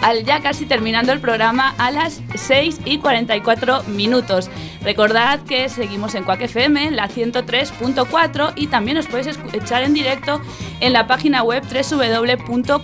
al 0.00 0.24
ya 0.24 0.40
casi 0.40 0.64
terminando 0.64 1.12
el 1.12 1.20
programa 1.20 1.74
a 1.76 1.90
las 1.90 2.22
6 2.34 2.80
y 2.86 2.96
44 2.96 3.82
minutos. 3.88 4.48
Recordad 4.80 5.40
que 5.40 5.68
seguimos 5.68 6.14
en 6.14 6.24
Cuac 6.24 6.40
FM, 6.40 6.92
la 6.92 7.10
103.4 7.10 8.54
y 8.56 8.68
también 8.68 8.96
os 8.96 9.06
podéis 9.06 9.26
escuchar 9.26 9.82
en 9.82 9.92
directo 9.92 10.40
en 10.80 10.94
la 10.94 11.06
página 11.06 11.42
web 11.42 11.62
www.cuacfm.org. 11.62 12.80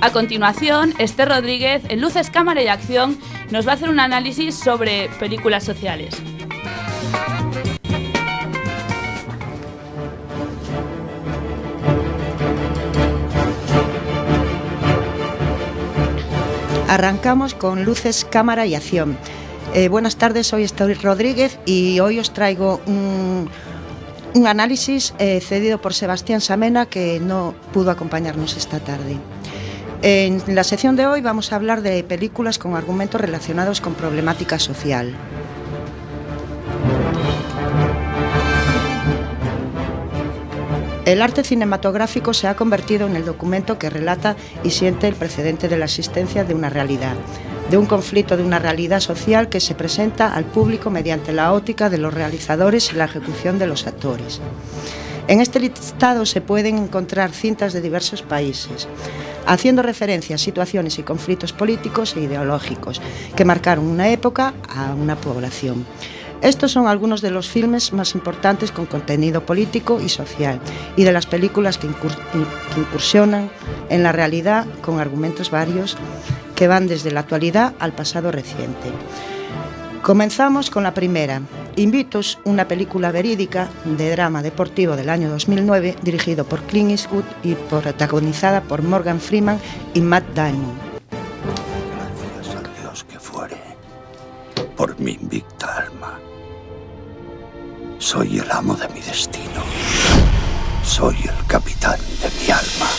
A 0.00 0.10
continuación, 0.10 0.94
Esther 0.98 1.28
Rodríguez, 1.28 1.84
en 1.88 2.00
Luces, 2.00 2.28
Cámara 2.28 2.60
y 2.60 2.66
Acción, 2.66 3.16
nos 3.52 3.68
va 3.68 3.70
a 3.70 3.74
hacer 3.76 3.88
un 3.88 4.00
análisis 4.00 4.56
sobre 4.56 5.10
películas 5.20 5.62
sociales. 5.62 6.20
Arrancamos 17.02 17.54
con 17.54 17.84
luces, 17.84 18.24
cámara 18.24 18.64
y 18.64 18.76
acción. 18.76 19.18
Eh, 19.74 19.88
buenas 19.88 20.14
tardes, 20.14 20.46
soy 20.46 20.62
Esther 20.62 20.96
Rodríguez 21.02 21.58
y 21.66 21.98
hoy 21.98 22.20
os 22.20 22.32
traigo 22.32 22.80
un, 22.86 23.50
análisis 24.46 25.12
eh, 25.18 25.40
cedido 25.40 25.80
por 25.80 25.94
Sebastián 25.94 26.40
Samena 26.40 26.86
que 26.86 27.18
no 27.18 27.56
pudo 27.72 27.90
acompañarnos 27.90 28.56
esta 28.56 28.78
tarde. 28.78 29.16
En 30.02 30.54
la 30.54 30.62
sección 30.62 30.94
de 30.94 31.08
hoy 31.08 31.22
vamos 31.22 31.52
a 31.52 31.56
hablar 31.56 31.82
de 31.82 32.04
películas 32.04 32.56
con 32.60 32.76
argumentos 32.76 33.20
relacionados 33.20 33.80
con 33.80 33.94
problemática 33.94 34.60
social. 34.60 35.12
El 41.04 41.20
arte 41.20 41.42
cinematográfico 41.42 42.32
se 42.32 42.46
ha 42.46 42.54
convertido 42.54 43.08
en 43.08 43.16
el 43.16 43.24
documento 43.24 43.76
que 43.76 43.90
relata 43.90 44.36
y 44.62 44.70
siente 44.70 45.08
el 45.08 45.16
precedente 45.16 45.66
de 45.66 45.76
la 45.76 45.86
existencia 45.86 46.44
de 46.44 46.54
una 46.54 46.70
realidad, 46.70 47.16
de 47.70 47.76
un 47.76 47.86
conflicto 47.86 48.36
de 48.36 48.44
una 48.44 48.60
realidad 48.60 49.00
social 49.00 49.48
que 49.48 49.58
se 49.58 49.74
presenta 49.74 50.32
al 50.32 50.44
público 50.44 50.90
mediante 50.90 51.32
la 51.32 51.54
óptica 51.54 51.90
de 51.90 51.98
los 51.98 52.14
realizadores 52.14 52.92
y 52.92 52.96
la 52.96 53.06
ejecución 53.06 53.58
de 53.58 53.66
los 53.66 53.88
actores. 53.88 54.40
En 55.26 55.40
este 55.40 55.58
listado 55.58 56.24
se 56.24 56.40
pueden 56.40 56.78
encontrar 56.78 57.32
cintas 57.32 57.72
de 57.72 57.80
diversos 57.80 58.22
países, 58.22 58.86
haciendo 59.44 59.82
referencia 59.82 60.36
a 60.36 60.38
situaciones 60.38 61.00
y 61.00 61.02
conflictos 61.02 61.52
políticos 61.52 62.14
e 62.16 62.20
ideológicos 62.20 63.00
que 63.34 63.44
marcaron 63.44 63.86
una 63.86 64.08
época 64.10 64.54
a 64.68 64.94
una 64.94 65.16
población. 65.16 65.84
Estos 66.42 66.72
son 66.72 66.88
algunos 66.88 67.20
de 67.20 67.30
los 67.30 67.48
filmes 67.48 67.92
más 67.92 68.16
importantes 68.16 68.72
con 68.72 68.86
contenido 68.86 69.46
político 69.46 70.00
y 70.00 70.08
social 70.08 70.60
y 70.96 71.04
de 71.04 71.12
las 71.12 71.26
películas 71.26 71.78
que, 71.78 71.86
incursionan 71.86 73.48
en 73.88 74.02
la 74.02 74.10
realidad 74.10 74.66
con 74.80 74.98
argumentos 74.98 75.52
varios 75.52 75.96
que 76.56 76.66
van 76.66 76.88
desde 76.88 77.12
la 77.12 77.20
actualidad 77.20 77.74
al 77.78 77.92
pasado 77.92 78.32
reciente. 78.32 78.90
Comenzamos 80.02 80.68
con 80.68 80.82
la 80.82 80.94
primera, 80.94 81.42
Invitos, 81.76 82.38
una 82.44 82.68
película 82.68 83.12
verídica 83.12 83.70
de 83.84 84.10
drama 84.10 84.42
deportivo 84.42 84.94
del 84.94 85.08
año 85.08 85.30
2009 85.30 85.96
dirigido 86.02 86.44
por 86.44 86.60
Clint 86.64 86.90
Eastwood 86.90 87.24
y 87.42 87.54
protagonizada 87.54 88.62
por 88.62 88.82
Morgan 88.82 89.20
Freeman 89.20 89.58
y 89.94 90.00
Matt 90.00 90.24
Damon. 90.34 90.74
Gracias 91.94 92.56
a 92.56 92.80
Dios 92.80 93.04
que 93.04 93.18
fuere 93.18 93.56
por 94.76 94.98
mi 95.00 95.12
invicta 95.12 95.86
alma. 95.86 96.21
Soy 98.02 98.40
el 98.40 98.50
amo 98.50 98.74
de 98.74 98.88
mi 98.88 99.00
destino. 99.00 99.62
Soy 100.82 101.16
el 101.22 101.46
capitán 101.46 102.00
de 102.20 102.28
mi 102.40 102.50
alma. 102.50 102.90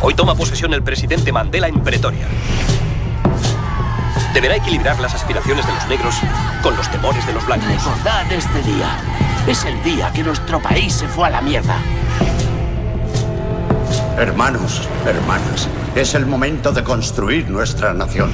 Hoy 0.00 0.14
toma 0.14 0.36
posesión 0.36 0.72
el 0.72 0.84
presidente 0.84 1.32
Mandela 1.32 1.66
en 1.66 1.80
Pretoria. 1.80 2.28
Deberá 4.32 4.54
equilibrar 4.54 5.00
las 5.00 5.16
aspiraciones 5.16 5.66
de 5.66 5.72
los 5.72 5.88
negros 5.88 6.14
con 6.62 6.76
los 6.76 6.88
temores 6.88 7.26
de 7.26 7.32
los 7.32 7.44
blancos. 7.44 7.66
Recordad 7.66 8.30
este 8.30 8.62
día. 8.62 9.00
Es 9.48 9.64
el 9.64 9.82
día 9.82 10.12
que 10.12 10.22
nuestro 10.22 10.62
país 10.62 10.92
se 10.92 11.08
fue 11.08 11.26
a 11.26 11.30
la 11.30 11.40
mierda. 11.40 11.78
Hermanos, 14.16 14.88
hermanas, 15.04 15.68
es 15.96 16.14
el 16.14 16.24
momento 16.24 16.70
de 16.70 16.84
construir 16.84 17.50
nuestra 17.50 17.92
nación. 17.92 18.30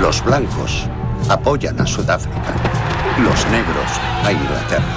Los 0.00 0.22
blancos 0.22 0.88
apoyan 1.28 1.80
a 1.80 1.86
Sudáfrica, 1.86 2.54
los 3.22 3.46
negros 3.48 4.00
a 4.24 4.32
Inglaterra. 4.32 4.96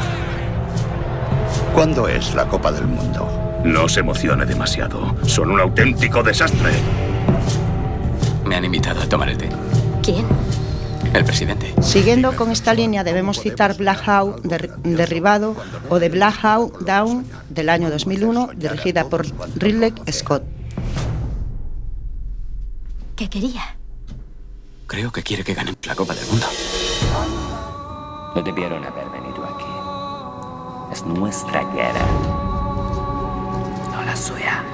¿Cuándo 1.73 2.07
es 2.07 2.34
la 2.34 2.47
Copa 2.47 2.71
del 2.71 2.86
Mundo? 2.86 3.61
No 3.63 3.88
se 3.88 3.99
emocione 3.99 4.45
demasiado. 4.45 5.15
Son 5.25 5.51
un 5.51 5.59
auténtico 5.59 6.23
desastre. 6.23 6.71
Me 8.45 8.55
han 8.55 8.65
invitado 8.65 9.01
a 9.01 9.07
tomar 9.07 9.29
el 9.29 9.38
té. 9.38 9.49
¿Quién? 10.01 10.25
El 11.13 11.25
presidente. 11.25 11.73
Siguiendo 11.82 12.36
con 12.36 12.51
esta 12.51 12.73
línea 12.73 13.03
debemos 13.03 13.39
citar 13.39 13.75
Black 13.75 14.01
Hawk 14.07 14.41
Derribado 14.41 15.55
o 15.89 15.99
The 15.99 16.09
Black 16.09 16.36
Hawk 16.43 16.79
Down 16.79 17.25
del 17.49 17.69
año 17.69 17.89
2001, 17.89 18.51
dirigida 18.55 19.09
por 19.09 19.25
Ridley 19.55 19.93
Scott. 20.11 20.43
¿Qué 23.15 23.29
quería? 23.29 23.80
Creo 24.91 25.09
que 25.09 25.23
quiere 25.23 25.41
que 25.45 25.53
ganen 25.53 25.77
la 25.87 25.95
Copa 25.95 26.13
del 26.13 26.27
Mundo. 26.27 26.45
No 28.35 28.41
debieron 28.41 28.83
haber 28.83 29.07
venido 29.07 29.45
aquí. 29.45 30.91
Es 30.91 31.05
nuestra 31.05 31.63
guerra. 31.73 32.05
No 33.93 34.03
la 34.03 34.13
suya. 34.17 34.65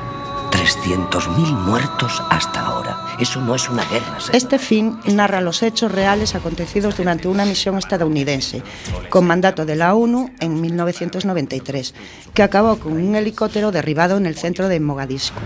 300.000 0.49 1.53
muertos 1.59 2.24
hasta 2.32 2.65
ahora. 2.65 3.15
Eso 3.20 3.41
no 3.41 3.53
es 3.53 3.70
una 3.70 3.86
guerra. 3.86 4.20
señor. 4.20 4.36
Este 4.36 4.57
film 4.57 4.99
narra 5.05 5.39
los 5.39 5.61
hechos 5.61 5.91
reales 5.91 6.34
acontecidos 6.34 6.97
durante 6.97 7.28
una 7.28 7.45
misión 7.45 7.78
estadounidense, 7.78 8.63
con 9.09 9.28
mandato 9.28 9.68
de 9.68 9.76
la 9.76 9.93
ONU 9.93 10.32
en 10.39 10.59
1993, 10.59 11.93
que 12.34 12.41
acabó 12.41 12.80
con 12.80 12.93
un 12.93 13.15
helicóptero 13.15 13.72
derribado 13.72 14.18
en 14.18 14.26
el 14.26 14.36
centro 14.36 14.68
de 14.68 14.80
Mogadisco. 14.80 15.39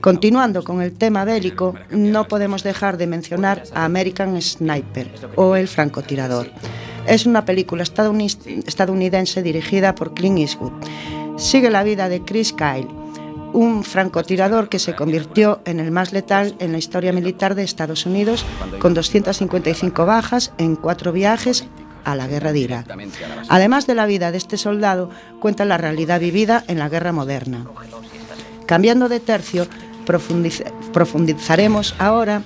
Continuando 0.00 0.62
con 0.62 0.82
el 0.82 0.92
tema 0.92 1.24
bélico, 1.24 1.74
no 1.90 2.28
podemos 2.28 2.62
dejar 2.62 2.96
de 2.96 3.06
mencionar 3.06 3.64
a 3.74 3.84
American 3.84 4.40
Sniper 4.40 5.10
o 5.34 5.56
El 5.56 5.68
francotirador. 5.68 6.50
Es 7.06 7.26
una 7.26 7.44
película 7.44 7.82
estadouni- 7.84 8.64
estadounidense 8.66 9.42
dirigida 9.42 9.94
por 9.94 10.14
Clint 10.14 10.38
Eastwood. 10.38 10.72
Sigue 11.38 11.70
la 11.70 11.82
vida 11.82 12.08
de 12.08 12.22
Chris 12.22 12.52
Kyle, 12.52 12.88
un 13.52 13.84
francotirador 13.84 14.68
que 14.68 14.78
se 14.78 14.94
convirtió 14.94 15.60
en 15.64 15.80
el 15.80 15.90
más 15.90 16.12
letal 16.12 16.54
en 16.58 16.72
la 16.72 16.78
historia 16.78 17.12
militar 17.12 17.54
de 17.54 17.64
Estados 17.64 18.06
Unidos, 18.06 18.44
con 18.78 18.94
255 18.94 20.06
bajas 20.06 20.52
en 20.58 20.76
cuatro 20.76 21.12
viajes 21.12 21.64
a 22.04 22.14
la 22.14 22.28
guerra 22.28 22.52
de 22.52 22.58
Irak. 22.60 22.86
Además 23.48 23.86
de 23.86 23.94
la 23.94 24.06
vida 24.06 24.30
de 24.30 24.38
este 24.38 24.56
soldado, 24.56 25.10
cuenta 25.40 25.64
la 25.64 25.78
realidad 25.78 26.20
vivida 26.20 26.62
en 26.68 26.78
la 26.78 26.88
guerra 26.88 27.12
moderna. 27.12 27.66
Cambiando 28.66 29.08
de 29.08 29.20
tercio, 29.20 29.66
profundiz- 30.06 30.64
profundizaremos 30.92 31.94
ahora 31.98 32.42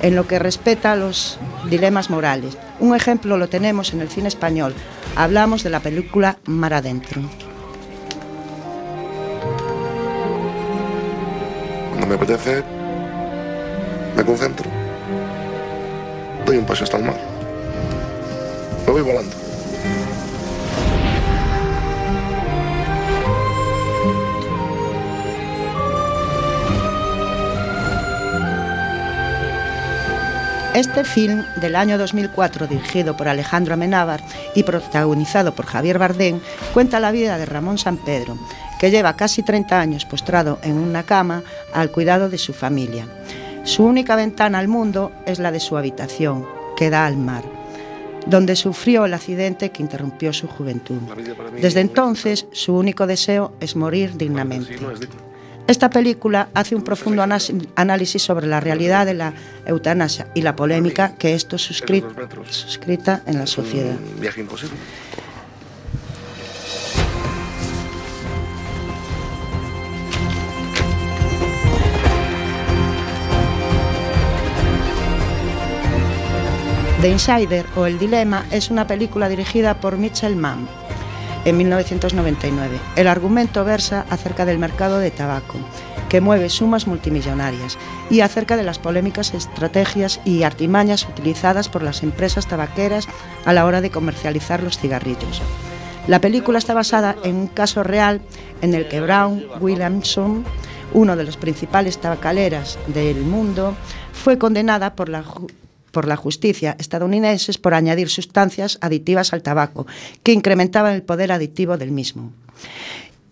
en 0.00 0.14
lo 0.16 0.26
que 0.26 0.38
respeta 0.38 0.92
a 0.92 0.96
los 0.96 1.38
dilemas 1.68 2.08
morales. 2.10 2.56
Un 2.80 2.94
ejemplo 2.94 3.36
lo 3.36 3.48
tenemos 3.48 3.92
en 3.92 4.00
el 4.00 4.08
cine 4.08 4.28
español. 4.28 4.74
Hablamos 5.16 5.62
de 5.64 5.70
la 5.70 5.80
película 5.80 6.38
Mar 6.46 6.74
Adentro. 6.74 7.20
Cuando 11.90 12.06
me 12.06 12.14
apetece, 12.14 12.62
me 14.16 14.24
concentro. 14.24 14.70
Doy 16.46 16.56
un 16.58 16.64
paso 16.64 16.84
hasta 16.84 16.96
el 16.96 17.04
mar. 17.04 17.18
Me 18.86 18.92
voy 18.92 19.02
volando. 19.02 19.34
Este 30.78 31.02
film 31.02 31.42
del 31.60 31.74
año 31.74 31.98
2004, 31.98 32.68
dirigido 32.68 33.16
por 33.16 33.26
Alejandro 33.26 33.74
Amenábar 33.74 34.22
y 34.54 34.62
protagonizado 34.62 35.52
por 35.52 35.66
Javier 35.66 35.98
Bardem, 35.98 36.38
cuenta 36.72 37.00
la 37.00 37.10
vida 37.10 37.36
de 37.36 37.46
Ramón 37.46 37.78
San 37.78 37.96
Pedro, 37.96 38.38
que 38.78 38.92
lleva 38.92 39.16
casi 39.16 39.42
30 39.42 39.80
años 39.80 40.04
postrado 40.04 40.60
en 40.62 40.78
una 40.78 41.02
cama 41.02 41.42
al 41.74 41.90
cuidado 41.90 42.28
de 42.28 42.38
su 42.38 42.52
familia. 42.52 43.08
Su 43.64 43.82
única 43.82 44.14
ventana 44.14 44.60
al 44.60 44.68
mundo 44.68 45.10
es 45.26 45.40
la 45.40 45.50
de 45.50 45.58
su 45.58 45.76
habitación, 45.76 46.46
que 46.76 46.90
da 46.90 47.06
al 47.06 47.16
mar, 47.16 47.42
donde 48.28 48.54
sufrió 48.54 49.04
el 49.04 49.14
accidente 49.14 49.70
que 49.70 49.82
interrumpió 49.82 50.32
su 50.32 50.46
juventud. 50.46 51.00
Desde 51.60 51.80
entonces, 51.80 52.46
su 52.52 52.76
único 52.76 53.08
deseo 53.08 53.52
es 53.58 53.74
morir 53.74 54.16
dignamente. 54.16 54.78
Esta 55.68 55.90
película 55.90 56.48
hace 56.54 56.74
un 56.74 56.82
profundo 56.82 57.22
análisis 57.76 58.22
sobre 58.22 58.46
la 58.46 58.58
realidad 58.58 59.04
de 59.04 59.12
la 59.12 59.34
eutanasia 59.66 60.26
y 60.34 60.40
la 60.40 60.56
polémica 60.56 61.14
que 61.16 61.34
esto 61.34 61.56
suscri- 61.58 62.02
suscrita 62.50 63.20
en 63.26 63.38
la 63.38 63.46
sociedad. 63.46 63.94
Un 64.14 64.20
viaje 64.20 64.40
imposible. 64.40 64.78
The 77.00 77.08
Insider 77.10 77.64
o 77.76 77.86
El 77.86 77.98
Dilema 77.98 78.44
es 78.50 78.70
una 78.70 78.86
película 78.86 79.28
dirigida 79.28 79.80
por 79.80 79.96
Mitchell 79.96 80.34
Mann 80.34 80.68
en 81.44 81.56
1999. 81.56 82.78
El 82.96 83.06
argumento 83.06 83.64
versa 83.64 84.04
acerca 84.10 84.44
del 84.44 84.58
mercado 84.58 84.98
de 84.98 85.10
tabaco, 85.10 85.58
que 86.08 86.20
mueve 86.20 86.48
sumas 86.48 86.86
multimillonarias, 86.86 87.78
y 88.10 88.20
acerca 88.20 88.56
de 88.56 88.62
las 88.62 88.78
polémicas 88.78 89.34
estrategias 89.34 90.20
y 90.24 90.42
artimañas 90.42 91.06
utilizadas 91.06 91.68
por 91.68 91.82
las 91.82 92.02
empresas 92.02 92.46
tabaqueras 92.46 93.06
a 93.44 93.52
la 93.52 93.66
hora 93.66 93.80
de 93.80 93.90
comercializar 93.90 94.62
los 94.62 94.78
cigarrillos. 94.78 95.42
La 96.06 96.20
película 96.20 96.58
está 96.58 96.72
basada 96.72 97.16
en 97.22 97.36
un 97.36 97.46
caso 97.48 97.82
real 97.82 98.22
en 98.62 98.74
el 98.74 98.88
que 98.88 99.00
Brown 99.00 99.44
Williamson, 99.60 100.44
uno 100.94 101.16
de 101.16 101.24
los 101.24 101.36
principales 101.36 101.98
tabacaleras 101.98 102.78
del 102.86 103.20
mundo, 103.20 103.74
fue 104.12 104.38
condenada 104.38 104.94
por 104.94 105.10
la 105.10 105.22
por 105.98 106.06
la 106.06 106.14
justicia 106.14 106.76
estadounidense 106.78 107.58
por 107.58 107.74
añadir 107.74 108.08
sustancias 108.08 108.78
aditivas 108.80 109.32
al 109.32 109.42
tabaco 109.42 109.84
que 110.22 110.32
incrementaban 110.32 110.94
el 110.94 111.02
poder 111.02 111.32
adictivo 111.32 111.76
del 111.76 111.90
mismo. 111.90 112.30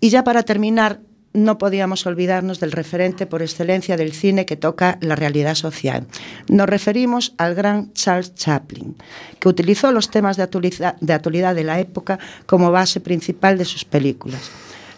Y 0.00 0.08
ya 0.08 0.24
para 0.24 0.42
terminar, 0.42 0.98
no 1.32 1.58
podíamos 1.58 2.06
olvidarnos 2.06 2.58
del 2.58 2.72
referente 2.72 3.24
por 3.24 3.40
excelencia 3.40 3.96
del 3.96 4.12
cine 4.12 4.46
que 4.46 4.56
toca 4.56 4.98
la 5.00 5.14
realidad 5.14 5.54
social. 5.54 6.08
Nos 6.48 6.68
referimos 6.68 7.34
al 7.38 7.54
gran 7.54 7.92
Charles 7.92 8.34
Chaplin, 8.34 8.96
que 9.38 9.48
utilizó 9.48 9.92
los 9.92 10.10
temas 10.10 10.36
de, 10.36 10.42
actualidad 10.42 11.54
de 11.54 11.62
la 11.62 11.78
época 11.78 12.18
como 12.46 12.72
base 12.72 12.98
principal 12.98 13.58
de 13.58 13.64
sus 13.64 13.84
películas. 13.84 14.50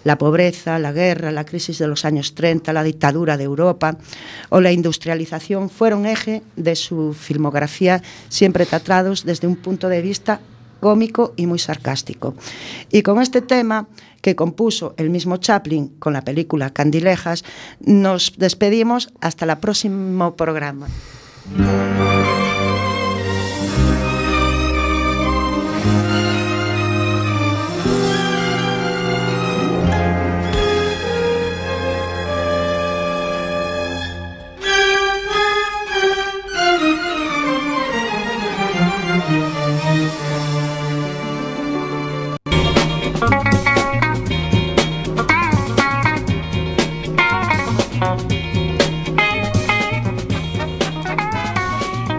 La 0.08 0.16
pobreza, 0.16 0.78
la 0.78 0.90
guerra, 0.90 1.32
la 1.32 1.44
crisis 1.44 1.76
de 1.76 1.86
los 1.86 2.06
años 2.06 2.34
30, 2.34 2.72
la 2.72 2.82
dictadura 2.82 3.36
de 3.36 3.44
Europa 3.44 3.98
o 4.48 4.62
la 4.62 4.72
industrialización 4.72 5.68
fueron 5.68 6.06
eje 6.06 6.42
de 6.56 6.76
su 6.76 7.12
filmografía, 7.12 8.00
siempre 8.30 8.64
tratados 8.64 9.26
desde 9.26 9.46
un 9.46 9.56
punto 9.56 9.90
de 9.90 10.00
vista 10.00 10.40
cómico 10.80 11.34
y 11.36 11.44
muy 11.44 11.58
sarcástico. 11.58 12.34
Y 12.90 13.02
con 13.02 13.20
este 13.20 13.42
tema 13.42 13.86
que 14.22 14.34
compuso 14.34 14.94
el 14.96 15.10
mismo 15.10 15.36
Chaplin 15.36 15.88
con 15.98 16.14
la 16.14 16.22
película 16.22 16.70
Candilejas, 16.70 17.44
nos 17.78 18.32
despedimos 18.38 19.12
hasta 19.20 19.44
el 19.44 19.58
próximo 19.58 20.36
programa. 20.36 20.86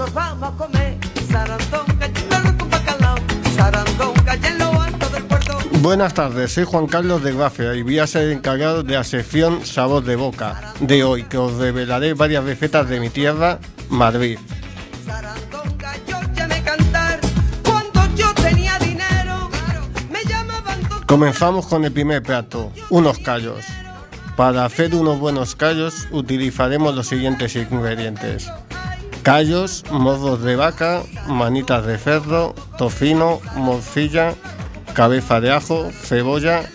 Nos 0.00 0.14
vamos 0.14 0.48
a 0.48 0.56
comer. 0.56 0.96
Sarandonga. 1.30 1.90
Buenas 5.82 6.14
tardes, 6.14 6.52
soy 6.52 6.64
Juan 6.64 6.86
Carlos 6.86 7.22
de 7.22 7.34
Gracia 7.34 7.74
y 7.74 7.82
voy 7.82 7.98
a 7.98 8.06
ser 8.06 8.30
encargado 8.30 8.82
de 8.82 8.94
la 8.94 9.04
sección 9.04 9.64
Sabor 9.64 10.04
de 10.04 10.16
Boca 10.16 10.74
de 10.80 11.04
hoy, 11.04 11.24
que 11.24 11.38
os 11.38 11.54
revelaré 11.54 12.14
varias 12.14 12.44
recetas 12.44 12.88
de 12.88 13.00
mi 13.00 13.10
tierra, 13.10 13.58
Madrid. 13.88 14.38
Comenzamos 21.06 21.66
con 21.66 21.84
el 21.84 21.92
primer 21.92 22.22
plato, 22.22 22.72
unos 22.88 23.18
callos. 23.18 23.64
Para 24.36 24.64
hacer 24.64 24.94
unos 24.94 25.18
buenos 25.18 25.56
callos 25.56 26.08
utilizaremos 26.10 26.94
los 26.94 27.06
siguientes 27.06 27.56
ingredientes. 27.56 28.50
Callos, 29.30 29.84
morros 29.92 30.42
de 30.42 30.56
vaca, 30.56 31.04
manitas 31.28 31.86
de 31.86 31.98
cerdo, 31.98 32.52
tocino, 32.76 33.40
morcilla, 33.54 34.34
cabeza 34.92 35.40
de 35.40 35.52
ajo, 35.52 35.88
cebolla, 35.92 36.68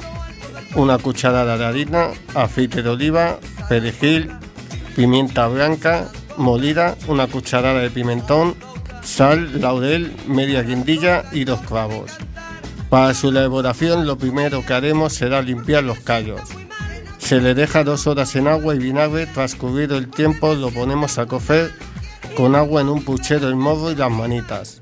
una 0.74 0.98
cucharada 0.98 1.58
de 1.58 1.66
harina, 1.66 2.12
aceite 2.34 2.82
de 2.82 2.88
oliva, 2.88 3.40
perejil, 3.68 4.32
pimienta 4.96 5.48
blanca 5.48 6.08
molida, 6.38 6.96
una 7.10 7.28
cucharada 7.28 7.82
de 7.82 7.90
pimentón, 7.90 8.56
sal, 9.04 9.60
laurel, 9.60 10.16
media 10.26 10.62
guindilla 10.62 11.26
y 11.34 11.44
dos 11.44 11.60
clavos. 11.60 12.14
Para 12.90 13.14
su 13.16 13.32
elaboración 13.32 14.08
lo 14.08 14.18
primero 14.18 14.66
que 14.66 14.74
haremos 14.74 15.12
será 15.12 15.42
limpiar 15.42 15.84
los 15.84 16.00
callos. 16.00 16.40
Se 17.18 17.42
le 17.42 17.54
deja 17.54 17.84
dos 17.84 18.08
horas 18.08 18.34
en 18.38 18.48
agua 18.48 18.76
y 18.76 18.80
vinagre, 18.80 19.26
transcurrido 19.26 19.98
el 19.98 20.10
tiempo 20.10 20.54
lo 20.54 20.70
ponemos 20.70 21.18
a 21.18 21.26
cocer 21.26 21.74
con 22.36 22.56
agua 22.56 22.82
en 22.82 22.90
un 22.90 23.04
puchero 23.04 23.48
el 23.48 23.56
morro 23.56 23.92
y 23.92 23.96
las 23.96 24.12
manitas. 24.12 24.80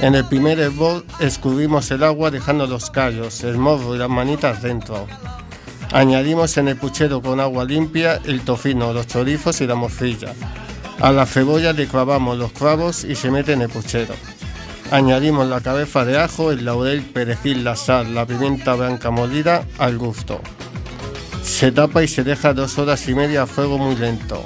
En 0.00 0.14
el 0.14 0.24
primer 0.24 0.58
hervor 0.60 1.04
escurrimos 1.20 1.90
el 1.90 2.02
agua 2.02 2.30
dejando 2.30 2.66
los 2.66 2.90
callos, 2.90 3.42
el 3.44 3.58
morro 3.58 3.94
y 3.94 3.98
las 3.98 4.08
manitas 4.08 4.62
dentro. 4.62 5.06
Añadimos 5.92 6.56
en 6.56 6.68
el 6.68 6.76
puchero 6.76 7.20
con 7.20 7.40
agua 7.40 7.64
limpia 7.64 8.20
el 8.24 8.40
tocino, 8.42 8.92
los 8.92 9.06
chorizos 9.06 9.60
y 9.60 9.66
la 9.66 9.74
morcilla. 9.74 10.32
A 11.00 11.12
la 11.12 11.26
cebolla 11.26 11.72
le 11.72 11.86
clavamos 11.86 12.38
los 12.38 12.52
clavos 12.52 13.04
y 13.04 13.16
se 13.16 13.30
mete 13.30 13.52
en 13.52 13.62
el 13.62 13.68
puchero. 13.68 14.14
Añadimos 14.90 15.48
la 15.48 15.60
cabeza 15.60 16.04
de 16.04 16.18
ajo, 16.18 16.52
el 16.52 16.64
laurel, 16.64 17.02
perejil, 17.02 17.64
la 17.64 17.76
sal, 17.76 18.14
la 18.14 18.26
pimienta 18.26 18.74
blanca 18.74 19.10
molida 19.10 19.64
al 19.78 19.98
gusto. 19.98 20.40
Se 21.42 21.72
tapa 21.72 22.02
y 22.02 22.08
se 22.08 22.22
deja 22.22 22.54
dos 22.54 22.78
horas 22.78 23.08
y 23.08 23.14
media 23.14 23.42
a 23.42 23.46
fuego 23.46 23.78
muy 23.78 23.96
lento. 23.96 24.44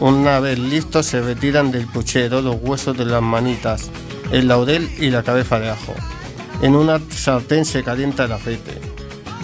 Una 0.00 0.40
vez 0.40 0.58
listo 0.58 1.02
se 1.02 1.20
retiran 1.20 1.70
del 1.70 1.86
puchero 1.86 2.40
los 2.40 2.56
huesos 2.62 2.96
de 2.96 3.04
las 3.04 3.20
manitas, 3.20 3.90
el 4.32 4.48
laurel 4.48 4.90
y 4.98 5.10
la 5.10 5.22
cabeza 5.22 5.60
de 5.60 5.68
ajo. 5.68 5.94
En 6.62 6.74
una 6.74 6.98
sartén 7.10 7.66
se 7.66 7.84
calienta 7.84 8.24
el 8.24 8.32
aceite. 8.32 8.80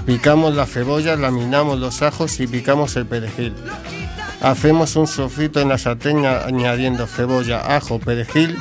Picamos 0.07 0.55
la 0.55 0.65
cebolla, 0.65 1.15
laminamos 1.15 1.79
los 1.79 2.01
ajos 2.01 2.41
y 2.41 2.47
picamos 2.47 2.97
el 2.97 3.05
perejil. 3.05 3.55
Hacemos 4.41 4.97
un 4.97 5.07
sofrito 5.07 5.61
en 5.61 5.69
la 5.69 5.77
sartén 5.77 6.25
añadiendo 6.25 7.07
cebolla, 7.07 7.77
ajo, 7.77 7.99
perejil, 7.99 8.57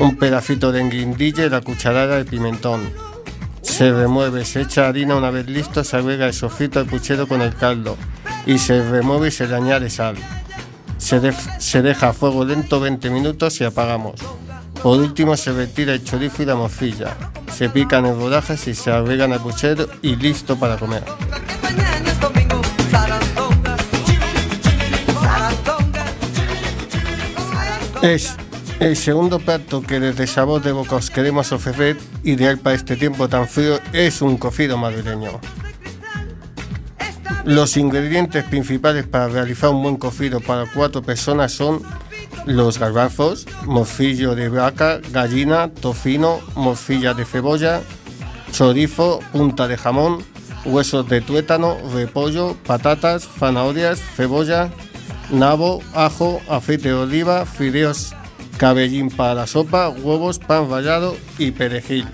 un 0.00 0.16
pedacito 0.16 0.72
de 0.72 0.88
guindilla 0.88 1.46
y 1.46 1.50
la 1.50 1.60
cucharada 1.60 2.16
de 2.16 2.24
pimentón. 2.24 2.90
Se 3.62 3.92
remueve, 3.92 4.44
se 4.44 4.62
echa 4.62 4.88
harina 4.88 5.14
una 5.14 5.30
vez 5.30 5.46
listo, 5.46 5.84
se 5.84 5.98
agrega 5.98 6.26
el 6.26 6.34
sofrito 6.34 6.80
al 6.80 6.86
puchero 6.86 7.28
con 7.28 7.42
el 7.42 7.54
caldo 7.54 7.96
y 8.44 8.58
se 8.58 8.82
remueve 8.90 9.28
y 9.28 9.30
se 9.30 9.46
le 9.46 9.54
añade 9.54 9.88
sal. 9.88 10.16
Se, 11.08 11.32
se 11.58 11.80
deja 11.80 12.10
a 12.10 12.12
fuego 12.12 12.44
lento 12.44 12.80
20 12.80 13.08
minutos 13.08 13.58
y 13.62 13.64
apagamos. 13.64 14.20
Por 14.82 15.00
último 15.00 15.38
se 15.38 15.54
retira 15.54 15.94
el 15.94 16.04
chorizo 16.04 16.42
y 16.42 16.44
la 16.44 16.54
morcilla. 16.54 17.16
Se 17.50 17.70
pican 17.70 18.04
en 18.04 18.20
rodajas 18.20 18.68
y 18.68 18.74
se 18.74 18.92
agregan 18.92 19.32
al 19.32 19.40
puchero 19.40 19.88
y 20.02 20.16
listo 20.16 20.58
para 20.58 20.76
comer. 20.76 21.02
Es 28.02 28.36
el 28.78 28.94
segundo 28.94 29.38
plato 29.38 29.80
que 29.80 30.00
desde 30.00 30.26
Sabor 30.26 30.60
de 30.60 30.72
Boca 30.72 30.96
os 30.96 31.08
queremos 31.08 31.52
ofrecer, 31.52 31.96
ideal 32.22 32.58
para 32.58 32.76
este 32.76 32.96
tiempo 32.96 33.30
tan 33.30 33.48
frío, 33.48 33.80
es 33.94 34.20
un 34.20 34.36
cocido 34.36 34.76
madrileño. 34.76 35.40
Los 37.48 37.78
ingredientes 37.78 38.44
principales 38.44 39.06
para 39.06 39.28
realizar 39.28 39.70
un 39.70 39.82
buen 39.82 39.96
cocido 39.96 40.38
para 40.38 40.66
cuatro 40.66 41.00
personas 41.00 41.50
son 41.50 41.80
los 42.44 42.78
garbanzos, 42.78 43.46
morcillo 43.64 44.34
de 44.34 44.50
vaca, 44.50 45.00
gallina, 45.12 45.72
tocino, 45.72 46.40
morcilla 46.56 47.14
de 47.14 47.24
cebolla, 47.24 47.80
chorizo, 48.52 49.20
punta 49.32 49.66
de 49.66 49.78
jamón, 49.78 50.22
huesos 50.66 51.08
de 51.08 51.22
tuétano, 51.22 51.78
repollo, 51.94 52.54
patatas, 52.66 53.26
zanahorias, 53.38 53.98
cebolla, 53.98 54.68
nabo, 55.30 55.80
ajo, 55.94 56.42
aceite 56.50 56.88
de 56.88 56.94
oliva, 56.96 57.46
fideos 57.46 58.14
cabellín 58.58 59.08
para 59.08 59.32
la 59.32 59.46
sopa, 59.46 59.88
huevos, 59.88 60.38
pan 60.38 60.68
rallado 60.68 61.16
y 61.38 61.52
perejil. 61.52 62.06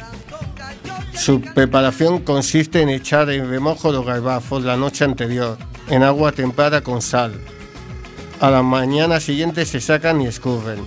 Su 1.14 1.40
preparación 1.40 2.20
consiste 2.20 2.82
en 2.82 2.88
echar 2.88 3.30
en 3.30 3.48
remojo 3.48 3.92
los 3.92 4.04
garbanzos 4.04 4.64
la 4.64 4.76
noche 4.76 5.04
anterior, 5.04 5.56
en 5.88 6.02
agua 6.02 6.32
templada 6.32 6.80
con 6.80 7.00
sal. 7.00 7.34
A 8.40 8.50
la 8.50 8.62
mañana 8.62 9.20
siguiente 9.20 9.64
se 9.64 9.80
sacan 9.80 10.20
y 10.20 10.26
escurren. 10.26 10.84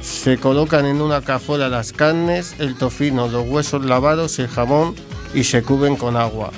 Se 0.00 0.38
colocan 0.38 0.86
en 0.86 1.00
una 1.00 1.22
cazuela 1.22 1.68
las 1.68 1.92
carnes, 1.92 2.54
el 2.60 2.76
tocino, 2.76 3.26
los 3.26 3.46
huesos 3.48 3.84
lavados, 3.84 4.38
el 4.38 4.48
jamón 4.48 4.94
y 5.34 5.44
se 5.44 5.62
cubren 5.62 5.96
con 5.96 6.16
agua. 6.16 6.50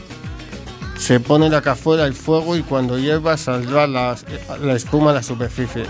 Se 0.98 1.18
pone 1.18 1.48
la 1.48 1.62
cazuela 1.62 2.04
al 2.04 2.14
fuego 2.14 2.56
y 2.56 2.62
cuando 2.62 2.98
hierva 2.98 3.36
saldrá 3.38 3.86
la, 3.86 4.16
la 4.60 4.74
espuma 4.74 5.10
a 5.10 5.14
la 5.14 5.22
superficie. 5.22 5.84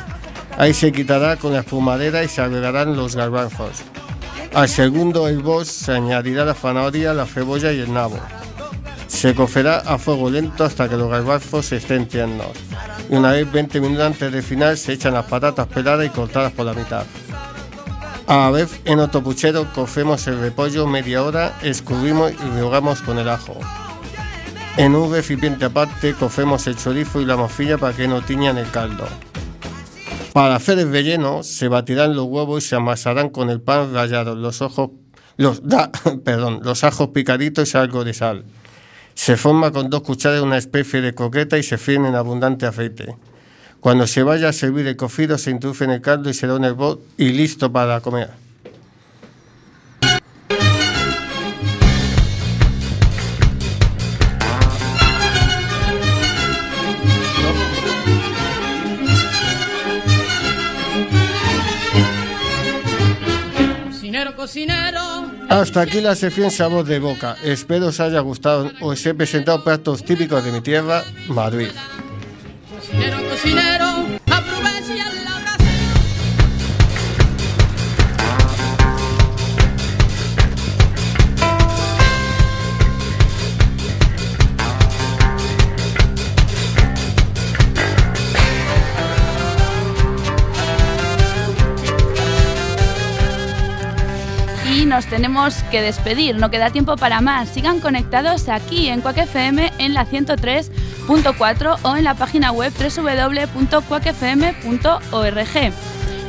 Ahí 0.56 0.72
se 0.72 0.92
quitará 0.92 1.36
con 1.36 1.52
la 1.52 1.60
espumadera 1.60 2.22
y 2.22 2.28
se 2.28 2.40
agregarán 2.40 2.96
los 2.96 3.16
garbanzos. 3.16 3.82
Al 4.56 4.70
segundo 4.70 5.28
hervor 5.28 5.66
se 5.66 5.92
añadirá 5.92 6.46
la 6.46 6.54
zanahoria, 6.54 7.12
la 7.12 7.26
cebolla 7.26 7.74
y 7.74 7.80
el 7.80 7.92
nabo. 7.92 8.18
Se 9.06 9.34
cocerá 9.34 9.80
a 9.80 9.98
fuego 9.98 10.30
lento 10.30 10.64
hasta 10.64 10.88
que 10.88 10.96
los 10.96 11.10
garbanzos 11.10 11.72
estén 11.72 12.08
tiernos. 12.08 12.52
Y 13.10 13.16
una 13.16 13.32
vez 13.32 13.52
20 13.52 13.82
minutos 13.82 14.06
antes 14.06 14.32
del 14.32 14.42
final 14.42 14.78
se 14.78 14.94
echan 14.94 15.12
las 15.12 15.26
patatas 15.26 15.66
peladas 15.66 16.06
y 16.06 16.08
cortadas 16.08 16.52
por 16.52 16.64
la 16.64 16.72
mitad. 16.72 17.04
A 18.26 18.36
la 18.36 18.50
vez 18.50 18.80
en 18.86 19.00
otro 19.00 19.22
puchero 19.22 19.70
cocemos 19.74 20.26
el 20.26 20.40
repollo 20.40 20.86
media 20.86 21.22
hora, 21.22 21.58
escurrimos 21.62 22.32
y 22.32 22.48
rehogamos 22.54 23.02
con 23.02 23.18
el 23.18 23.28
ajo. 23.28 23.58
En 24.78 24.94
un 24.94 25.12
recipiente 25.12 25.66
aparte 25.66 26.14
cocemos 26.14 26.66
el 26.66 26.76
chorizo 26.78 27.20
y 27.20 27.26
la 27.26 27.36
morcilla 27.36 27.76
para 27.76 27.94
que 27.94 28.08
no 28.08 28.22
tiñan 28.22 28.56
el 28.56 28.70
caldo. 28.70 29.06
Para 30.36 30.56
hacer 30.56 30.78
el 30.78 30.92
relleno 30.92 31.42
se 31.42 31.66
batirán 31.66 32.14
los 32.14 32.26
huevos 32.26 32.62
y 32.62 32.68
se 32.68 32.76
amasarán 32.76 33.30
con 33.30 33.48
el 33.48 33.62
pan 33.62 33.94
rallado, 33.94 34.34
los 34.34 34.60
ojos, 34.60 34.90
los, 35.38 35.66
da- 35.66 35.90
perdón, 36.24 36.60
los 36.62 36.84
ajos 36.84 37.08
picaditos 37.08 37.72
y 37.72 37.78
algo 37.78 38.04
de 38.04 38.12
sal. 38.12 38.44
Se 39.14 39.38
forma 39.38 39.70
con 39.72 39.88
dos 39.88 40.02
cucharadas 40.02 40.42
una 40.42 40.58
especie 40.58 41.00
de 41.00 41.14
coqueta 41.14 41.56
y 41.56 41.62
se 41.62 41.78
fríen 41.78 42.04
en 42.04 42.16
abundante 42.16 42.66
aceite. 42.66 43.16
Cuando 43.80 44.06
se 44.06 44.22
vaya 44.24 44.50
a 44.50 44.52
servir 44.52 44.86
el 44.86 44.96
cocido 44.96 45.38
se 45.38 45.52
introduce 45.52 45.84
en 45.84 45.92
el 45.92 46.02
caldo 46.02 46.28
y 46.28 46.34
se 46.34 46.46
da 46.46 46.54
un 46.56 46.66
hervor 46.66 47.00
y 47.16 47.30
listo 47.30 47.72
para 47.72 48.02
comer. 48.02 48.28
Cocinero. 64.46 65.28
Hasta 65.48 65.80
aquí 65.80 66.00
la 66.00 66.14
sección 66.14 66.52
Sabor 66.52 66.84
de 66.84 67.00
Boca. 67.00 67.36
Espero 67.42 67.88
os 67.88 67.98
haya 67.98 68.20
gustado. 68.20 68.70
Os 68.80 69.04
he 69.04 69.12
presentado 69.12 69.64
platos 69.64 70.04
típicos 70.04 70.44
de 70.44 70.52
mi 70.52 70.60
tierra, 70.60 71.02
Madrid. 71.26 71.70
Cocinero, 72.70 73.18
cocinero. 73.28 73.85
Nos 94.96 95.04
tenemos 95.04 95.56
que 95.70 95.82
despedir, 95.82 96.36
no 96.36 96.50
queda 96.50 96.70
tiempo 96.70 96.96
para 96.96 97.20
más. 97.20 97.50
Sigan 97.50 97.80
conectados 97.80 98.48
aquí 98.48 98.88
en 98.88 99.02
Quack 99.02 99.18
FM 99.18 99.74
en 99.76 99.92
la 99.92 100.06
103.4 100.06 101.78
o 101.82 101.96
en 101.96 102.04
la 102.04 102.14
página 102.14 102.50
web 102.50 102.72
www.quackfm.org. 102.72 105.72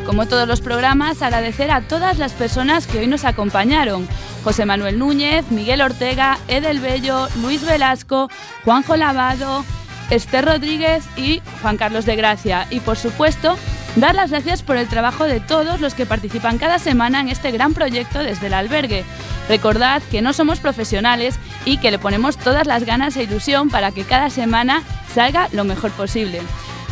Como 0.06 0.26
todos 0.26 0.50
los 0.50 0.60
programas, 0.60 1.22
agradecer 1.22 1.72
a 1.72 1.88
todas 1.88 2.18
las 2.18 2.34
personas 2.34 2.88
que 2.88 3.00
hoy 3.00 3.08
nos 3.08 3.24
acompañaron. 3.24 4.06
José 4.44 4.66
Manuel 4.66 5.00
Núñez, 5.00 5.50
Miguel 5.50 5.82
Ortega, 5.82 6.38
Edel 6.50 6.82
Bello, 6.82 7.30
Luis 7.42 7.66
Velasco, 7.66 8.30
Juanjo 8.66 8.98
Lavado, 8.98 9.64
Esther 10.10 10.44
Rodríguez 10.44 11.06
y 11.16 11.42
Juan 11.62 11.78
Carlos 11.78 12.06
de 12.06 12.18
Gracia. 12.18 12.68
Y 12.70 12.82
por 12.82 12.98
supuesto, 12.98 13.58
dar 14.00 14.16
las 14.16 14.32
gracias 14.32 14.62
por 14.62 14.78
el 14.78 14.88
trabajo 14.88 15.26
de 15.26 15.40
todos 15.40 15.82
los 15.82 15.94
que 15.94 16.06
participan 16.06 16.58
cada 16.58 16.80
semana 16.80 17.20
en 17.20 17.30
este 17.30 17.52
gran 17.52 17.74
proyecto 17.74 18.20
desde 18.20 18.48
el 18.48 18.54
albergue. 18.54 19.04
Recordad 19.50 20.02
que 20.12 20.22
no 20.22 20.34
somos 20.34 20.60
profesionales 20.60 21.40
y 21.66 21.78
que 21.78 21.92
le 21.92 22.00
ponemos 22.00 22.38
todas 22.38 22.68
las 22.68 22.86
ganas 22.86 23.18
e 23.18 23.24
ilusión 23.24 23.70
para 23.70 23.92
que 23.92 24.04
cada 24.04 24.30
semana 24.30 24.84
salga 25.14 25.50
lo 25.52 25.64
mejor 25.64 25.92
posible. 25.92 26.42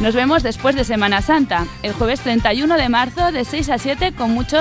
Nos 0.02 0.14
vemos 0.14 0.44
después 0.44 0.76
de 0.76 0.84
Semana 0.84 1.22
Santa, 1.22 1.66
el 1.82 1.94
jueves 1.94 2.20
31 2.20 2.76
de 2.76 2.90
marzo 2.90 3.32
de 3.32 3.46
6 3.46 3.70
a 3.70 3.78
7 3.78 4.12
con 4.12 4.32
muchos 4.32 4.54